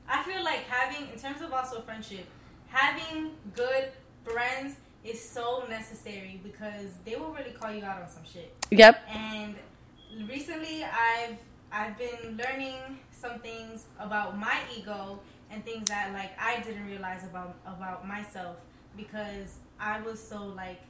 I 0.08 0.22
feel 0.22 0.44
like 0.44 0.64
having, 0.68 1.08
in 1.12 1.18
terms 1.18 1.42
of 1.42 1.52
also 1.52 1.80
friendship, 1.80 2.26
having 2.68 3.32
good 3.54 3.90
friends 4.24 4.76
is 5.04 5.20
so 5.20 5.64
necessary 5.68 6.40
because 6.42 6.92
they 7.04 7.16
will 7.16 7.32
really 7.32 7.52
call 7.52 7.72
you 7.72 7.84
out 7.84 8.02
on 8.02 8.08
some 8.08 8.24
shit. 8.24 8.54
Yep. 8.70 9.02
And 9.08 9.54
recently, 10.28 10.84
I've 10.84 11.38
I've 11.72 11.96
been 11.96 12.36
learning 12.36 12.98
some 13.12 13.38
things 13.38 13.84
about 13.98 14.38
my 14.38 14.58
ego 14.76 15.20
and 15.50 15.64
things 15.64 15.88
that 15.88 16.12
like 16.12 16.32
I 16.38 16.60
didn't 16.60 16.86
realize 16.86 17.24
about 17.24 17.56
about 17.66 18.06
myself 18.06 18.56
because 18.96 19.58
I 19.80 20.00
was 20.02 20.20
so 20.20 20.44
like 20.44 20.80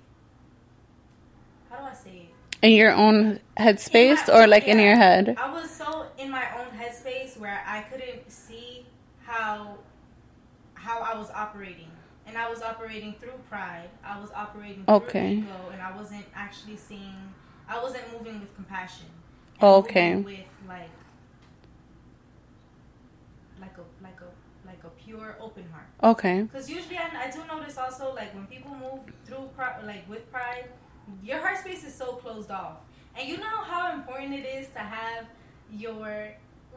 how 1.71 1.79
do 1.79 1.85
I 1.85 1.95
say 1.95 2.11
it? 2.29 2.35
In 2.67 2.73
your 2.73 2.93
own 2.93 3.41
headspace 3.57 4.27
my- 4.29 4.35
or 4.35 4.47
like 4.47 4.65
in 4.65 4.79
your 4.79 4.97
head? 4.97 5.37
I 5.39 5.51
was 5.53 5.71
so 5.71 6.07
in 6.19 6.31
my 6.31 6.45
own 6.59 6.67
headspace 6.79 7.39
where 7.39 7.63
I 7.67 7.81
couldn't 7.83 8.31
see 8.31 8.85
how 9.23 9.79
how 10.75 11.01
I 11.01 11.17
was 11.17 11.31
operating. 11.31 11.91
And 12.27 12.37
I 12.39 12.49
was 12.49 12.63
operating 12.63 13.15
through 13.15 13.39
pride. 13.49 13.91
I 14.05 14.21
was 14.21 14.31
operating 14.33 14.85
through 14.85 14.95
Okay. 14.97 15.33
ego 15.35 15.71
and 15.73 15.81
I 15.83 15.97
wasn't 15.97 16.25
actually 16.35 16.77
seeing 16.77 17.35
I 17.69 17.81
wasn't 17.83 18.05
moving 18.13 18.41
with 18.41 18.55
compassion. 18.57 19.07
Oh, 19.61 19.77
okay. 19.77 20.17
With 20.17 20.41
like 20.69 20.91
like 23.61 23.77
a 23.79 23.85
like 24.03 24.21
a 24.21 24.67
like 24.67 24.85
a 24.85 24.91
pure 25.03 25.37
open 25.41 25.65
heart. 25.73 25.87
Okay. 26.03 26.43
Because 26.43 26.71
usually 26.71 26.99
I, 26.99 27.27
I 27.27 27.31
do 27.31 27.41
notice 27.47 27.79
also 27.79 28.15
like 28.15 28.35
when 28.35 28.47
people 28.47 28.70
move 29.61 29.69
through 29.69 29.85
pri- 29.85 29.87
like 29.87 30.09
with 30.09 30.31
pride, 30.33 30.65
your 31.23 31.39
heart 31.39 31.59
space 31.59 31.85
is 31.85 31.95
so 31.95 32.13
closed 32.15 32.51
off, 32.51 32.77
and 33.17 33.29
you 33.29 33.39
know 33.39 33.63
how 33.63 33.93
important 33.93 34.35
it 34.35 34.47
is 34.47 34.69
to 34.69 34.79
have 34.81 35.27
your. 35.73 36.29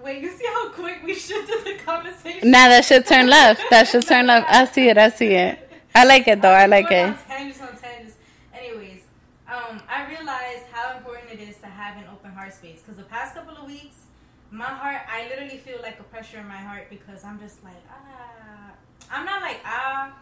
Wait, 0.04 0.22
you 0.22 0.32
see 0.32 0.46
how 0.46 0.69
quick 0.69 1.04
we 1.04 1.13
shifted 1.30 1.63
the 1.65 1.84
conversation? 1.84 2.50
Now 2.50 2.69
that 2.69 2.86
should 2.86 3.06
turn 3.06 3.28
left. 3.28 3.62
That 3.69 3.88
should 3.88 4.06
turn 4.06 4.28
left. 4.28 4.52
I 4.52 4.65
see 4.65 4.89
it. 4.89 4.98
I 4.98 5.10
see 5.10 5.34
it. 5.34 5.69
I 5.96 6.06
like 6.06 6.28
it 6.28 6.41
though. 6.41 6.50
I 6.50 6.65
like 6.65 6.91
it. 6.91 7.10
On 7.10 7.17
tangents 7.28 7.62
on 7.62 7.78
tangents. 7.78 8.15
Anyways, 8.54 9.02
um, 9.48 9.82
I 9.88 10.08
realized 10.10 10.65
how 10.72 10.98
important 10.98 11.32
it 11.32 11.39
is 11.48 11.58
to 11.58 11.67
have 11.67 11.98
an 11.98 12.06
open 12.12 12.32
heart 12.32 12.54
space. 12.54 12.82
Because 12.82 12.98
the 12.98 13.04
past 13.04 13.36
couple 13.36 13.56
of 13.56 13.67
weeks, 13.67 14.08
my 14.50 14.65
heart, 14.65 15.02
I 15.12 15.28
literally 15.30 15.58
feel 15.58 15.80
like 15.82 16.00
a 16.00 16.04
pressure 16.04 16.39
in 16.39 16.48
my 16.48 16.58
heart 16.58 16.88
because 16.89 17.24
I'm 17.24 17.39
just 17.39 17.63
like 17.63 17.84
ah. 17.89 18.72
I'm 19.12 19.26
not 19.26 19.41
like 19.41 19.60
ah, 19.63 20.13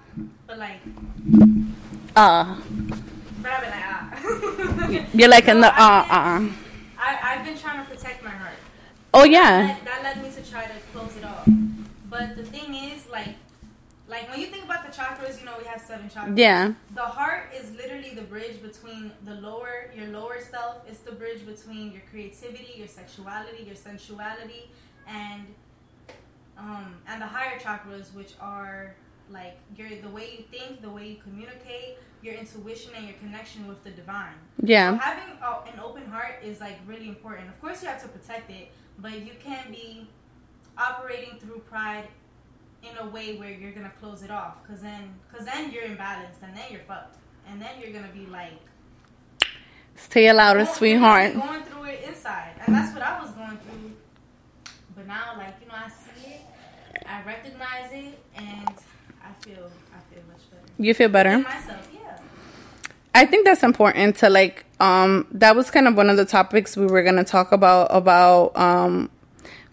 but 0.48 0.58
like 0.58 0.82
Uh, 2.16 2.60
But 3.42 3.52
I've 3.52 3.62
been 3.62 3.70
like, 3.72 3.86
ah. 3.86 5.08
you're 5.14 5.30
like 5.30 5.48
in 5.48 5.62
the 5.62 5.68
uh 5.68 5.74
I've 5.78 6.40
been- 6.42 6.50
uh. 6.50 6.54
I, 7.00 7.20
I've 7.36 7.46
been 7.46 7.58
trying 7.58 7.84
to 7.84 7.90
protect 7.90 8.24
my 8.24 8.30
heart. 8.30 8.54
Oh 9.14 9.24
yeah. 9.24 9.68
That, 9.68 9.86
that 9.86 10.04
led 10.04 10.24
me 10.24 10.30
to 10.32 10.50
try 10.50 10.66
to 10.66 10.74
close 10.94 11.16
it 11.18 11.26
off. 11.26 11.48
But 12.10 12.36
the 12.38 12.44
thing 12.44 12.76
is, 12.76 13.10
like, 13.10 13.30
like 14.08 14.30
when 14.30 14.40
you 14.40 14.48
think 14.48 14.66
about 14.66 14.86
the 14.86 14.92
chakras, 14.96 15.40
you 15.40 15.46
know 15.46 15.56
we 15.58 15.66
have 15.66 15.82
seven 15.82 16.10
chakras. 16.10 16.38
Yeah. 16.38 16.74
The 16.94 17.02
heart 17.02 17.50
is 17.60 17.72
literally 17.76 18.14
the 18.14 18.22
bridge 18.22 18.62
between 18.62 19.12
the 19.26 19.36
lower, 19.36 19.90
your 19.96 20.08
lower 20.08 20.40
self. 20.42 20.84
It's 20.88 21.00
the 21.00 21.14
bridge 21.14 21.46
between 21.46 21.92
your 21.92 22.04
creativity, 22.12 22.74
your 22.78 22.88
sexuality, 22.88 23.64
your 23.64 23.76
sensuality, 23.76 24.70
and 25.08 25.44
um, 26.58 26.96
and 27.08 27.22
the 27.22 27.26
higher 27.26 27.58
chakras, 27.60 28.14
which 28.14 28.34
are 28.40 28.96
like 29.32 29.58
your 29.76 29.90
the 30.02 30.10
way 30.10 30.38
you 30.38 30.44
think, 30.58 30.82
the 30.82 30.90
way 30.90 31.08
you 31.10 31.18
communicate, 31.24 31.98
your 32.22 32.36
intuition, 32.36 32.92
and 32.96 33.06
your 33.08 33.16
connection 33.18 33.68
with 33.68 33.84
the 33.84 33.92
divine. 33.92 34.36
So 34.60 34.68
Yeah. 34.68 34.98
having 34.98 35.34
uh, 35.42 35.62
an 35.74 35.80
open 35.80 36.06
heart 36.06 36.36
is 36.44 36.60
like 36.60 36.78
really 36.86 37.08
important. 37.08 37.48
Of 37.50 37.60
course, 37.62 37.82
you 37.82 37.88
have 37.90 38.02
to 38.04 38.08
protect 38.10 38.50
it, 38.52 38.72
but 39.00 39.20
you 39.20 39.32
can't 39.44 39.72
be 39.72 40.08
operating 40.78 41.38
through 41.40 41.60
pride 41.70 42.08
in 42.84 42.98
a 43.00 43.08
way 43.10 43.38
where 43.38 43.52
you're 43.52 43.72
gonna 43.72 43.94
close 44.00 44.24
it 44.24 44.32
off, 44.32 44.56
cause 44.68 44.82
then, 44.82 45.14
cause 45.32 45.46
then 45.46 45.72
you're 45.72 45.84
imbalanced, 45.84 46.42
and 46.42 46.56
then 46.58 46.64
you're 46.72 46.82
fucked, 46.82 47.18
and 47.48 47.62
then 47.62 47.70
you're 47.80 47.92
gonna 47.92 48.12
be 48.14 48.26
like, 48.26 48.54
Stay 49.96 50.32
louder, 50.34 50.64
going- 50.64 50.76
sweetheart. 50.76 51.34
going 51.36 51.64
through 51.64 51.84
it 51.84 52.04
inside, 52.08 52.54
and 52.66 52.74
that's 52.76 52.92
what 52.94 53.04
I 53.04 53.22
was 53.22 53.30
going 53.32 53.58
through. 53.58 53.96
But 54.96 55.06
now, 55.08 55.36
like 55.38 55.56
you 55.62 55.68
know, 55.68 55.76
I 55.76 55.90
see 55.90 56.32
it, 56.32 56.42
I 57.06 57.22
recognize 57.24 57.92
it, 57.92 58.20
and 58.36 58.70
I 59.24 59.44
feel, 59.46 59.72
I 59.94 60.14
feel 60.14 60.24
much 60.28 60.50
better. 60.52 60.64
You 60.78 60.94
feel 60.94 61.10
better? 61.10 61.30
In 61.32 61.44
myself, 61.44 61.88
yeah. 61.94 62.18
I 63.14 63.26
think 63.26 63.46
that's 63.46 63.64
important 63.64 64.16
to 64.18 64.30
like 64.30 64.66
um 64.80 65.28
that 65.32 65.56
was 65.56 65.70
kind 65.70 65.88
of 65.88 65.96
one 65.96 66.10
of 66.10 66.18
the 66.18 66.26
topics 66.26 66.76
we 66.76 66.88
were 66.88 67.04
going 67.04 67.18
to 67.18 67.24
talk 67.24 67.52
about 67.52 67.88
about 67.92 68.56
um 68.58 69.10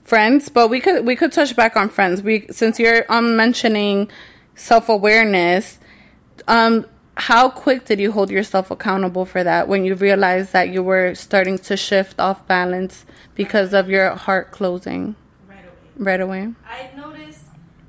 friends, 0.04 0.48
but 0.48 0.68
we 0.68 0.80
could 0.80 1.06
we 1.06 1.16
could 1.16 1.32
touch 1.32 1.54
back 1.56 1.76
on 1.76 1.88
friends. 1.88 2.22
We 2.22 2.46
since 2.50 2.78
you're 2.78 3.04
um 3.10 3.36
mentioning 3.36 4.10
self-awareness, 4.54 5.78
um 6.46 6.86
how 7.16 7.48
quick 7.50 7.84
did 7.86 7.98
you 7.98 8.12
hold 8.12 8.30
yourself 8.30 8.70
accountable 8.70 9.24
for 9.24 9.42
that 9.42 9.66
when 9.66 9.84
you 9.84 9.94
realized 9.96 10.52
that 10.52 10.68
you 10.68 10.82
were 10.84 11.14
starting 11.16 11.58
to 11.58 11.76
shift 11.76 12.20
off 12.20 12.46
balance 12.46 13.04
because 13.34 13.74
of 13.74 13.88
your 13.90 14.10
heart 14.14 14.52
closing 14.52 15.16
Right 15.48 15.64
away. 15.64 15.74
right 15.96 16.20
away? 16.20 16.54
I 16.64 16.90
noticed. 16.96 17.40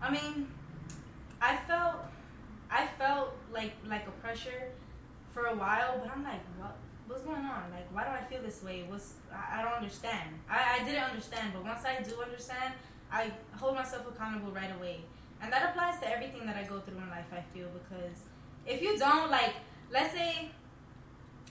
I 0.01 0.09
mean, 0.09 0.47
I 1.39 1.57
felt, 1.67 1.97
I 2.71 2.87
felt 2.97 3.35
like 3.59 3.73
like 3.93 4.05
a 4.13 4.15
pressure 4.23 4.61
for 5.33 5.43
a 5.53 5.55
while, 5.63 5.93
but 6.01 6.07
I'm 6.13 6.23
like, 6.31 6.43
what, 6.59 6.75
what's 7.07 7.23
going 7.29 7.45
on? 7.57 7.63
Like, 7.75 7.87
why 7.93 8.03
do 8.07 8.11
I 8.19 8.23
feel 8.29 8.41
this 8.49 8.59
way? 8.67 8.77
What's 8.89 9.09
I, 9.39 9.41
I 9.55 9.57
don't 9.63 9.73
understand. 9.81 10.29
I, 10.49 10.59
I 10.77 10.79
didn't 10.85 11.03
understand, 11.11 11.47
but 11.55 11.61
once 11.71 11.83
I 11.91 11.93
do 12.09 12.13
understand, 12.27 12.73
I 13.11 13.21
hold 13.59 13.75
myself 13.81 14.03
accountable 14.11 14.51
right 14.61 14.73
away, 14.77 14.97
and 15.41 15.47
that 15.53 15.61
applies 15.69 15.99
to 16.01 16.07
everything 16.15 16.43
that 16.49 16.55
I 16.61 16.63
go 16.73 16.77
through 16.83 16.97
in 17.05 17.09
life. 17.17 17.29
I 17.41 17.43
feel 17.53 17.67
because 17.79 18.17
if 18.65 18.77
you 18.85 18.91
don't 18.97 19.29
like, 19.39 19.55
let's 19.91 20.13
say. 20.19 20.31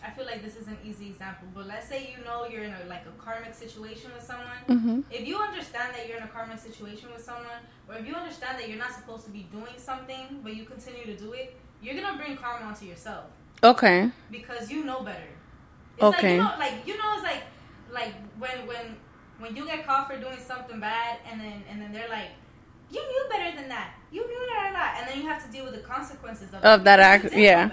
I 0.06 0.10
feel 0.14 0.26
like 0.32 0.42
this 0.46 0.54
is 0.54 0.68
an 0.68 0.78
easy 0.88 1.06
example, 1.12 1.48
but 1.52 1.66
let's 1.66 1.88
say 1.92 1.98
you 2.14 2.24
know 2.24 2.46
you're 2.50 2.62
in 2.62 2.72
a 2.72 2.84
like 2.94 3.04
a 3.12 3.14
karmic 3.24 3.52
situation 3.64 4.08
with 4.14 4.22
someone, 4.30 4.60
Mhm. 4.74 5.02
if 5.10 5.22
you 5.26 5.36
understand 5.48 5.88
that 5.94 6.02
you're 6.06 6.18
in 6.22 6.26
a 6.30 6.32
karmic 6.36 6.60
situation 6.68 7.06
with 7.14 7.24
someone, 7.30 7.60
or 7.88 7.94
if 8.00 8.04
you 8.06 8.14
understand 8.22 8.52
that 8.58 8.66
you're 8.68 8.78
not 8.86 8.92
supposed 8.98 9.24
to 9.28 9.32
be 9.38 9.42
doing 9.56 9.76
something, 9.90 10.24
but 10.44 10.54
you 10.58 10.64
continue 10.74 11.04
to 11.12 11.16
do 11.24 11.32
it, 11.32 11.48
you're 11.82 11.94
gonna 12.00 12.16
bring 12.16 12.36
karma 12.36 12.66
onto 12.66 12.84
yourself 12.86 13.24
Okay. 13.62 14.10
because 14.30 14.70
you 14.70 14.84
know 14.84 15.00
better. 15.02 15.30
It's 15.96 16.02
like 16.02 16.14
Okay. 16.18 16.36
you 16.36 16.42
know, 16.42 16.52
like 16.58 16.74
you 16.86 16.96
know, 16.96 17.12
it's 17.14 17.22
like 17.22 17.42
like 17.92 18.14
when 18.38 18.66
when 18.66 18.96
when 19.40 19.57
you 19.57 19.64
get 19.66 19.86
caught 19.86 20.09
for 20.11 20.16
doing 20.18 20.38
something 20.38 20.78
bad, 20.80 21.18
and 21.30 21.40
then 21.40 21.62
and 21.70 21.80
then 21.82 21.92
they're 21.92 22.09
like, 22.09 22.30
you 22.90 23.00
knew 23.00 23.24
better 23.30 23.57
than 23.57 23.68
that. 23.68 23.94
You 24.11 24.26
knew 24.26 24.46
that, 24.55 24.70
that, 24.72 24.96
and 24.98 25.09
then 25.11 25.18
you 25.22 25.28
have 25.28 25.44
to 25.44 25.50
deal 25.53 25.64
with 25.64 25.74
the 25.74 25.80
consequences 25.80 26.48
of, 26.55 26.62
Of 26.64 26.84
that 26.84 27.00
act- 27.00 27.24
you 27.24 27.30
did 27.30 27.36
know 27.36 27.42
yeah. 27.42 27.70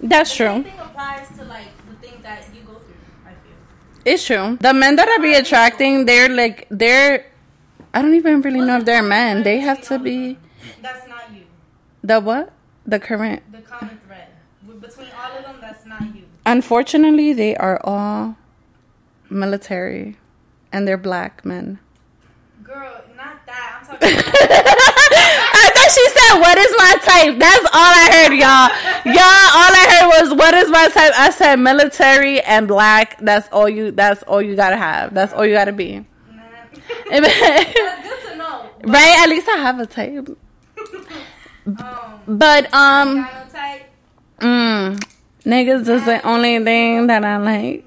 That's 0.00 0.30
the 0.30 0.36
true. 0.36 0.46
Same 0.46 0.64
thing 0.64 0.78
applies 0.78 1.28
to 1.38 1.44
like 1.44 1.68
the 1.88 1.94
things 2.06 2.22
that 2.22 2.44
you 2.54 2.62
go 2.62 2.74
through. 2.74 2.94
I 3.26 3.30
feel. 3.30 3.56
It's 4.04 4.24
true. 4.26 4.56
The 4.60 4.72
men 4.74 4.96
that 4.96 5.08
I 5.08 5.18
be 5.22 5.34
attracting, 5.34 6.04
they're 6.06 6.28
like 6.28 6.66
they're. 6.70 7.26
I 7.94 8.02
don't 8.02 8.14
even 8.14 8.42
really 8.42 8.60
know 8.60 8.78
if 8.78 8.84
they're 8.84 9.02
men. 9.02 9.42
They 9.42 9.58
have 9.60 9.80
to 9.88 9.98
be 9.98 10.38
That's 10.82 11.06
not 11.08 11.32
you. 11.34 11.44
the 12.02 12.20
what? 12.20 12.52
The 12.88 12.98
current. 12.98 13.42
The 13.52 13.60
common 13.60 14.00
thread 14.06 14.28
between 14.80 15.08
all 15.12 15.36
of 15.36 15.44
them, 15.44 15.56
that's 15.60 15.84
not 15.84 16.02
you. 16.14 16.22
Unfortunately, 16.46 17.34
they 17.34 17.54
are 17.56 17.78
all 17.84 18.36
military, 19.28 20.16
and 20.72 20.88
they're 20.88 20.96
black 20.96 21.44
men. 21.44 21.80
Girl, 22.62 23.02
not 23.14 23.44
that. 23.44 23.80
I'm 23.80 23.86
talking 23.86 24.18
about. 24.18 24.34
I 24.34 25.70
thought 25.74 25.90
she 25.92 26.08
said 26.08 26.40
"What 26.40 26.56
is 26.56 26.74
my 26.78 26.94
type?" 27.04 27.38
That's 27.38 27.64
all 27.66 27.92
I 27.92 28.08
heard, 28.16 28.32
y'all. 28.32 29.14
Y'all, 29.14 29.46
all 29.58 29.72
I 29.76 29.86
heard 29.90 30.08
was, 30.22 30.38
"What 30.38 30.54
is 30.54 30.70
my 30.70 30.88
type?" 30.88 31.12
I 31.14 31.30
said, 31.30 31.56
"Military 31.56 32.40
and 32.40 32.66
black." 32.66 33.18
That's 33.20 33.48
all 33.50 33.68
you. 33.68 33.90
That's 33.90 34.22
all 34.22 34.40
you 34.40 34.56
gotta 34.56 34.76
have. 34.76 35.12
That's 35.12 35.34
all 35.34 35.44
you 35.44 35.52
gotta 35.52 35.72
be. 35.72 36.06
That's 37.10 37.26
good 37.28 38.30
to 38.30 38.36
know. 38.36 38.70
Right? 38.84 39.18
At 39.20 39.28
least 39.28 39.48
I 39.48 39.56
have 39.56 39.78
a 39.78 39.86
type. 39.86 40.28
um, 41.66 42.20
But 42.26 42.72
um, 42.74 43.24
type. 43.52 43.82
mm, 44.40 45.02
niggas 45.44 45.88
is 45.88 46.04
the 46.04 46.20
only 46.26 46.62
thing 46.62 47.06
that 47.08 47.24
I 47.24 47.36
like. 47.38 47.84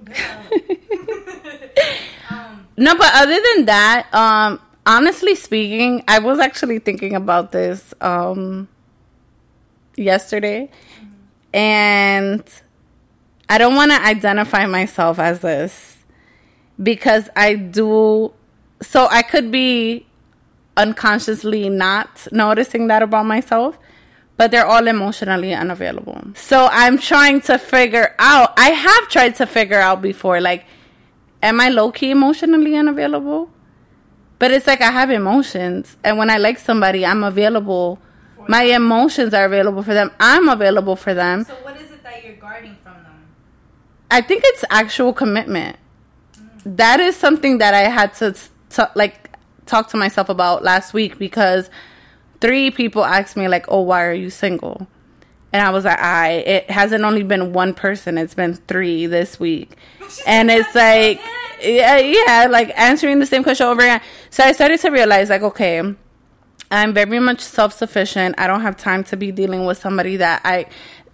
Um, 2.30 2.67
No, 2.78 2.95
but 2.95 3.11
other 3.13 3.39
than 3.55 3.65
that, 3.65 4.07
um, 4.13 4.59
honestly 4.86 5.36
speaking, 5.36 6.03
I 6.07 6.19
was 6.19 6.39
actually 6.39 6.80
thinking 6.80 7.13
about 7.15 7.51
this 7.51 7.93
um 8.01 8.67
yesterday, 9.95 10.69
and 11.53 12.43
I 13.49 13.57
don't 13.59 13.76
want 13.76 13.91
to 13.91 14.01
identify 14.01 14.65
myself 14.65 15.19
as 15.19 15.41
this 15.41 15.97
because 16.82 17.30
I 17.36 17.55
do. 17.55 18.34
So 18.82 19.07
I 19.11 19.22
could 19.22 19.51
be 19.51 20.07
unconsciously 20.82 21.69
not 21.69 22.27
noticing 22.32 22.88
that 22.88 23.01
about 23.03 23.25
myself, 23.25 23.77
but 24.38 24.51
they're 24.51 24.65
all 24.65 24.88
emotionally 24.88 25.53
unavailable. 25.53 26.19
So 26.36 26.67
I'm 26.71 26.97
trying 26.97 27.41
to 27.41 27.57
figure 27.57 28.15
out. 28.19 28.53
I 28.57 28.69
have 28.69 29.09
tried 29.09 29.36
to 29.36 29.45
figure 29.45 29.79
out 29.79 30.01
before, 30.01 30.41
like 30.41 30.65
am 31.41 31.59
I 31.59 31.69
low 31.69 31.91
key 31.91 32.11
emotionally 32.11 32.75
unavailable? 32.75 33.49
But 34.39 34.51
it's 34.51 34.65
like 34.65 34.82
I 34.82 34.91
have 34.91 35.11
emotions, 35.11 35.97
and 36.03 36.17
when 36.17 36.29
I 36.29 36.38
like 36.38 36.57
somebody, 36.57 37.05
I'm 37.05 37.23
available. 37.23 37.99
My 38.47 38.63
emotions 38.63 39.36
are 39.36 39.45
available 39.45 39.84
for 39.84 39.93
them. 39.93 40.09
I'm 40.19 40.49
available 40.49 40.95
for 40.95 41.13
them. 41.13 41.45
so 41.45 41.53
what 41.61 41.79
is 41.79 41.91
it 41.91 42.01
that 42.01 42.25
you're 42.25 42.38
guarding 42.38 42.75
from 42.84 42.93
them? 43.03 43.27
I 44.09 44.21
think 44.21 44.41
it's 44.45 44.65
actual 44.71 45.13
commitment. 45.13 45.77
Mm. 46.34 46.77
That 46.77 46.99
is 46.99 47.15
something 47.15 47.59
that 47.59 47.75
I 47.75 47.82
had 47.82 48.15
to 48.15 48.36
t- 48.71 48.91
like 48.95 49.20
talk 49.72 49.89
to 49.89 49.97
myself 49.97 50.30
about 50.30 50.63
last 50.63 50.93
week 50.93 51.17
because 51.17 51.69
three 52.41 52.69
people 52.69 53.03
asked 53.03 53.36
me 53.36 53.47
like, 53.47 53.65
"Oh, 53.69 53.82
why 53.82 54.05
are 54.05 54.13
you 54.13 54.30
single?" 54.30 54.88
And 55.53 55.61
I 55.65 55.72
was 55.72 55.86
like, 55.86 55.99
"I 55.99 56.30
it 56.55 56.69
hasn't 56.69 57.03
only 57.03 57.24
been 57.24 57.53
one 57.53 57.74
person; 57.74 58.17
it's 58.17 58.36
been 58.36 58.53
three 58.53 59.07
this 59.07 59.39
week." 59.39 59.76
And 60.28 60.51
it's 60.51 60.76
like, 60.76 61.22
yeah, 61.63 61.97
yeah, 61.97 62.47
like 62.49 62.74
answering 62.78 63.19
the 63.19 63.26
same 63.26 63.43
question 63.43 63.65
over 63.65 63.82
again. 63.82 64.01
So 64.30 64.43
I 64.43 64.51
started 64.51 64.80
to 64.82 64.89
realize, 64.89 65.30
like, 65.30 65.41
okay, 65.41 65.82
I'm 66.72 66.93
very 66.93 67.19
much 67.19 67.41
self 67.41 67.74
sufficient. 67.74 68.36
I 68.38 68.47
don't 68.47 68.61
have 68.61 68.78
time 68.78 69.03
to 69.05 69.17
be 69.17 69.32
dealing 69.32 69.65
with 69.65 69.78
somebody 69.78 70.17
that 70.17 70.41
I 70.43 70.67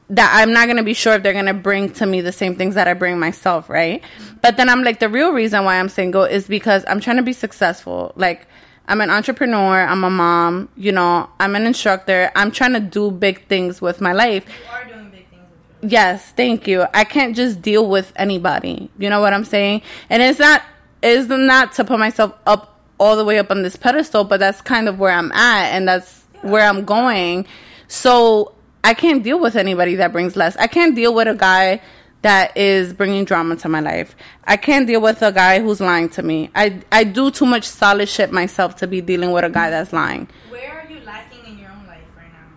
that 0.10 0.32
I'm 0.34 0.54
not 0.54 0.68
gonna 0.68 0.84
be 0.84 0.94
sure 0.94 1.14
if 1.14 1.24
they're 1.24 1.34
gonna 1.34 1.54
bring 1.54 1.92
to 1.94 2.06
me 2.06 2.22
the 2.22 2.32
same 2.32 2.56
things 2.56 2.76
that 2.76 2.88
I 2.88 2.94
bring 2.94 3.20
myself, 3.20 3.70
right? 3.70 4.04
But 4.42 4.58
then 4.58 4.70
I'm 4.70 4.84
like, 4.84 5.00
the 5.00 5.10
real 5.10 5.32
reason 5.32 5.66
why 5.66 5.80
I'm 5.80 5.90
single 5.90 6.24
is 6.24 6.48
because 6.48 6.86
I'm 6.88 7.00
trying 7.00 7.18
to 7.18 7.24
be 7.24 7.34
successful. 7.34 8.14
Like, 8.16 8.48
I'm 8.88 9.02
an 9.02 9.10
entrepreneur. 9.10 9.82
I'm 9.82 10.04
a 10.04 10.10
mom. 10.10 10.70
You 10.76 10.94
know, 10.94 11.30
I'm 11.40 11.56
an 11.56 11.66
instructor. 11.66 12.32
I'm 12.36 12.52
trying 12.52 12.74
to 12.74 12.80
do 12.80 13.12
big 13.12 13.48
things 13.48 13.82
with 13.82 14.00
my 14.00 14.14
life. 14.14 14.46
You 14.48 14.72
are 14.72 14.86
doing 14.86 15.10
big 15.10 15.28
things 15.30 15.44
with 15.82 15.82
your 15.82 15.90
Yes, 15.92 16.32
thank 16.32 16.68
you. 16.68 16.86
I 16.94 17.04
can't 17.04 17.36
just 17.36 17.62
deal 17.62 17.88
with 17.90 18.14
anybody. 18.16 18.90
You 18.98 19.10
know 19.10 19.20
what 19.20 19.34
I'm 19.34 19.46
saying? 19.46 19.82
And 20.10 20.24
it's 20.24 20.40
not 20.40 20.64
it's 21.02 21.28
not 21.30 21.74
to 21.74 21.84
put 21.84 22.00
myself 22.00 22.34
up 22.46 22.80
all 23.00 23.16
the 23.16 23.26
way 23.26 23.38
up 23.40 23.52
on 23.52 23.62
this 23.62 23.76
pedestal, 23.76 24.24
but 24.24 24.40
that's 24.40 24.62
kind 24.62 24.88
of 24.88 25.00
where 25.00 25.12
I'm 25.12 25.32
at 25.34 25.74
and 25.74 25.88
that's 25.88 26.24
where 26.42 26.68
I'm 26.68 26.86
going. 26.86 27.46
So 27.88 28.54
I 28.88 28.94
can't 28.94 29.22
deal 29.22 29.38
with 29.38 29.58
anybody 29.58 29.96
that 29.96 30.14
brings 30.14 30.38
less. 30.38 30.56
I 30.56 30.68
can't 30.68 30.96
deal 30.96 31.14
with 31.14 31.28
a 31.28 31.36
guy 31.36 31.82
that 32.22 32.56
is 32.56 32.94
bringing 32.94 33.26
drama 33.26 33.58
to 33.58 33.68
my 33.68 33.82
life. 33.82 34.16
I 34.46 34.56
can't 34.56 34.88
deal 34.88 35.02
with 35.02 35.22
a 35.22 35.34
guy 35.34 35.60
who's 35.60 35.82
lying 35.82 36.08
to 36.12 36.24
me. 36.24 36.50
I 36.56 36.82
I 36.90 37.04
do 37.04 37.30
too 37.30 37.46
much 37.46 37.66
solid 37.66 38.08
shit 38.08 38.32
myself 38.32 38.78
to 38.78 38.88
be 38.88 39.02
dealing 39.02 39.34
with 39.34 39.44
a 39.44 39.50
guy 39.50 39.70
that's 39.72 39.92
lying. 39.92 40.30
Where 40.48 40.72
are 40.72 40.90
you 40.90 41.02
lacking 41.02 41.46
in 41.46 41.60
your 41.60 41.70
own 41.70 41.86
life 41.86 42.08
right 42.16 42.32
now? 42.32 42.48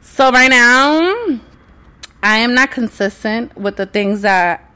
So 0.00 0.30
right 0.30 0.48
now, 0.48 1.40
I 2.22 2.36
am 2.36 2.54
not 2.54 2.70
consistent 2.70 3.56
with 3.56 3.78
the 3.78 3.86
things 3.86 4.20
that 4.20 4.72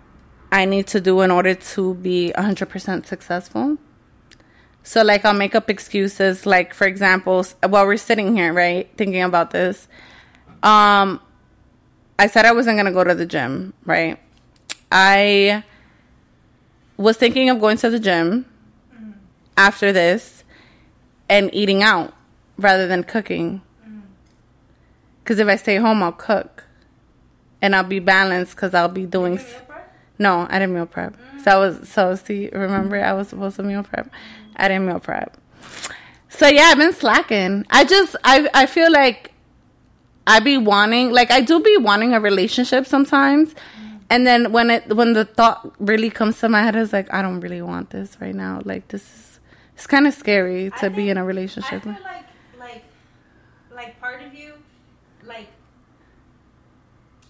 I 0.50 0.64
need 0.64 0.88
to 0.88 1.00
do 1.00 1.20
in 1.20 1.30
order 1.30 1.54
to 1.54 1.94
be 1.94 2.32
100% 2.36 3.06
successful. 3.06 3.78
So 4.82 5.04
like 5.04 5.24
I'll 5.24 5.32
make 5.32 5.54
up 5.54 5.70
excuses 5.70 6.44
like 6.44 6.74
for 6.74 6.88
example, 6.88 7.46
while 7.68 7.86
we're 7.86 7.98
sitting 7.98 8.34
here, 8.34 8.52
right, 8.52 8.90
thinking 8.96 9.22
about 9.22 9.52
this, 9.52 9.86
um 10.64 11.20
I 12.18 12.26
said 12.26 12.46
I 12.46 12.52
wasn't 12.52 12.76
going 12.76 12.86
to 12.86 12.92
go 12.92 13.04
to 13.04 13.14
the 13.14 13.26
gym, 13.26 13.74
right? 13.84 14.18
I 14.90 15.64
was 16.96 17.16
thinking 17.16 17.50
of 17.50 17.60
going 17.60 17.76
to 17.78 17.90
the 17.90 17.98
gym 17.98 18.46
after 19.56 19.92
this 19.92 20.44
and 21.28 21.50
eating 21.52 21.82
out 21.82 22.14
rather 22.56 22.86
than 22.86 23.02
cooking. 23.02 23.62
Because 25.22 25.38
if 25.38 25.48
I 25.48 25.56
stay 25.56 25.76
home, 25.76 26.02
I'll 26.02 26.12
cook. 26.12 26.64
And 27.60 27.74
I'll 27.74 27.82
be 27.82 27.98
balanced 27.98 28.54
because 28.54 28.74
I'll 28.74 28.88
be 28.88 29.06
doing. 29.06 29.38
Prep? 29.38 29.92
No, 30.18 30.46
I 30.48 30.58
didn't 30.58 30.74
meal 30.74 30.86
prep. 30.86 31.16
So 31.42 31.50
I 31.50 31.56
was, 31.56 31.88
so 31.88 32.14
see, 32.14 32.48
remember 32.52 33.02
I 33.02 33.12
was 33.14 33.28
supposed 33.28 33.56
to 33.56 33.62
meal 33.62 33.82
prep? 33.82 34.10
I 34.54 34.68
didn't 34.68 34.86
meal 34.86 35.00
prep. 35.00 35.36
So 36.28 36.46
yeah, 36.46 36.64
I've 36.64 36.78
been 36.78 36.92
slacking. 36.92 37.66
I 37.70 37.84
just, 37.84 38.14
I, 38.22 38.48
I 38.54 38.66
feel 38.66 38.92
like 38.92 39.33
I 40.26 40.40
be 40.40 40.56
wanting, 40.58 41.10
like 41.12 41.30
I 41.30 41.40
do 41.40 41.60
be 41.60 41.76
wanting 41.76 42.14
a 42.14 42.20
relationship 42.20 42.86
sometimes. 42.86 43.54
And 44.10 44.26
then 44.26 44.52
when 44.52 44.70
it, 44.70 44.94
when 44.94 45.12
the 45.14 45.24
thought 45.24 45.72
really 45.78 46.10
comes 46.10 46.38
to 46.40 46.48
my 46.48 46.62
head, 46.62 46.76
is 46.76 46.92
like, 46.92 47.12
I 47.12 47.22
don't 47.22 47.40
really 47.40 47.62
want 47.62 47.90
this 47.90 48.16
right 48.20 48.34
now. 48.34 48.60
Like 48.64 48.88
this 48.88 49.02
is, 49.02 49.40
it's 49.74 49.86
kind 49.86 50.06
of 50.06 50.14
scary 50.14 50.70
to 50.80 50.86
I 50.86 50.88
be 50.88 50.94
think- 50.96 51.08
in 51.10 51.16
a 51.18 51.24
relationship. 51.24 51.82
feel 51.82 51.92
like 52.04 52.24
like 52.58 52.84
like 53.74 54.00
part 54.00 54.22
of 54.22 54.32
you 54.34 54.52
like 55.26 55.48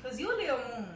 because 0.03 0.21
you 0.21 0.37
Leo 0.37 0.59
moon 0.77 0.87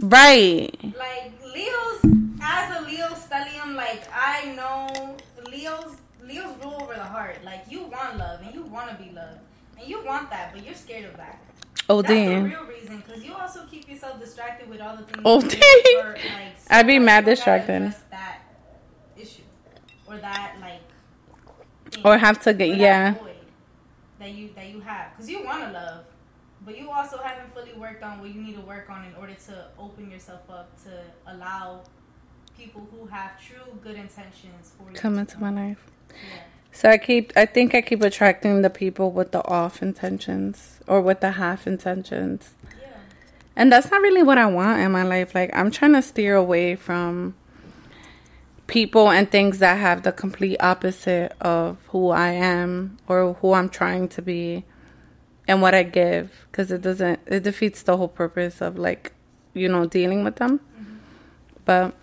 Right. 0.00 0.70
like 0.96 1.32
Leo's 1.54 2.00
as 2.42 2.76
a 2.78 2.82
Leo 2.88 3.08
stellium 3.08 3.74
like 3.74 4.02
I 4.14 4.52
know 4.54 5.16
Leo's 5.50 5.96
Leo's 6.22 6.54
rule 6.62 6.78
over 6.82 6.94
the 6.94 7.02
heart 7.04 7.42
like 7.44 7.64
you 7.68 7.84
want 7.84 8.18
love 8.18 8.40
and 8.42 8.54
you 8.54 8.62
want 8.64 8.90
to 8.90 9.02
be 9.02 9.10
loved 9.10 9.40
and 9.78 9.88
you 9.88 10.04
want 10.04 10.30
that 10.30 10.52
but 10.52 10.64
you're 10.64 10.74
scared 10.74 11.04
of 11.06 11.16
that 11.16 11.40
Oh 11.88 12.02
that's 12.02 12.12
the 12.12 12.40
real 12.42 12.64
reason 12.64 12.96
because 13.06 13.22
you 13.24 13.32
also 13.34 13.64
keep 13.70 13.88
yourself 13.88 14.18
distracted 14.18 14.68
with 14.68 14.80
all 14.80 14.96
the 14.96 15.04
things 15.04 15.22
Oh, 15.24 15.40
damn. 16.00 16.06
or, 16.06 16.12
like, 16.14 16.56
I'd 16.68 16.86
be 16.86 16.98
mad 16.98 17.24
like, 17.26 17.38
you 17.38 17.44
gotta 17.44 17.60
distracted. 17.60 17.94
that 18.10 18.38
issue 19.16 19.42
or 20.08 20.16
that 20.18 20.56
like 20.60 20.80
thing 21.92 22.02
Or 22.04 22.18
have 22.18 22.40
to 22.40 22.52
get 22.54 22.70
that 22.70 22.78
yeah. 22.78 23.14
that 24.18 24.30
you 24.32 24.50
that 24.56 24.66
you 24.68 24.80
have 24.80 25.12
because 25.12 25.30
you 25.30 25.44
want 25.44 25.62
to 25.64 25.70
love 25.72 26.04
but 26.64 26.76
you 26.76 26.90
also 26.90 27.18
haven't 27.18 27.54
fully 27.54 27.72
worked 27.74 28.02
on 28.02 28.18
what 28.20 28.34
you 28.34 28.42
need 28.42 28.54
to 28.56 28.60
work 28.62 28.90
on 28.90 29.04
in 29.04 29.14
order 29.14 29.34
to 29.34 29.66
open 29.78 30.10
yourself 30.10 30.40
up 30.50 30.68
to 30.82 30.90
allow 31.32 31.82
people 32.58 32.84
who 32.90 33.06
have 33.06 33.40
true 33.40 33.62
good 33.84 33.94
intentions 33.94 34.72
for 34.76 34.90
you 34.90 34.96
Come 34.96 35.18
into 35.18 35.38
my 35.40 35.50
life. 35.50 35.86
Yeah. 36.10 36.40
So 36.76 36.90
I 36.90 36.98
keep 36.98 37.32
I 37.34 37.46
think 37.46 37.74
I 37.74 37.80
keep 37.80 38.02
attracting 38.02 38.60
the 38.60 38.68
people 38.68 39.10
with 39.10 39.32
the 39.32 39.42
off 39.48 39.80
intentions 39.80 40.78
or 40.86 41.00
with 41.00 41.20
the 41.20 41.30
half 41.30 41.66
intentions. 41.66 42.50
yeah 42.64 42.88
And 43.56 43.72
that's 43.72 43.90
not 43.90 44.02
really 44.02 44.22
what 44.22 44.36
I 44.36 44.44
want 44.44 44.80
in 44.80 44.92
my 44.92 45.02
life. 45.02 45.34
Like 45.34 45.48
I'm 45.54 45.70
trying 45.70 45.94
to 45.94 46.02
steer 46.02 46.36
away 46.36 46.76
from 46.76 47.34
people 48.66 49.10
and 49.10 49.30
things 49.30 49.58
that 49.60 49.78
have 49.78 50.02
the 50.02 50.12
complete 50.12 50.58
opposite 50.60 51.32
of 51.40 51.78
who 51.88 52.10
I 52.10 52.32
am 52.32 52.98
or 53.08 53.32
who 53.40 53.54
I'm 53.54 53.70
trying 53.70 54.08
to 54.08 54.20
be 54.20 54.64
and 55.48 55.62
what 55.62 55.74
I 55.74 55.82
give 55.82 56.46
because 56.50 56.70
it 56.70 56.82
doesn't 56.82 57.20
it 57.24 57.42
defeats 57.42 57.84
the 57.84 57.96
whole 57.96 58.08
purpose 58.22 58.60
of 58.60 58.76
like 58.76 59.14
you 59.54 59.70
know 59.70 59.86
dealing 59.86 60.24
with 60.24 60.36
them. 60.36 60.58
Mm-hmm. 60.58 60.96
But 61.64 61.94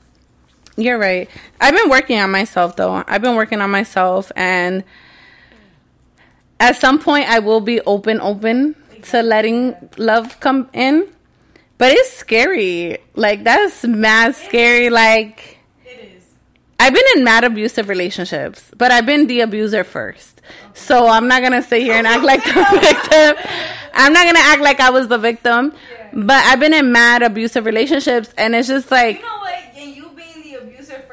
you're 0.77 0.97
right. 0.97 1.29
I've 1.61 1.75
been 1.75 1.89
working 1.89 2.19
on 2.19 2.31
myself 2.31 2.75
though. 2.75 3.03
I've 3.07 3.21
been 3.21 3.35
working 3.35 3.61
on 3.61 3.69
myself 3.69 4.31
and 4.35 4.83
at 6.59 6.75
some 6.77 6.99
point 6.99 7.29
I 7.29 7.39
will 7.39 7.61
be 7.61 7.81
open 7.81 8.21
open 8.21 8.75
to 9.03 9.21
letting 9.21 9.75
love 9.97 10.39
come 10.39 10.69
in. 10.73 11.07
But 11.77 11.91
it's 11.93 12.13
scary. 12.13 12.97
Like 13.15 13.43
that's 13.43 13.83
mad 13.83 14.35
scary 14.35 14.89
like 14.89 15.57
it 15.85 16.15
is 16.17 16.23
I've 16.79 16.93
been 16.93 17.05
in 17.17 17.23
mad 17.23 17.43
abusive 17.43 17.89
relationships, 17.89 18.71
but 18.77 18.91
I've 18.91 19.05
been 19.05 19.27
the 19.27 19.41
abuser 19.41 19.83
first. 19.83 20.41
So 20.73 21.07
I'm 21.07 21.27
not 21.27 21.41
gonna 21.41 21.63
sit 21.63 21.81
here 21.81 21.93
and 21.93 22.07
act 22.07 22.23
like 22.23 22.43
the 22.43 22.53
victim. 22.81 23.51
I'm 23.93 24.13
not 24.13 24.25
gonna 24.25 24.39
act 24.39 24.61
like 24.61 24.79
I 24.79 24.89
was 24.89 25.07
the 25.07 25.17
victim. 25.17 25.73
But 26.15 26.45
I've 26.45 26.59
been 26.59 26.73
in 26.73 26.91
mad 26.91 27.23
abusive 27.23 27.65
relationships, 27.65 28.31
and 28.37 28.53
it's 28.53 28.67
just 28.67 28.91
like 28.91 29.17
you 29.17 29.23
know 29.23 29.37
what 29.39 29.55
and 29.75 29.95
you 29.95 30.09
being 30.15 30.43
the 30.43 30.59
abuser 30.61 31.03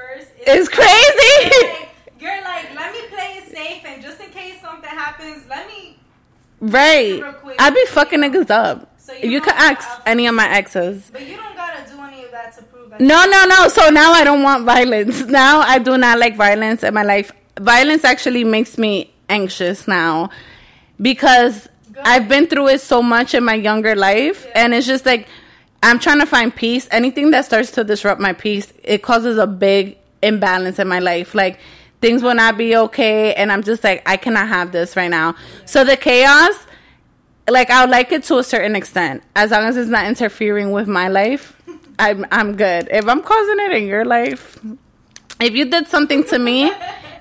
first 0.47 0.59
it's 0.59 0.68
crazy. 0.68 1.68
like, 1.68 1.88
you're 2.20 2.43
like 2.43 2.74
let 2.74 2.93
me 2.93 3.01
play 3.09 3.38
it 3.38 3.49
safe 3.55 3.84
and 3.84 4.03
just 4.03 4.20
in 4.20 4.30
case 4.30 4.61
something 4.61 4.91
happens 4.91 5.45
let 5.49 5.66
me 5.66 5.97
Right. 6.62 7.22
I 7.59 7.70
be 7.70 7.86
fucking 7.86 8.20
niggas 8.20 8.51
up. 8.51 8.93
So 8.99 9.14
You, 9.14 9.30
you 9.30 9.41
could 9.41 9.55
don't- 9.55 9.78
ask 9.78 9.88
any 10.05 10.26
of 10.26 10.34
my 10.34 10.47
exes. 10.51 11.09
But 11.11 11.26
you 11.26 11.36
don't 11.38 11.57
gotta 11.57 11.91
do 11.91 11.99
any 12.03 12.22
of 12.24 12.30
that 12.32 12.55
to 12.59 12.62
prove 12.64 12.91
that. 12.91 13.01
No, 13.01 13.24
no, 13.24 13.47
no. 13.47 13.68
So 13.68 13.88
now 13.88 14.12
I 14.12 14.24
don't 14.24 14.43
want 14.43 14.64
violence. 14.66 15.22
Now 15.26 15.61
I 15.61 15.78
do 15.78 15.97
not 15.97 16.18
like 16.18 16.36
violence 16.36 16.82
in 16.82 16.93
my 16.93 17.03
life. 17.03 17.32
Violence 17.59 18.05
actually 18.05 18.45
makes 18.45 18.76
me 18.76 19.11
anxious 19.30 19.88
now 19.88 20.28
because 21.01 21.66
Good. 21.93 22.03
I've 22.05 22.28
been 22.28 22.47
through 22.47 22.68
it 22.68 22.80
so 22.82 23.03
much 23.03 23.34
in 23.34 23.43
my 23.43 23.55
younger 23.55 23.95
life 23.97 24.45
Yeah. 24.49 24.64
and 24.64 24.74
it's 24.74 24.86
just 24.86 25.07
like 25.07 25.28
I'm 25.82 25.99
trying 25.99 26.20
to 26.20 26.26
find 26.26 26.55
peace. 26.55 26.86
Anything 26.91 27.30
that 27.30 27.47
starts 27.47 27.70
to 27.72 27.84
disrupt 27.84 28.20
my 28.20 28.34
peace, 28.34 28.70
it 28.84 29.03
causes 29.03 29.38
a 29.38 29.47
big 29.47 29.97
imbalance 30.22 30.78
in 30.78 30.88
my 30.88 30.98
life. 30.98 31.34
Like 31.34 31.60
things 32.00 32.22
will 32.22 32.34
not 32.34 32.56
be 32.56 32.76
okay 32.76 33.34
and 33.34 33.52
I'm 33.52 33.62
just 33.62 33.84
like 33.84 34.02
I 34.06 34.16
cannot 34.16 34.48
have 34.48 34.72
this 34.72 34.96
right 34.96 35.10
now. 35.10 35.34
So 35.64 35.84
the 35.84 35.96
chaos 35.96 36.66
like 37.50 37.70
I 37.70 37.82
would 37.82 37.90
like 37.90 38.12
it 38.12 38.24
to 38.24 38.38
a 38.38 38.44
certain 38.44 38.76
extent, 38.76 39.22
as 39.34 39.50
long 39.50 39.64
as 39.64 39.76
it's 39.76 39.90
not 39.90 40.06
interfering 40.06 40.70
with 40.70 40.88
my 40.88 41.08
life. 41.08 41.56
I'm 41.98 42.24
I'm 42.30 42.56
good. 42.56 42.88
If 42.90 43.06
I'm 43.06 43.22
causing 43.22 43.56
it 43.58 43.72
in 43.72 43.86
your 43.86 44.04
life, 44.04 44.58
if 45.40 45.54
you 45.54 45.66
did 45.66 45.88
something 45.88 46.24
to 46.24 46.38
me, 46.38 46.72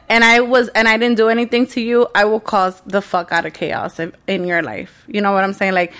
and 0.08 0.24
I 0.24 0.40
was 0.40 0.70
and 0.70 0.88
I 0.88 0.98
didn't 0.98 1.18
do 1.18 1.28
anything 1.28 1.68
to 1.68 1.82
you, 1.82 2.08
I 2.16 2.26
will 2.26 2.40
cause 2.40 2.82
the 2.86 3.02
fuck 3.02 3.32
out 3.32 3.46
of 3.46 3.54
chaos 3.54 4.00
in, 4.00 4.14
in 4.28 4.46
your 4.46 4.62
life. 4.62 5.04
You 5.08 5.22
know 5.22 5.34
what 5.34 5.44
I'm 5.44 5.54
saying? 5.54 5.74
Like, 5.74 5.94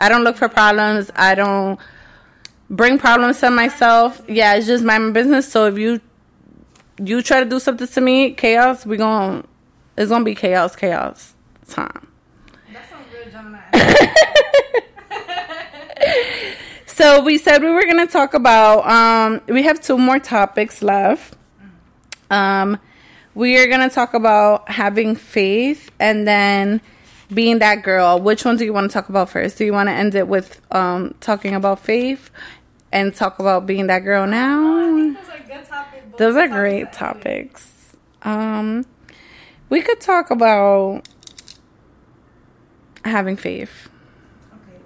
I 0.00 0.08
don't 0.08 0.24
look 0.24 0.36
for 0.36 0.48
problems. 0.48 1.10
I 1.14 1.34
don't 1.34 1.78
bring 2.70 2.98
problems 2.98 3.40
to 3.40 3.50
myself. 3.50 4.22
Yeah, 4.28 4.54
it's 4.54 4.66
just 4.66 4.84
my 4.84 4.98
business. 5.10 5.50
So 5.50 5.66
if 5.66 5.78
you 5.78 6.00
you 6.98 7.22
try 7.22 7.42
to 7.42 7.48
do 7.48 7.58
something 7.58 7.86
to 7.86 8.00
me, 8.00 8.32
chaos, 8.32 8.86
we 8.86 8.96
gon' 8.96 9.46
it's 9.96 10.10
gonna 10.10 10.24
be 10.24 10.34
chaos, 10.34 10.76
chaos 10.76 11.34
time. 11.68 12.06
That's 12.72 12.90
some 12.90 13.00
good 13.10 13.32
Gemini. 13.32 13.60
So 16.96 17.22
we 17.22 17.36
said 17.36 17.62
we 17.62 17.68
were 17.68 17.84
gonna 17.84 18.06
talk 18.06 18.32
about. 18.32 18.88
Um, 18.88 19.42
we 19.48 19.64
have 19.64 19.82
two 19.82 19.98
more 19.98 20.18
topics 20.18 20.80
left. 20.80 21.36
Um, 22.30 22.78
we 23.34 23.58
are 23.58 23.66
gonna 23.66 23.90
talk 23.90 24.14
about 24.14 24.70
having 24.70 25.14
faith 25.14 25.90
and 26.00 26.26
then 26.26 26.80
being 27.34 27.58
that 27.58 27.82
girl. 27.82 28.18
Which 28.18 28.46
one 28.46 28.56
do 28.56 28.64
you 28.64 28.72
want 28.72 28.90
to 28.90 28.94
talk 28.94 29.10
about 29.10 29.28
first? 29.28 29.58
Do 29.58 29.66
you 29.66 29.74
want 29.74 29.90
to 29.90 29.92
end 29.92 30.14
it 30.14 30.26
with 30.26 30.58
um 30.74 31.14
talking 31.20 31.54
about 31.54 31.80
faith 31.80 32.30
and 32.92 33.14
talk 33.14 33.40
about 33.40 33.66
being 33.66 33.88
that 33.88 33.98
girl 33.98 34.22
I 34.22 34.26
now? 34.26 34.96
think 34.96 35.18
those 36.18 36.36
are 36.36 36.48
good 36.48 36.48
topics. 36.48 36.48
both 36.48 36.48
Those 36.48 36.48
are 36.48 36.48
topics 36.48 36.54
great 36.54 36.86
I 36.86 36.90
topics. 36.90 37.96
Um, 38.22 38.84
we 39.68 39.80
could 39.82 40.00
talk 40.00 40.30
about 40.30 41.08
having 43.04 43.36
faith. 43.36 43.88
Okay. 44.52 44.78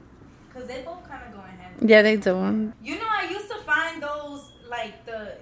Because 0.49 0.69
they 0.69 0.83
both 0.83 1.09
kind 1.09 1.23
of 1.27 1.33
go 1.33 1.41
in 1.41 1.59
hand. 1.59 1.91
Yeah, 1.91 2.03
they 2.03 2.17
do. 2.17 2.73
You 2.83 2.97
know, 2.97 3.07
I 3.09 3.29
used 3.31 3.49
to 3.49 3.57
find 3.59 4.03
those 4.03 4.53
like 4.69 5.05
the 5.07 5.33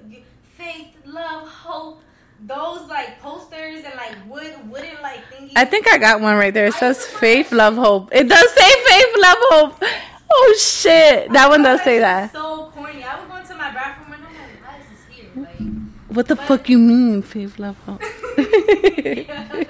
faith, 0.57 0.89
love, 1.05 1.49
hope, 1.49 2.03
those 2.47 2.89
like 2.89 3.20
posters 3.20 3.84
and 3.84 3.95
like 3.97 4.16
wood, 4.28 4.55
wooden 4.70 5.03
like 5.03 5.20
thingies. 5.32 5.53
I 5.57 5.64
think 5.64 5.89
I 5.89 5.99
got 5.99 6.20
one 6.20 6.36
right 6.36 6.55
there. 6.55 6.66
It 6.66 6.74
says 6.74 7.05
faith, 7.05 7.53
love, 7.53 7.76
hope. 7.76 8.11
It 8.12 8.28
does 8.28 8.51
say 8.51 8.84
faith, 8.86 9.14
love, 9.18 9.36
hope. 9.41 9.82
Oh 10.30 10.57
shit, 10.59 11.32
that 11.32 11.49
one 11.49 11.62
does 11.62 11.82
say 11.82 11.99
that. 12.01 12.32
So 12.32 12.70
corny. 12.74 13.03
I 13.03 13.18
would 13.18 13.28
go 13.28 13.36
into 13.36 13.55
my 13.55 13.72
bathroom 13.72 14.12
and 14.12 14.24
I'm 14.24 14.34
like, 14.34 14.62
why 14.62 14.78
is 14.78 14.86
this 14.91 15.16
here? 15.16 15.30
Like. 15.34 16.07
What 16.18 16.26
the 16.26 16.34
fuck 16.34 16.68
you 16.68 16.80
mean, 16.80 17.22
love, 17.58 17.78
hope? 17.86 18.02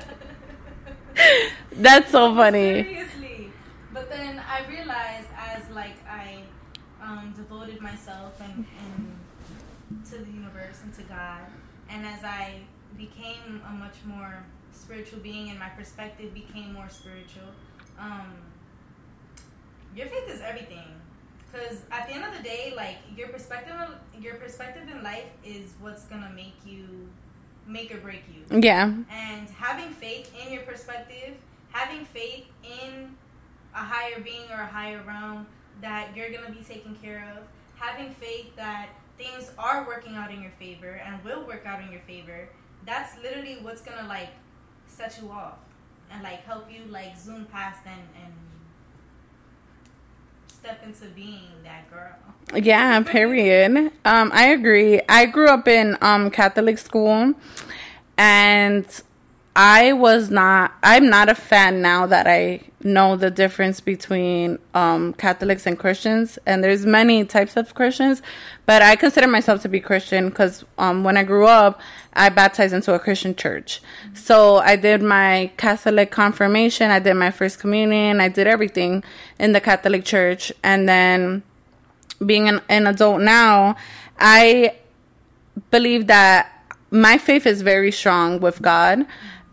That's 1.72 2.10
so 2.10 2.34
funny. 2.34 2.84
Seriously. 2.84 3.52
But 3.92 4.08
then 4.08 4.40
I 4.48 4.66
realized 4.66 5.28
as 5.36 5.68
like 5.74 5.96
I 6.08 6.38
um, 7.02 7.34
devoted 7.36 7.82
myself 7.82 8.40
and, 8.40 8.64
and 8.80 10.06
to 10.06 10.12
the 10.24 10.30
universe 10.30 10.80
and 10.84 10.94
to 10.94 11.02
God, 11.02 11.42
and 11.90 12.06
as 12.06 12.24
I 12.24 12.60
became 12.96 13.60
a 13.68 13.72
much 13.74 13.96
more 14.06 14.42
spiritual 14.72 15.18
being 15.20 15.50
and 15.50 15.58
my 15.58 15.68
perspective 15.68 16.32
became 16.32 16.72
more 16.72 16.88
spiritual, 16.88 17.52
um, 17.98 18.32
your 19.94 20.06
faith 20.06 20.30
is 20.30 20.40
everything. 20.40 20.97
Because 21.50 21.78
at 21.90 22.08
the 22.08 22.14
end 22.14 22.24
of 22.24 22.36
the 22.36 22.42
day, 22.42 22.72
like 22.76 22.96
your 23.16 23.28
perspective, 23.28 23.74
your 24.20 24.34
perspective 24.34 24.82
in 24.90 25.02
life 25.02 25.28
is 25.44 25.72
what's 25.80 26.04
gonna 26.04 26.32
make 26.34 26.54
you, 26.66 27.08
make 27.66 27.94
or 27.94 27.98
break 27.98 28.22
you. 28.32 28.60
Yeah, 28.60 28.92
and 29.10 29.48
having 29.50 29.90
faith 29.90 30.32
in 30.44 30.52
your 30.52 30.62
perspective, 30.62 31.34
having 31.70 32.04
faith 32.04 32.46
in 32.62 33.16
a 33.74 33.78
higher 33.78 34.20
being 34.20 34.50
or 34.50 34.60
a 34.60 34.66
higher 34.66 35.02
realm 35.06 35.46
that 35.80 36.16
you're 36.16 36.30
going 36.30 36.44
to 36.44 36.52
be 36.52 36.64
taken 36.64 36.94
care 36.96 37.32
of, 37.36 37.44
having 37.76 38.12
faith 38.14 38.54
that 38.56 38.88
things 39.16 39.50
are 39.58 39.86
working 39.86 40.16
out 40.16 40.32
in 40.32 40.42
your 40.42 40.52
favor 40.58 41.00
and 41.04 41.22
will 41.24 41.44
work 41.46 41.64
out 41.66 41.82
in 41.82 41.90
your 41.90 42.00
favor, 42.02 42.48
that's 42.84 43.16
literally 43.22 43.58
what's 43.62 43.80
going 43.80 43.98
to 43.98 44.06
like 44.06 44.30
set 44.86 45.18
you 45.20 45.30
off 45.30 45.58
and 46.10 46.22
like 46.22 46.44
help 46.44 46.70
you 46.72 46.80
like 46.90 47.16
zoom 47.18 47.44
past 47.46 47.80
and 47.86 48.00
and 48.24 48.32
step 50.58 50.82
into 50.84 51.06
being 51.14 51.50
that 51.64 51.90
girl. 51.90 52.16
yeah. 52.54 53.00
Period. 53.02 53.92
Um, 54.04 54.30
I 54.34 54.48
agree. 54.48 55.00
I 55.08 55.26
grew 55.26 55.48
up 55.48 55.68
in 55.68 55.96
um 56.00 56.30
Catholic 56.30 56.78
school, 56.78 57.34
and 58.16 58.86
I 59.56 59.92
was 59.92 60.30
not. 60.30 60.72
I'm 60.82 61.08
not 61.08 61.28
a 61.28 61.34
fan 61.34 61.82
now 61.82 62.06
that 62.06 62.26
I 62.26 62.60
know 62.82 63.16
the 63.16 63.30
difference 63.30 63.80
between 63.80 64.58
um 64.74 65.12
Catholics 65.14 65.66
and 65.66 65.78
Christians. 65.78 66.38
And 66.46 66.62
there's 66.62 66.86
many 66.86 67.24
types 67.24 67.56
of 67.56 67.74
Christians, 67.74 68.22
but 68.66 68.82
I 68.82 68.96
consider 68.96 69.26
myself 69.26 69.62
to 69.62 69.68
be 69.68 69.80
Christian 69.80 70.28
because 70.28 70.64
um 70.78 71.04
when 71.04 71.16
I 71.16 71.24
grew 71.24 71.46
up, 71.46 71.80
I 72.12 72.28
baptized 72.28 72.74
into 72.74 72.94
a 72.94 72.98
Christian 72.98 73.34
church. 73.34 73.80
So 74.14 74.56
I 74.56 74.76
did 74.76 75.02
my 75.02 75.50
Catholic 75.56 76.10
confirmation. 76.10 76.90
I 76.90 76.98
did 76.98 77.14
my 77.14 77.30
first 77.30 77.58
communion. 77.58 78.20
I 78.20 78.28
did 78.28 78.46
everything 78.46 79.04
in 79.38 79.52
the 79.52 79.60
Catholic 79.60 80.04
church, 80.04 80.52
and 80.62 80.88
then 80.88 81.42
being 82.24 82.48
an, 82.48 82.60
an 82.68 82.86
adult 82.86 83.20
now, 83.20 83.76
I 84.18 84.76
believe 85.70 86.06
that 86.06 86.52
my 86.90 87.18
faith 87.18 87.46
is 87.46 87.62
very 87.62 87.92
strong 87.92 88.40
with 88.40 88.62
God. 88.62 89.06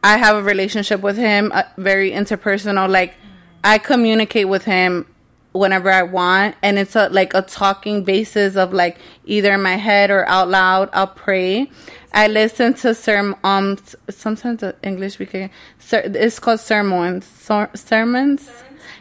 I 0.05 0.17
have 0.17 0.35
a 0.35 0.43
relationship 0.43 1.01
with 1.01 1.17
Him, 1.17 1.51
uh, 1.51 1.63
very 1.77 2.11
interpersonal. 2.11 2.87
Like 2.87 3.15
I 3.63 3.79
communicate 3.79 4.47
with 4.47 4.63
Him 4.63 5.07
whenever 5.51 5.89
I 5.91 6.03
want, 6.03 6.55
and 6.61 6.77
it's 6.77 6.95
a 6.95 7.09
like 7.09 7.33
a 7.33 7.41
talking 7.41 8.03
basis 8.03 8.55
of 8.55 8.71
like 8.71 8.99
either 9.25 9.51
in 9.53 9.63
my 9.63 9.77
head 9.77 10.11
or 10.11 10.27
out 10.29 10.47
loud. 10.47 10.89
I'll 10.93 11.07
pray. 11.07 11.71
I 12.13 12.27
listen 12.27 12.75
to 12.75 12.89
serm 12.89 13.35
um 13.43 13.79
sometimes 14.07 14.61
the 14.61 14.75
English 14.83 15.13
speaking 15.15 15.49
ser- 15.79 16.03
it's 16.05 16.37
called 16.37 16.59
sermons 16.61 17.25
Ser- 17.25 17.71
sermons 17.73 18.49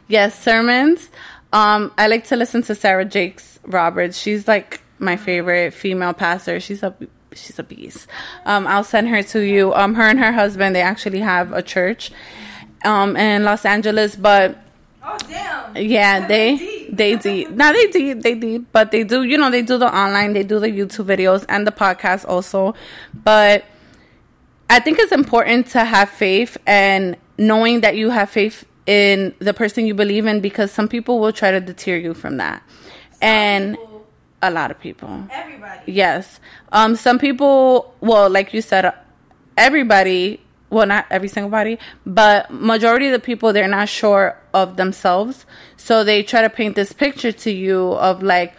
yes 0.09 0.37
sermons 0.43 1.11
um 1.53 1.93
I 1.97 2.09
like 2.09 2.27
to 2.29 2.37
listen 2.37 2.63
to 2.63 2.75
Sarah 2.75 3.05
Jakes 3.05 3.61
Roberts 3.63 4.19
she's 4.19 4.49
like 4.49 4.81
my 4.99 5.17
favorite 5.17 5.75
female 5.75 6.13
pastor 6.13 6.59
she's 6.59 6.83
a 6.83 6.93
she's 7.37 7.59
a 7.59 7.63
beast 7.63 8.07
um 8.47 8.67
I'll 8.67 8.85
send 8.85 9.09
her 9.09 9.23
to 9.23 9.41
you 9.41 9.73
um 9.75 9.95
her 9.95 10.03
and 10.03 10.19
her 10.19 10.33
husband 10.33 10.75
they 10.75 10.81
actually 10.83 11.21
have 11.21 11.53
a 11.53 11.63
church 11.63 12.11
um 12.85 13.17
in 13.17 13.45
Los 13.45 13.65
Angeles 13.65 14.17
but 14.17 14.59
Oh 15.07 15.19
damn! 15.29 15.77
yeah, 15.77 16.27
they 16.27 16.57
Deep. 16.57 16.97
they 16.97 17.17
deep. 17.17 17.51
Now 17.51 17.73
they 17.73 17.89
deep, 17.89 18.23
they 18.23 18.35
deep, 18.35 18.69
but 18.73 18.91
they 18.91 19.05
do. 19.05 19.23
You 19.23 19.37
know, 19.37 19.51
they 19.51 19.61
do 19.61 19.77
the 19.77 19.95
online, 19.95 20.33
they 20.33 20.45
do 20.45 20.59
the 20.59 20.69
YouTube 20.69 21.05
videos 21.05 21.45
and 21.51 21.67
the 21.67 21.73
podcast 21.73 22.27
also. 22.27 22.75
But 23.13 23.65
I 24.71 24.81
think 24.81 24.99
it's 24.99 25.13
important 25.13 25.67
to 25.69 25.85
have 25.85 26.09
faith 26.09 26.57
and 26.67 27.19
knowing 27.37 27.83
that 27.83 27.97
you 27.97 28.09
have 28.09 28.31
faith 28.31 28.65
in 28.87 29.35
the 29.41 29.53
person 29.53 29.85
you 29.87 29.93
believe 29.93 30.25
in 30.25 30.41
because 30.41 30.73
some 30.73 30.89
people 30.89 31.21
will 31.21 31.33
try 31.33 31.51
to 31.51 31.61
deter 31.61 31.97
you 31.97 32.15
from 32.15 32.39
that, 32.39 32.63
and 33.21 33.77
People, 33.77 33.94
a 34.49 34.51
lot 34.51 34.71
of 34.71 34.81
people. 34.81 35.27
everybody. 35.31 35.93
Yes. 35.93 36.41
Um. 36.73 36.97
Some 36.97 37.19
people. 37.19 37.95
Well, 38.01 38.31
like 38.31 38.53
you 38.55 38.63
said, 38.63 38.93
everybody. 39.57 40.41
Well, 40.71 40.87
not 40.87 41.07
every 41.09 41.29
single 41.29 41.51
body, 41.51 41.79
but 42.05 42.51
majority 42.51 43.07
of 43.07 43.13
the 43.13 43.21
people 43.21 43.53
they're 43.53 43.69
not 43.69 43.89
sure 43.89 44.37
of 44.53 44.77
themselves, 44.77 45.47
so 45.77 46.03
they 46.03 46.25
try 46.25 46.43
to 46.43 46.51
paint 46.51 46.75
this 46.75 46.93
picture 46.93 47.31
to 47.31 47.51
you 47.53 47.93
of 47.93 48.25
like, 48.25 48.55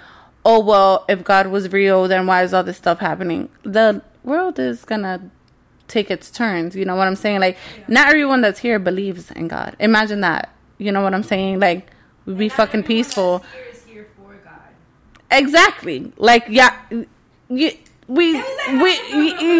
oh 0.46 0.62
well, 0.64 1.04
if 1.10 1.26
God 1.26 1.48
was 1.48 1.74
real, 1.74 2.08
then 2.08 2.26
why 2.26 2.44
is 2.44 2.54
all 2.54 2.64
this 2.64 2.78
stuff 2.78 3.00
happening? 3.00 3.50
The 3.64 4.02
world 4.24 4.60
is 4.60 4.86
gonna 4.86 5.30
take 5.90 6.10
its 6.10 6.32
turns. 6.32 6.74
You 6.76 6.86
know 6.86 6.96
what 6.96 7.08
I'm 7.08 7.16
saying? 7.18 7.42
Like, 7.42 7.58
not 7.90 8.08
everyone 8.08 8.40
that's 8.40 8.60
here 8.60 8.80
believes 8.80 9.30
in 9.32 9.50
God. 9.50 9.76
Imagine 9.80 10.22
that. 10.22 10.54
You 10.78 10.92
know 10.94 11.02
what 11.02 11.14
I'm 11.14 11.24
saying? 11.24 11.60
Like, 11.60 11.90
we'd 12.26 12.38
be 12.38 12.50
fucking 12.50 12.84
peaceful. 12.84 13.40
Here 13.54 13.66
is 13.74 13.84
here 13.84 14.08
for 14.16 14.36
God. 14.36 14.62
Exactly. 15.38 16.12
Like 16.18 16.46
yeah, 16.50 16.78
you 17.50 17.72
we 18.08 18.34
we 18.34 18.92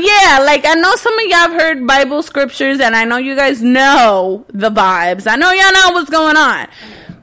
yeah 0.06 0.40
like 0.44 0.66
i 0.66 0.76
know 0.76 0.96
some 0.96 1.18
of 1.18 1.26
y'all 1.26 1.40
have 1.40 1.54
heard 1.54 1.88
bible 1.88 2.22
scriptures 2.22 2.80
and 2.80 2.96
i 2.96 3.04
know 3.04 3.18
you 3.18 3.36
guys 3.36 3.64
know 3.64 4.46
the 4.50 4.70
vibes. 4.70 5.26
I 5.26 5.36
know 5.36 5.52
y'all 5.52 5.74
know 5.74 5.90
what's 5.94 6.12
going 6.12 6.38
on. 6.38 6.68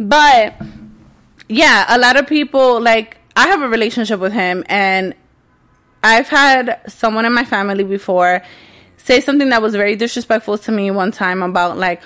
But 0.00 0.60
yeah 1.48 1.84
a 1.88 1.98
lot 1.98 2.16
of 2.16 2.26
people 2.26 2.80
like 2.80 3.18
i 3.36 3.46
have 3.46 3.62
a 3.62 3.68
relationship 3.68 4.18
with 4.18 4.32
him 4.32 4.64
and 4.66 5.14
i've 6.02 6.28
had 6.28 6.80
someone 6.88 7.24
in 7.24 7.32
my 7.32 7.44
family 7.44 7.84
before 7.84 8.42
say 8.96 9.20
something 9.20 9.50
that 9.50 9.62
was 9.62 9.74
very 9.74 9.94
disrespectful 9.94 10.58
to 10.58 10.72
me 10.72 10.90
one 10.90 11.12
time 11.12 11.42
about 11.42 11.78
like 11.78 12.02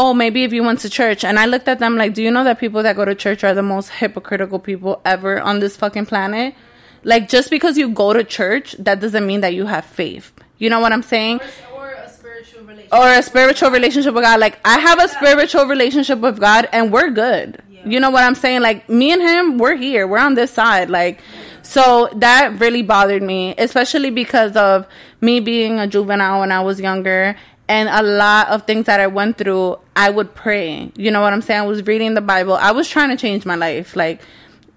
oh 0.00 0.12
maybe 0.14 0.44
if 0.44 0.52
you 0.52 0.62
went 0.62 0.78
to 0.80 0.88
church 0.88 1.24
and 1.24 1.38
i 1.38 1.46
looked 1.46 1.68
at 1.68 1.78
them 1.78 1.96
like 1.96 2.14
do 2.14 2.22
you 2.22 2.30
know 2.30 2.44
that 2.44 2.58
people 2.58 2.82
that 2.82 2.96
go 2.96 3.04
to 3.04 3.14
church 3.14 3.44
are 3.44 3.54
the 3.54 3.62
most 3.62 3.88
hypocritical 4.00 4.58
people 4.58 5.00
ever 5.04 5.40
on 5.40 5.60
this 5.60 5.76
fucking 5.76 6.06
planet 6.06 6.54
like 7.02 7.28
just 7.28 7.50
because 7.50 7.78
you 7.78 7.88
go 7.90 8.12
to 8.12 8.24
church, 8.24 8.76
that 8.78 9.00
doesn't 9.00 9.26
mean 9.26 9.40
that 9.40 9.54
you 9.54 9.66
have 9.66 9.84
faith. 9.84 10.32
You 10.58 10.68
know 10.68 10.80
what 10.80 10.92
I'm 10.92 11.02
saying? 11.02 11.40
Or, 11.72 11.88
or 11.88 11.92
a 11.92 12.08
spiritual 12.08 12.62
relationship. 12.62 12.92
Or 12.92 13.08
a 13.08 13.22
spiritual 13.22 13.70
relationship 13.70 14.14
with 14.14 14.24
God. 14.24 14.40
Like 14.40 14.58
I 14.64 14.78
have 14.78 15.02
a 15.02 15.08
spiritual 15.08 15.64
relationship 15.66 16.18
with 16.18 16.38
God 16.38 16.68
and 16.72 16.92
we're 16.92 17.10
good. 17.10 17.62
Yeah. 17.70 17.86
You 17.86 18.00
know 18.00 18.10
what 18.10 18.24
I'm 18.24 18.34
saying? 18.34 18.60
Like 18.60 18.88
me 18.88 19.12
and 19.12 19.22
him, 19.22 19.58
we're 19.58 19.76
here. 19.76 20.06
We're 20.06 20.18
on 20.18 20.34
this 20.34 20.50
side. 20.50 20.90
Like 20.90 21.22
so 21.62 22.10
that 22.16 22.58
really 22.58 22.82
bothered 22.82 23.22
me, 23.22 23.54
especially 23.56 24.10
because 24.10 24.56
of 24.56 24.86
me 25.20 25.40
being 25.40 25.78
a 25.78 25.86
juvenile 25.86 26.40
when 26.40 26.52
I 26.52 26.60
was 26.60 26.80
younger 26.80 27.36
and 27.70 27.88
a 27.88 28.02
lot 28.02 28.48
of 28.48 28.66
things 28.66 28.86
that 28.86 28.98
I 28.98 29.06
went 29.06 29.38
through, 29.38 29.78
I 29.94 30.10
would 30.10 30.34
pray. 30.34 30.90
You 30.96 31.12
know 31.12 31.20
what 31.20 31.32
I'm 31.32 31.40
saying? 31.40 31.60
I 31.60 31.66
was 31.66 31.86
reading 31.86 32.14
the 32.14 32.20
Bible. 32.20 32.54
I 32.54 32.72
was 32.72 32.88
trying 32.88 33.10
to 33.10 33.16
change 33.16 33.46
my 33.46 33.54
life. 33.54 33.94
Like 33.94 34.20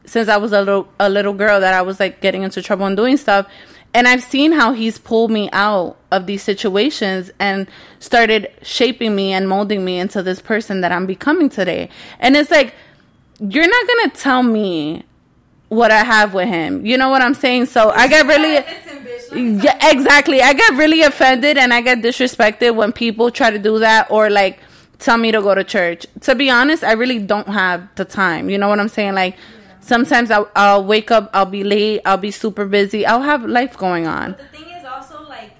since 0.05 0.29
I 0.29 0.37
was 0.37 0.51
a 0.51 0.59
little 0.59 0.87
a 0.99 1.09
little 1.09 1.33
girl 1.33 1.59
that 1.59 1.73
I 1.73 1.81
was 1.81 1.99
like 1.99 2.21
getting 2.21 2.43
into 2.43 2.61
trouble 2.61 2.85
and 2.85 2.95
doing 2.95 3.17
stuff. 3.17 3.47
And 3.95 4.07
I've 4.07 4.21
seen 4.21 4.51
how 4.51 4.73
he's 4.73 4.99
pulled 4.99 5.31
me 5.31 5.49
out 5.53 5.97
of 6.11 6.27
these 6.27 6.43
situations 6.43 7.31
and 7.39 7.67
started 7.97 8.51
shaping 8.61 9.15
me 9.15 9.33
and 9.33 9.49
molding 9.49 9.83
me 9.83 9.97
into 9.97 10.21
this 10.21 10.39
person 10.39 10.81
that 10.81 10.91
I'm 10.91 11.07
becoming 11.07 11.49
today. 11.49 11.89
And 12.19 12.35
it's 12.35 12.51
like 12.51 12.75
you're 13.39 13.67
not 13.67 13.87
going 13.87 14.11
to 14.11 14.17
tell 14.17 14.43
me 14.43 15.03
what 15.73 15.91
I 15.91 16.03
have 16.03 16.33
with 16.33 16.47
him. 16.47 16.85
You 16.85 16.97
know 16.97 17.09
what 17.09 17.21
I'm 17.21 17.33
saying? 17.33 17.67
So 17.67 17.89
I 17.89 18.07
get 18.07 18.25
really 18.25 18.55
Yeah, 19.63 19.77
exactly. 19.89 20.41
I 20.41 20.53
get 20.53 20.73
really 20.73 21.01
offended 21.01 21.57
and 21.57 21.73
I 21.73 21.81
get 21.81 21.99
disrespected 22.01 22.75
when 22.75 22.91
people 22.91 23.31
try 23.31 23.49
to 23.49 23.59
do 23.59 23.79
that 23.79 24.11
or 24.11 24.29
like 24.29 24.59
tell 24.99 25.17
me 25.17 25.31
to 25.31 25.41
go 25.41 25.55
to 25.55 25.63
church. 25.63 26.05
To 26.21 26.35
be 26.35 26.49
honest, 26.49 26.83
I 26.83 26.93
really 26.93 27.19
don't 27.19 27.47
have 27.47 27.87
the 27.95 28.05
time. 28.05 28.49
You 28.49 28.57
know 28.57 28.69
what 28.69 28.79
I'm 28.79 28.89
saying? 28.89 29.15
Like 29.15 29.35
Sometimes 29.83 30.31
I'll, 30.31 30.49
I'll 30.55 30.85
wake 30.85 31.11
up, 31.11 31.29
I'll 31.33 31.45
be 31.45 31.65
late, 31.65 31.99
I'll 32.05 32.15
be 32.15 32.31
super 32.31 32.65
busy, 32.65 33.05
I'll 33.05 33.21
have 33.21 33.43
life 33.43 33.77
going 33.77 34.07
on. 34.07 34.31
But 34.31 34.39
the 34.51 34.57
thing 34.57 34.69
is 34.69 34.85
also 34.85 35.27
like, 35.27 35.51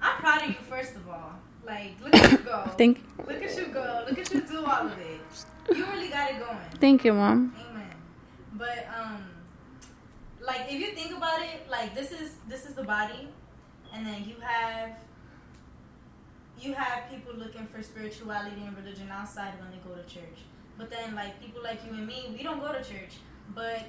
I'm 0.00 0.16
proud 0.16 0.42
of 0.44 0.48
you 0.48 0.54
first 0.70 0.96
of 0.96 1.06
all. 1.10 1.32
Like, 1.66 1.92
look 2.02 2.14
at 2.14 2.32
you 2.32 2.38
go. 2.38 2.62
Thank 2.78 2.98
you. 2.98 3.04
Look 3.18 3.42
at 3.42 3.56
you 3.58 3.66
go. 3.66 4.04
Look 4.08 4.18
at 4.18 4.32
you 4.32 4.40
do 4.40 4.64
all 4.64 4.86
of 4.86 4.98
it. 4.98 5.76
You 5.76 5.84
really 5.84 6.08
got 6.08 6.30
it 6.30 6.38
going. 6.38 6.56
Thank 6.80 7.04
you, 7.04 7.12
mom. 7.12 7.54
Amen. 7.70 7.90
But 8.54 8.88
um, 8.88 8.93
like 10.46 10.62
if 10.68 10.80
you 10.80 10.92
think 10.92 11.16
about 11.16 11.40
it, 11.42 11.68
like 11.70 11.94
this 11.94 12.12
is 12.12 12.36
this 12.48 12.66
is 12.66 12.74
the 12.74 12.84
body, 12.84 13.28
and 13.92 14.06
then 14.06 14.24
you 14.24 14.36
have 14.40 14.90
you 16.60 16.74
have 16.74 17.10
people 17.10 17.34
looking 17.34 17.66
for 17.66 17.82
spirituality 17.82 18.62
and 18.66 18.76
religion 18.76 19.08
outside 19.10 19.54
when 19.60 19.70
they 19.70 19.78
go 19.88 19.94
to 19.94 20.08
church. 20.08 20.38
But 20.78 20.90
then 20.90 21.14
like 21.14 21.40
people 21.40 21.62
like 21.62 21.80
you 21.86 21.96
and 21.96 22.06
me, 22.06 22.34
we 22.36 22.42
don't 22.42 22.60
go 22.60 22.72
to 22.72 22.82
church 22.82 23.14
but 23.52 23.82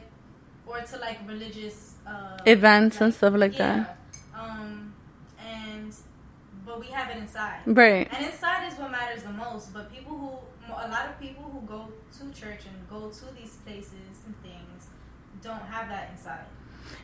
or 0.66 0.82
to 0.82 0.98
like 0.98 1.20
religious 1.28 1.96
uh, 2.08 2.38
events 2.46 2.96
like, 2.96 3.02
and 3.02 3.14
stuff 3.14 3.34
like 3.36 3.54
yeah. 3.54 3.86
that. 3.86 3.98
Um, 4.38 4.94
and 5.40 5.94
but 6.66 6.80
we 6.80 6.88
have 6.88 7.10
it 7.12 7.18
inside, 7.18 7.60
right? 7.66 8.08
And 8.12 8.26
inside 8.26 8.68
is 8.68 8.78
what 8.78 8.92
matters 8.92 9.24
the 9.24 9.32
most. 9.32 9.74
But 9.74 9.92
people 9.94 10.18
who, 10.18 10.74
a 10.74 10.90
lot 10.90 11.08
of 11.08 11.20
people 11.20 11.44
who 11.44 11.62
go 11.68 11.88
to 12.18 12.40
church 12.40 12.62
and 12.66 12.90
go 12.90 13.10
to 13.10 13.36
these 13.36 13.58
places 13.66 14.26
and 14.26 14.36
things, 14.42 14.88
don't 15.46 15.66
have 15.76 15.88
that 15.90 16.10
inside. 16.12 16.46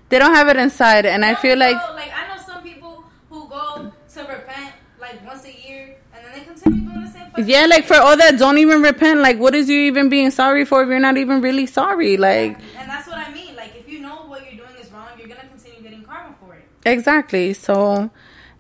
They 0.10 0.20
don't 0.20 0.36
have 0.36 0.48
it 0.50 0.58
inside, 0.58 1.06
and 1.06 1.24
I 1.24 1.36
feel 1.36 1.58
like 1.58 1.78
like 1.96 2.12
I 2.14 2.28
know 2.28 2.42
some 2.46 2.62
people 2.64 3.06
who 3.30 3.48
go 3.48 3.92
to 4.14 4.20
repent 4.22 4.74
like 5.00 5.26
once 5.26 5.46
a 5.46 5.54
year, 5.68 5.98
and 6.14 6.26
then 6.26 6.32
they 6.34 6.44
continue 6.46 6.90
doing 6.92 7.02
the 7.06 7.12
same. 7.12 7.48
Yeah, 7.48 7.66
like 7.68 7.86
for 7.86 7.96
all 7.96 8.18
that, 8.18 8.38
don't 8.38 8.58
even 8.58 8.82
repent. 8.82 9.20
Like, 9.22 9.40
what 9.40 9.56
is 9.56 9.70
you 9.70 9.80
even 9.82 10.10
being 10.10 10.32
sorry 10.32 10.66
for 10.66 10.84
if 10.84 10.90
you're 10.90 11.00
not 11.00 11.18
even 11.18 11.42
really 11.42 11.66
sorry? 11.66 12.18
Like, 12.18 12.58
and 12.80 12.90
that's 12.90 13.08
what 13.08 13.18
I 13.18 13.32
mean. 13.32 13.56
Like, 13.56 13.74
if 13.80 13.88
you 13.88 14.02
know 14.02 14.26
what 14.28 14.44
you're 14.52 14.60
doing 14.68 14.76
is 14.82 14.92
wrong, 14.92 15.08
you're 15.18 15.28
gonna 15.30 15.48
continue 15.48 15.82
getting 15.82 16.04
karma 16.04 16.36
for 16.40 16.56
it. 16.56 16.66
Exactly. 16.86 17.54
So, 17.54 18.10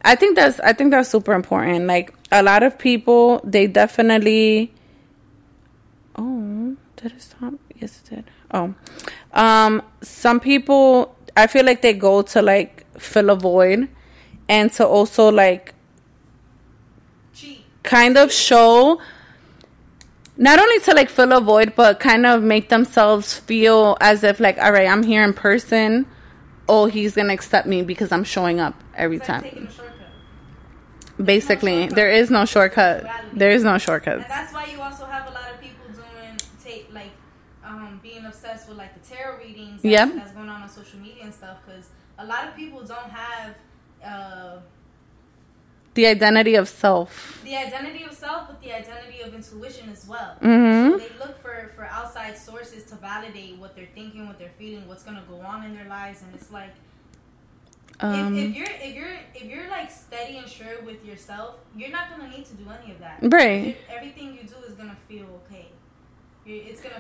I 0.04 0.16
think 0.16 0.36
that's 0.38 0.60
I 0.62 0.72
think 0.74 0.92
that's 0.92 1.10
super 1.10 1.34
important. 1.34 1.86
Like, 1.86 2.14
a 2.32 2.42
lot 2.42 2.64
of 2.64 2.78
people, 2.80 3.42
they 3.44 3.68
definitely. 3.68 4.74
Oh, 6.16 6.76
did 6.96 7.12
it 7.14 7.22
stop? 7.22 7.54
Yes, 7.80 8.02
it 8.06 8.16
did. 8.16 8.32
Oh, 8.54 8.74
um, 9.34 9.82
some 10.02 10.40
people, 10.40 11.16
I 11.38 11.48
feel 11.48 11.66
like 11.66 11.82
they 11.82 11.94
go 11.94 12.22
to 12.22 12.42
like 12.42 12.86
fill 13.00 13.30
a 13.30 13.36
void, 13.36 13.90
and 14.50 14.72
to 14.74 14.86
also 14.86 15.32
like 15.32 15.74
kind 17.84 18.18
of 18.18 18.32
show 18.32 19.00
not 20.38 20.60
only 20.60 20.80
to 20.80 20.94
like 20.94 21.10
fill 21.10 21.32
a 21.32 21.42
void 21.42 21.74
but 21.76 22.00
kind 22.00 22.26
of 22.26 22.44
make 22.44 22.70
themselves 22.70 23.38
feel 23.40 23.98
as 24.02 24.24
if 24.24 24.40
like 24.40 24.58
all 24.60 24.72
right 24.72 24.88
i'm 24.88 25.04
here 25.04 25.24
in 25.24 25.34
person. 25.34 26.06
Oh 26.70 26.86
he's 26.86 27.16
gonna 27.16 27.34
accept 27.34 27.68
me 27.68 27.82
because 27.82 28.12
i'm 28.12 28.24
showing 28.24 28.60
up 28.60 28.76
every 28.96 29.18
it's 29.18 29.28
time. 29.28 29.44
like 29.44 29.70
basically 31.26 31.88
no 31.88 31.96
there 31.96 32.10
is 32.10 32.30
no 32.32 32.46
shortcut. 32.46 33.06
there 33.34 33.52
is 33.52 33.64
no 33.64 33.78
shortcuts 33.78 34.24
and 34.24 34.32
that's 34.32 34.54
why 34.54 34.66
you 34.66 34.80
also 34.82 35.06
have 35.06 35.28
a 35.28 35.32
lot 35.32 35.52
of 35.54 35.60
people 35.60 35.86
doing 35.94 36.38
take 36.64 36.88
like 36.94 37.12
um, 37.66 38.00
being 38.02 38.26
obsessed 38.26 38.70
with 38.70 38.78
like 38.78 38.94
readings 39.62 39.84
yeah 39.84 40.06
that's 40.06 40.32
going 40.32 40.50
on 40.50 40.62
on 40.62 40.70
social 40.70 41.00
media 41.00 41.24
and 41.24 41.34
stuff 41.34 41.58
because 41.66 41.90
a 42.18 42.26
lot 42.26 42.48
of 42.48 42.56
people 42.56 42.84
don't 42.84 43.10
have 43.10 43.56
uh, 44.04 44.58
the 45.94 46.08
identity 46.08 46.56
of 46.56 46.70
self. 46.70 47.42
The 47.44 47.56
identity 47.56 48.04
of 48.04 48.14
self, 48.14 48.48
but 48.48 48.62
the 48.62 48.72
identity 48.74 49.22
of 49.22 49.34
intuition 49.34 49.90
as 49.90 50.08
well. 50.08 50.38
Mm-hmm. 50.42 50.92
So 50.92 50.98
they 50.98 51.20
look 51.20 51.42
for 51.42 51.72
for 51.76 51.86
outside 51.86 52.38
sources 52.38 52.86
to 52.86 52.96
validate 52.96 53.58
what 53.58 53.76
they're 53.76 53.90
thinking, 53.94 54.28
what 54.28 54.40
they're 54.40 54.58
feeling, 54.58 54.88
what's 54.88 55.04
gonna 55.04 55.24
go 55.28 55.40
on 55.42 55.66
in 55.66 55.76
their 55.76 55.88
lives, 55.88 56.22
and 56.22 56.34
it's 56.34 56.52
like. 56.52 56.74
Um, 58.00 58.36
if, 58.36 58.50
if, 58.50 58.56
you're 58.56 58.78
if 58.82 58.96
you're 58.96 59.18
if 59.36 59.44
you're 59.44 59.70
like 59.70 59.92
steady 59.92 60.38
and 60.38 60.48
sure 60.48 60.82
with 60.84 61.06
yourself, 61.06 61.56
you're 61.76 61.92
not 61.92 62.10
gonna 62.10 62.30
need 62.30 62.46
to 62.46 62.54
do 62.56 62.64
any 62.82 62.94
of 62.94 63.00
that. 63.00 63.20
Right. 63.22 63.78
Everything 63.90 64.34
you 64.34 64.48
do 64.48 64.56
is 64.66 64.74
gonna 64.74 64.98
feel 65.08 65.26
okay. 65.46 65.68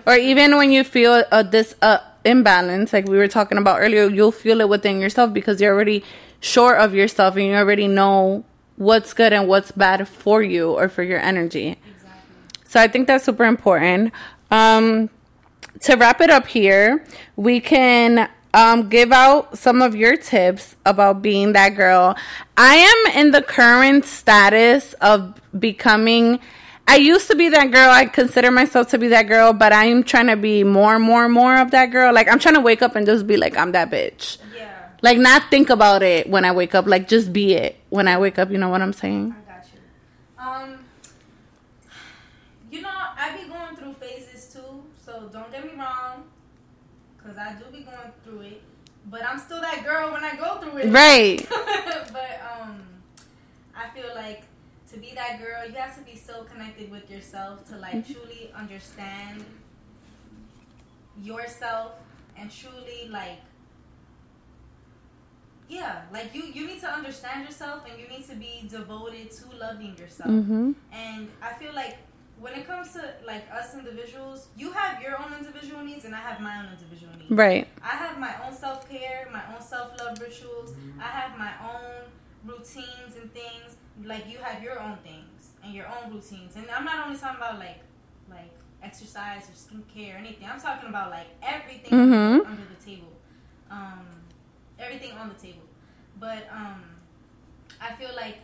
Or 0.06 0.16
even 0.16 0.58
when 0.58 0.72
you 0.72 0.84
feel 0.84 1.24
uh, 1.32 1.44
this 1.44 1.76
uh, 1.82 2.00
imbalance, 2.26 2.94
like 2.94 3.08
we 3.08 3.18
were 3.18 3.28
talking 3.28 3.58
about 3.58 3.80
earlier, 3.80 4.08
you'll 4.08 4.32
feel 4.32 4.62
it 4.62 4.70
within 4.70 5.00
yourself 5.00 5.34
because 5.34 5.62
you're 5.62 5.74
already 5.74 6.04
sure 6.39 6.76
of 6.76 6.94
yourself 6.94 7.36
and 7.36 7.46
you 7.46 7.54
already 7.54 7.88
know 7.88 8.44
what's 8.78 9.14
good 9.14 9.34
and 9.34 9.48
what's 9.48 9.72
bad 9.72 10.08
for 10.08 10.42
you 10.42 10.72
or 10.72 10.89
for 10.89 11.04
your 11.04 11.20
energy. 11.20 11.78
Exactly. 11.96 12.60
So 12.66 12.80
I 12.80 12.88
think 12.88 13.08
that's 13.08 13.26
super 13.26 13.46
important. 13.46 14.12
Um, 14.50 15.10
to 15.82 15.96
wrap 15.96 16.22
it 16.22 16.30
up 16.30 16.48
here, 16.48 17.06
we 17.36 17.60
can 17.60 18.30
um, 18.54 18.89
give 18.89 19.12
out 19.12 19.58
some 19.58 19.82
of 19.82 19.96
your 19.96 20.18
tips 20.18 20.76
about 20.86 21.22
being 21.22 21.54
that 21.54 21.70
girl. 21.70 22.16
I 22.58 22.76
am 22.76 23.20
in 23.20 23.32
the 23.32 23.42
current 23.42 24.06
status 24.06 24.94
of 24.94 25.39
becoming. 25.58 26.39
I 26.88 26.97
used 26.97 27.29
to 27.29 27.36
be 27.36 27.49
that 27.49 27.71
girl. 27.71 27.89
I 27.89 28.05
consider 28.05 28.51
myself 28.51 28.89
to 28.89 28.97
be 28.97 29.07
that 29.09 29.23
girl, 29.23 29.53
but 29.53 29.71
I'm 29.71 30.03
trying 30.03 30.27
to 30.27 30.36
be 30.36 30.63
more 30.63 30.95
and 30.95 31.03
more 31.03 31.23
and 31.23 31.34
more 31.34 31.57
of 31.57 31.71
that 31.71 31.91
girl. 31.91 32.13
Like 32.13 32.27
I'm 32.27 32.39
trying 32.39 32.55
to 32.55 32.61
wake 32.61 32.82
up 32.82 32.95
and 32.95 33.05
just 33.05 33.25
be 33.27 33.38
like, 33.38 33.57
I'm 33.57 33.71
that 33.71 33.89
bitch. 33.89 34.38
Yeah. 34.55 34.71
Like 35.01 35.17
not 35.17 35.49
think 35.49 35.69
about 35.69 36.03
it 36.03 36.29
when 36.29 36.43
I 36.43 36.51
wake 36.51 36.75
up. 36.75 36.88
Like 36.88 37.07
just 37.07 37.32
be 37.32 37.53
it 37.53 37.79
when 37.89 38.07
I 38.07 38.17
wake 38.17 38.38
up. 38.38 38.51
You 38.51 38.57
know 38.57 38.69
what 38.69 38.82
I'm 38.82 38.93
saying? 38.93 39.34
I 39.38 39.51
got 39.53 39.65
you. 39.73 40.43
Um, 40.43 40.86
you 42.69 42.82
know 42.82 42.89
I 42.91 43.38
be 43.38 43.47
going 43.47 43.75
through 43.77 43.93
phases 43.93 44.53
too. 44.53 44.84
So 45.05 45.29
don't 45.32 45.51
get 45.51 45.63
me 45.63 45.79
wrong, 45.79 46.23
cause 47.23 47.38
I 47.38 47.53
do 47.53 47.65
be 47.71 47.84
going 47.84 47.97
through 48.25 48.41
it. 48.41 48.61
But 49.09 49.25
I'm 49.25 49.39
still 49.39 49.61
that 49.61 49.84
girl 49.84 50.11
when 50.11 50.23
I 50.23 50.36
go 50.36 50.57
through 50.57 50.77
it. 50.77 50.91
Right. 50.91 51.47
but 52.11 52.41
um, 52.59 52.84
I 53.75 53.89
feel 53.95 54.13
like 54.13 54.43
be 55.12 55.16
that 55.16 55.39
girl, 55.39 55.68
you 55.68 55.76
have 55.76 55.95
to 55.97 56.03
be 56.03 56.16
so 56.16 56.43
connected 56.43 56.89
with 56.91 57.09
yourself 57.09 57.68
to 57.70 57.78
like 57.78 57.95
mm-hmm. 57.95 58.14
truly 58.14 58.51
understand 58.55 59.43
yourself 61.22 61.93
and 62.38 62.49
truly 62.51 63.09
like 63.09 63.39
yeah, 65.70 66.01
like 66.12 66.36
you 66.36 66.43
you 66.53 66.68
need 66.68 66.82
to 66.82 66.89
understand 66.89 67.45
yourself 67.45 67.84
and 67.89 67.99
you 67.99 68.07
need 68.07 68.28
to 68.28 68.36
be 68.36 68.68
devoted 68.70 69.32
to 69.32 69.55
loving 69.55 69.97
yourself. 69.97 70.30
Mm-hmm. 70.30 70.72
And 70.91 71.30
I 71.41 71.53
feel 71.53 71.74
like 71.74 71.97
when 72.41 72.53
it 72.53 72.68
comes 72.68 72.91
to 72.93 73.14
like 73.26 73.43
us 73.53 73.74
individuals, 73.74 74.47
you 74.57 74.72
have 74.72 75.01
your 75.01 75.22
own 75.22 75.34
individual 75.34 75.84
needs, 75.84 76.03
and 76.03 76.14
I 76.14 76.20
have 76.20 76.41
my 76.41 76.59
own 76.59 76.74
individual 76.74 77.14
needs. 77.18 77.32
Right. 77.32 77.68
I 77.82 77.95
have 77.95 78.20
my 78.20 78.34
own 78.45 78.53
self 78.53 78.89
care, 78.89 79.30
my 79.32 79.43
own 79.55 79.62
self 79.62 79.97
love 79.99 80.20
rituals. 80.20 80.74
I 80.99 81.03
have 81.03 81.38
my 81.38 81.53
own 81.64 82.03
routines 82.45 83.16
and 83.22 83.34
things. 83.34 83.78
Like 84.06 84.30
you 84.32 84.38
have 84.39 84.62
your 84.64 84.80
own 84.80 84.97
things 85.04 85.49
and 85.64 85.74
your 85.74 85.86
own 85.88 86.12
routines. 86.14 86.56
And 86.56 86.66
I'm 86.72 86.86
not 86.86 87.06
only 87.08 87.18
talking 87.20 87.38
about 87.38 87.60
like 87.60 87.80
like 88.30 88.52
exercise 88.84 89.43
or 89.49 89.54
skincare 89.54 90.16
or 90.16 90.18
anything. 90.18 90.47
I'm 90.52 90.60
talking 90.60 90.89
about 90.89 91.12
like 91.12 91.28
everything 91.43 91.91
Mhm. 91.91 92.02
under, 92.39 92.45
under 92.47 92.64
the 92.66 92.84
table. 92.86 93.12
Um, 93.70 94.06
everything 94.80 95.12
on 95.14 95.30
the 95.30 95.36
table. 95.36 95.64
But 96.20 96.47
um, 96.52 96.84
I 97.80 97.93
feel 97.93 98.10
like 98.16 98.38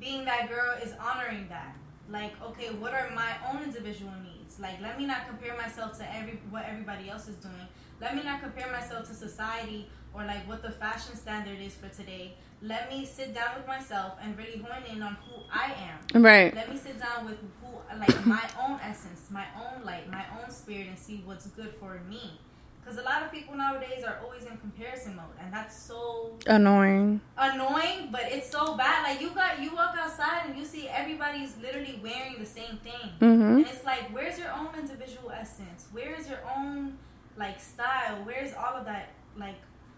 being 0.00 0.24
that 0.24 0.48
girl 0.48 0.76
is 0.82 0.92
honoring 0.98 1.46
that. 1.48 1.76
Like, 2.10 2.32
okay, 2.42 2.68
what 2.74 2.92
are 2.92 3.10
my 3.14 3.32
own 3.48 3.62
individual 3.62 4.12
needs? 4.22 4.33
Like, 4.58 4.80
let 4.80 4.98
me 4.98 5.06
not 5.06 5.26
compare 5.26 5.56
myself 5.56 5.96
to 5.98 6.14
every 6.14 6.38
what 6.50 6.64
everybody 6.64 7.10
else 7.10 7.28
is 7.28 7.36
doing. 7.36 7.66
Let 8.00 8.14
me 8.16 8.22
not 8.22 8.40
compare 8.40 8.70
myself 8.70 9.08
to 9.08 9.14
society 9.14 9.88
or 10.12 10.24
like 10.24 10.46
what 10.48 10.62
the 10.62 10.70
fashion 10.70 11.16
standard 11.16 11.58
is 11.60 11.74
for 11.74 11.88
today. 11.88 12.34
Let 12.62 12.90
me 12.90 13.04
sit 13.04 13.34
down 13.34 13.56
with 13.56 13.66
myself 13.66 14.14
and 14.22 14.36
really 14.38 14.58
hone 14.58 14.84
in 14.90 15.02
on 15.02 15.16
who 15.26 15.42
I 15.52 15.74
am. 16.14 16.22
Right. 16.22 16.54
Let 16.54 16.70
me 16.70 16.78
sit 16.78 16.98
down 16.98 17.26
with 17.26 17.38
who, 17.60 17.98
like 17.98 18.24
my 18.26 18.48
own 18.62 18.78
essence, 18.82 19.28
my 19.30 19.44
own 19.56 19.84
light, 19.84 20.10
my 20.10 20.24
own 20.40 20.50
spirit, 20.50 20.86
and 20.88 20.98
see 20.98 21.22
what's 21.24 21.46
good 21.48 21.74
for 21.78 22.00
me. 22.08 22.38
Because 22.84 22.98
a 22.98 23.02
lot 23.02 23.22
of 23.22 23.32
people 23.32 23.56
nowadays 23.56 24.04
are 24.04 24.18
always 24.22 24.44
in 24.44 24.58
comparison 24.58 25.16
mode, 25.16 25.24
and 25.40 25.50
that's 25.50 25.74
so 25.74 26.32
Annoying. 26.46 27.18
annoying. 27.38 28.08
But 28.12 28.24
it's 28.30 28.50
so 28.50 28.76
bad. 28.76 29.04
Like 29.04 29.22
you 29.22 29.30
got, 29.30 29.58
you 29.58 29.74
walk 29.74 29.94
outside 29.98 30.42
and 30.48 30.58
you 30.58 30.66
see 30.66 30.86
everybody's 30.88 31.56
literally 31.62 31.98
wearing 32.02 32.36
the 32.38 32.44
same 32.46 32.76
thing, 32.78 33.10
Mhm. 33.20 33.56
and 33.56 33.66
it's 33.66 33.84
like, 33.86 34.12
where's 34.12 34.38
your 34.38 34.52
own 34.52 34.68
individual 34.78 35.30
essence? 35.30 35.86
Where 35.92 36.14
is 36.14 36.28
your 36.28 36.40
own 36.56 36.98
like 37.38 37.58
style? 37.58 38.16
Where's 38.24 38.52
all 38.52 38.74
of 38.76 38.84
that? 38.84 39.08
Like, 39.38 39.56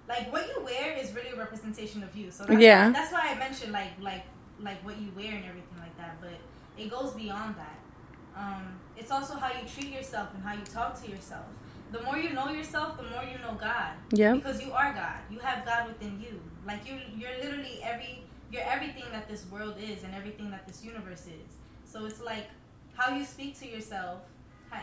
like 0.08 0.32
what 0.32 0.46
you 0.54 0.62
wear 0.64 0.92
is 0.96 1.12
really 1.12 1.30
a 1.30 1.36
representation 1.36 2.04
of 2.04 2.14
you. 2.16 2.30
So 2.30 2.44
that's 2.44 2.60
Yeah. 2.60 2.86
why, 2.86 2.92
that's 2.92 3.12
why 3.12 3.30
I 3.32 3.34
mentioned 3.34 3.72
like 3.72 3.90
like 4.00 4.22
like 4.60 4.82
what 4.84 4.96
you 4.96 5.10
wear 5.16 5.32
and 5.34 5.44
everything 5.44 5.78
like 5.80 5.96
that. 5.98 6.20
But 6.20 6.38
it 6.78 6.88
goes 6.88 7.12
beyond 7.14 7.56
that. 7.56 7.78
Um, 8.36 8.78
it's 8.96 9.10
also 9.10 9.34
how 9.34 9.48
you 9.58 9.66
treat 9.68 9.90
yourself 9.92 10.28
and 10.34 10.42
how 10.44 10.54
you 10.54 10.64
talk 10.64 10.94
to 11.02 11.10
yourself. 11.10 11.46
The 11.92 12.02
more 12.02 12.18
you 12.18 12.32
know 12.32 12.48
yourself, 12.50 12.96
the 12.96 13.04
more 13.04 13.22
you 13.22 13.38
know 13.38 13.54
God. 13.58 13.92
Yep. 14.10 14.36
Because 14.36 14.62
you 14.62 14.72
are 14.72 14.92
God. 14.92 15.18
You 15.30 15.38
have 15.38 15.64
God 15.64 15.88
within 15.88 16.20
you. 16.20 16.40
Like 16.66 16.86
you, 16.86 16.98
you're 17.16 17.36
literally 17.42 17.80
every, 17.82 18.22
you're 18.52 18.62
everything 18.64 19.04
that 19.12 19.28
this 19.28 19.46
world 19.50 19.76
is 19.80 20.02
and 20.02 20.14
everything 20.14 20.50
that 20.50 20.66
this 20.66 20.84
universe 20.84 21.26
is. 21.26 21.56
So 21.84 22.06
it's 22.06 22.20
like 22.20 22.48
how 22.96 23.14
you 23.16 23.24
speak 23.24 23.58
to 23.60 23.68
yourself 23.68 24.20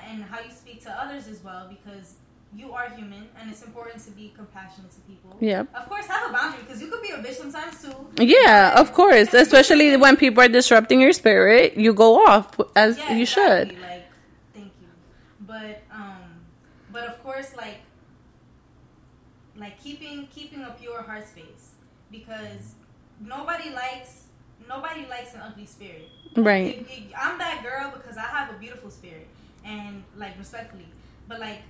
and 0.10 0.24
how 0.24 0.40
you 0.40 0.52
speak 0.52 0.82
to 0.84 0.92
others 0.92 1.28
as 1.28 1.44
well. 1.44 1.68
Because 1.70 2.16
you 2.56 2.72
are 2.72 2.90
human, 2.92 3.28
and 3.40 3.50
it's 3.50 3.64
important 3.64 4.04
to 4.06 4.12
be 4.12 4.32
compassionate 4.36 4.92
to 4.92 5.00
people. 5.02 5.36
Yeah. 5.40 5.62
Of 5.74 5.90
course, 5.90 6.06
have 6.06 6.30
a 6.30 6.34
boundary 6.34 6.62
because 6.62 6.82
you 6.82 6.88
could 6.88 7.02
be 7.02 7.10
a 7.10 7.18
bitch 7.18 7.34
sometimes 7.36 7.82
too. 7.82 7.96
Yeah, 8.24 8.80
of 8.80 8.94
course. 8.94 9.34
Especially 9.34 9.98
when 9.98 10.18
people 10.18 10.44
are 10.44 10.48
disrupting 10.48 11.02
your 11.02 11.14
spirit, 11.14 11.78
you 11.78 11.94
go 11.94 12.26
off 12.28 12.60
as 12.76 12.98
Yeah, 13.00 13.16
you 13.16 13.22
exactly. 13.24 13.26
should. 13.26 13.82
Like, 13.82 14.06
thank 14.54 14.72
you. 14.82 14.88
But 15.48 15.82
um, 15.92 16.23
but 16.94 17.04
of 17.10 17.22
course, 17.24 17.56
like, 17.58 17.80
like 19.58 19.82
keeping 19.84 20.28
keeping 20.28 20.62
a 20.64 20.72
pure 20.80 21.02
heart 21.02 21.28
space 21.28 21.72
because 22.12 22.76
nobody 23.20 23.70
likes 23.72 24.24
nobody 24.68 25.06
likes 25.10 25.34
an 25.36 25.42
ugly 25.42 25.66
spirit. 25.66 26.10
Right. 26.36 26.86
I'm 27.20 27.38
that 27.38 27.62
girl 27.64 27.92
because 27.96 28.18
I 28.18 28.22
have 28.28 28.50
a 28.54 28.58
beautiful 28.58 28.90
spirit 28.90 29.28
and 29.66 30.04
like 30.18 30.38
respectfully, 30.38 30.88
but 31.28 31.40
like 31.40 31.62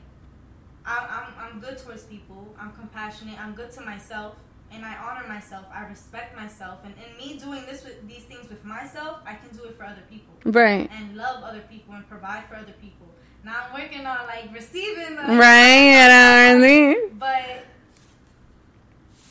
I, 0.85 1.25
I'm 1.39 1.53
I'm 1.53 1.59
good 1.59 1.77
towards 1.77 2.03
people. 2.03 2.53
I'm 2.59 2.71
compassionate. 2.73 3.39
I'm 3.39 3.53
good 3.53 3.71
to 3.71 3.81
myself. 3.81 4.35
And 4.71 4.83
I 4.83 4.95
honor 4.97 5.27
myself. 5.27 5.65
I 5.71 5.85
respect 5.87 6.35
myself. 6.35 6.79
And 6.83 6.95
in 6.97 7.15
me 7.17 7.37
doing 7.37 7.63
this 7.67 7.83
with 7.83 8.07
these 8.07 8.23
things 8.23 8.49
with 8.49 8.65
myself, 8.65 9.19
I 9.23 9.35
can 9.35 9.55
do 9.55 9.65
it 9.65 9.77
for 9.77 9.83
other 9.83 10.01
people 10.09 10.33
Right. 10.45 10.89
and 10.97 11.15
love 11.15 11.43
other 11.43 11.61
people 11.69 11.93
and 11.93 12.07
provide 12.09 12.45
for 12.49 12.55
other 12.55 12.73
people. 12.81 13.05
Now 13.43 13.65
I'm 13.67 13.73
working 13.81 14.05
on 14.05 14.25
like 14.27 14.53
receiving 14.53 15.15
the 15.15 15.21
Right. 15.23 15.91
You 15.91 16.07
know 16.07 16.57
what 16.57 16.65
I 16.65 16.67
mean? 16.67 17.09
but 17.19 17.65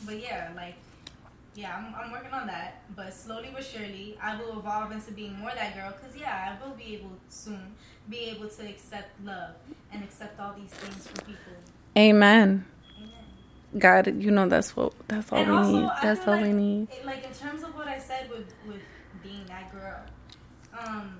but 0.05 0.19
yeah, 0.21 0.51
like 0.55 0.75
yeah, 1.55 1.75
I'm, 1.77 1.93
I'm 1.95 2.11
working 2.11 2.31
on 2.33 2.47
that. 2.47 2.81
But 2.95 3.13
slowly 3.13 3.49
but 3.53 3.63
surely, 3.63 4.17
I 4.21 4.35
will 4.39 4.59
evolve 4.59 4.91
into 4.91 5.11
being 5.11 5.37
more 5.39 5.51
that 5.55 5.75
girl. 5.75 5.91
Cause 5.91 6.15
yeah, 6.19 6.55
I 6.59 6.65
will 6.65 6.75
be 6.75 6.95
able 6.95 7.11
soon 7.29 7.73
be 8.09 8.17
able 8.31 8.49
to 8.49 8.67
accept 8.67 9.09
love 9.23 9.51
and 9.91 10.03
accept 10.03 10.39
all 10.39 10.53
these 10.53 10.69
things 10.71 11.07
from 11.07 11.25
people. 11.25 11.53
Amen. 11.97 12.65
Amen. 12.97 13.79
God, 13.79 14.21
you 14.21 14.29
know 14.31 14.47
that's 14.47 14.75
what 14.75 14.93
that's 15.07 15.31
all 15.31 15.39
And 15.39 15.51
we 15.51 15.57
also, 15.57 15.71
need. 15.81 15.89
That's 16.01 16.27
all 16.27 16.39
we 16.41 16.51
need. 16.53 16.87
It, 16.91 17.05
like 17.05 17.23
in 17.23 17.33
terms 17.33 17.63
of 17.63 17.75
what 17.75 17.87
I 17.87 17.97
said 17.97 18.29
with 18.29 18.53
with 18.67 18.81
being 19.23 19.45
that 19.47 19.71
girl, 19.71 20.01
um, 20.77 21.17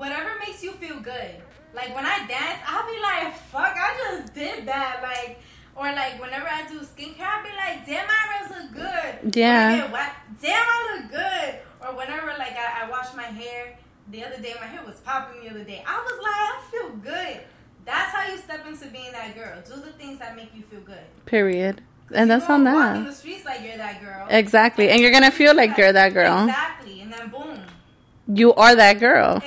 whatever 0.00 0.30
makes 0.40 0.64
you 0.64 0.72
feel 0.72 0.98
good. 0.98 1.32
Like 1.74 1.94
when 1.94 2.06
I 2.06 2.26
dance, 2.26 2.60
I'll 2.66 2.88
be 2.88 2.98
like, 3.00 3.36
"Fuck, 3.52 3.76
I 3.76 3.90
just 4.00 4.34
did 4.34 4.66
that!" 4.66 5.00
Like, 5.02 5.38
or 5.76 5.92
like 5.92 6.18
whenever 6.20 6.48
I 6.48 6.66
do 6.66 6.80
skincare, 6.80 7.28
I'll 7.28 7.44
be 7.44 7.54
like, 7.54 7.86
"Damn, 7.86 8.06
my 8.08 8.22
nails 8.32 8.50
look 8.56 8.68
good." 8.74 9.36
Yeah. 9.36 9.88
I 9.92 10.10
Damn, 10.40 10.66
I 10.66 10.78
look 10.90 11.10
good. 11.12 11.50
Or 11.82 11.94
whenever 11.94 12.28
like 12.38 12.56
I, 12.56 12.82
I 12.82 12.90
wash 12.90 13.14
my 13.14 13.30
hair, 13.40 13.78
the 14.10 14.24
other 14.24 14.38
day 14.38 14.54
my 14.58 14.66
hair 14.66 14.82
was 14.84 14.96
popping. 15.00 15.44
The 15.44 15.50
other 15.50 15.64
day, 15.64 15.84
I 15.86 15.96
was 16.02 16.18
like, 16.26 16.40
I 16.48 16.58
feel 16.70 16.90
good. 16.96 17.40
That's 17.84 18.12
how 18.14 18.30
you 18.30 18.38
step 18.38 18.66
into 18.66 18.86
being 18.88 19.12
that 19.12 19.34
girl. 19.36 19.62
Do 19.66 19.80
the 19.80 19.92
things 19.92 20.18
that 20.18 20.34
make 20.34 20.54
you 20.54 20.62
feel 20.62 20.80
good. 20.80 21.04
Period. 21.26 21.82
And 22.12 22.30
that's 22.30 22.48
on 22.48 22.64
don't 22.64 22.74
walk 22.74 22.96
in 22.96 23.04
that. 23.04 23.10
the 23.10 23.14
streets 23.14 23.44
like 23.44 23.62
you're 23.62 23.76
that 23.76 24.02
girl. 24.02 24.26
Exactly. 24.28 24.88
And 24.88 25.00
you're 25.00 25.12
gonna 25.12 25.30
feel 25.30 25.54
like 25.54 25.76
you're 25.78 25.92
that 25.92 26.12
girl. 26.12 26.44
Exactly. 26.44 27.00
And 27.02 27.12
then 27.12 27.28
boom, 27.28 27.60
you 28.26 28.52
are 28.54 28.74
that 28.74 28.98
girl. 28.98 29.40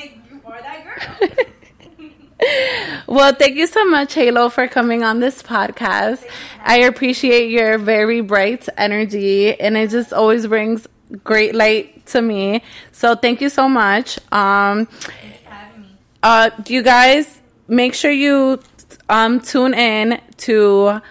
well, 3.07 3.33
thank 3.33 3.55
you 3.55 3.67
so 3.67 3.85
much, 3.85 4.13
Halo, 4.13 4.49
for 4.49 4.67
coming 4.67 5.03
on 5.03 5.19
this 5.19 5.41
podcast. 5.41 6.23
I 6.63 6.79
appreciate 6.79 7.49
your 7.49 7.77
very 7.77 8.21
bright 8.21 8.67
energy, 8.77 9.59
and 9.59 9.77
it 9.77 9.89
just 9.89 10.13
always 10.13 10.47
brings 10.47 10.87
great 11.23 11.55
light 11.55 12.05
to 12.07 12.21
me. 12.21 12.63
So, 12.91 13.15
thank 13.15 13.41
you 13.41 13.49
so 13.49 13.69
much. 13.69 14.19
Um, 14.31 14.87
uh, 16.21 16.49
you 16.67 16.83
guys, 16.83 17.41
make 17.67 17.93
sure 17.93 18.11
you 18.11 18.59
um, 19.09 19.39
tune 19.39 19.73
in 19.73 20.21
to 20.37 21.01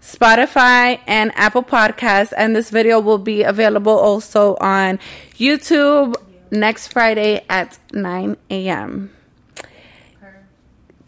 Spotify 0.00 1.00
and 1.06 1.32
Apple 1.34 1.62
Podcasts, 1.62 2.32
and 2.36 2.54
this 2.54 2.70
video 2.70 3.00
will 3.00 3.18
be 3.18 3.42
available 3.42 3.96
also 3.96 4.56
on 4.56 4.98
YouTube 5.34 6.14
next 6.50 6.88
Friday 6.88 7.44
at 7.48 7.78
9 7.92 8.36
a.m. 8.50 9.10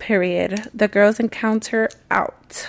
Period. 0.05 0.69
The 0.75 0.87
girls 0.87 1.19
encounter 1.19 1.89
out. 2.11 2.69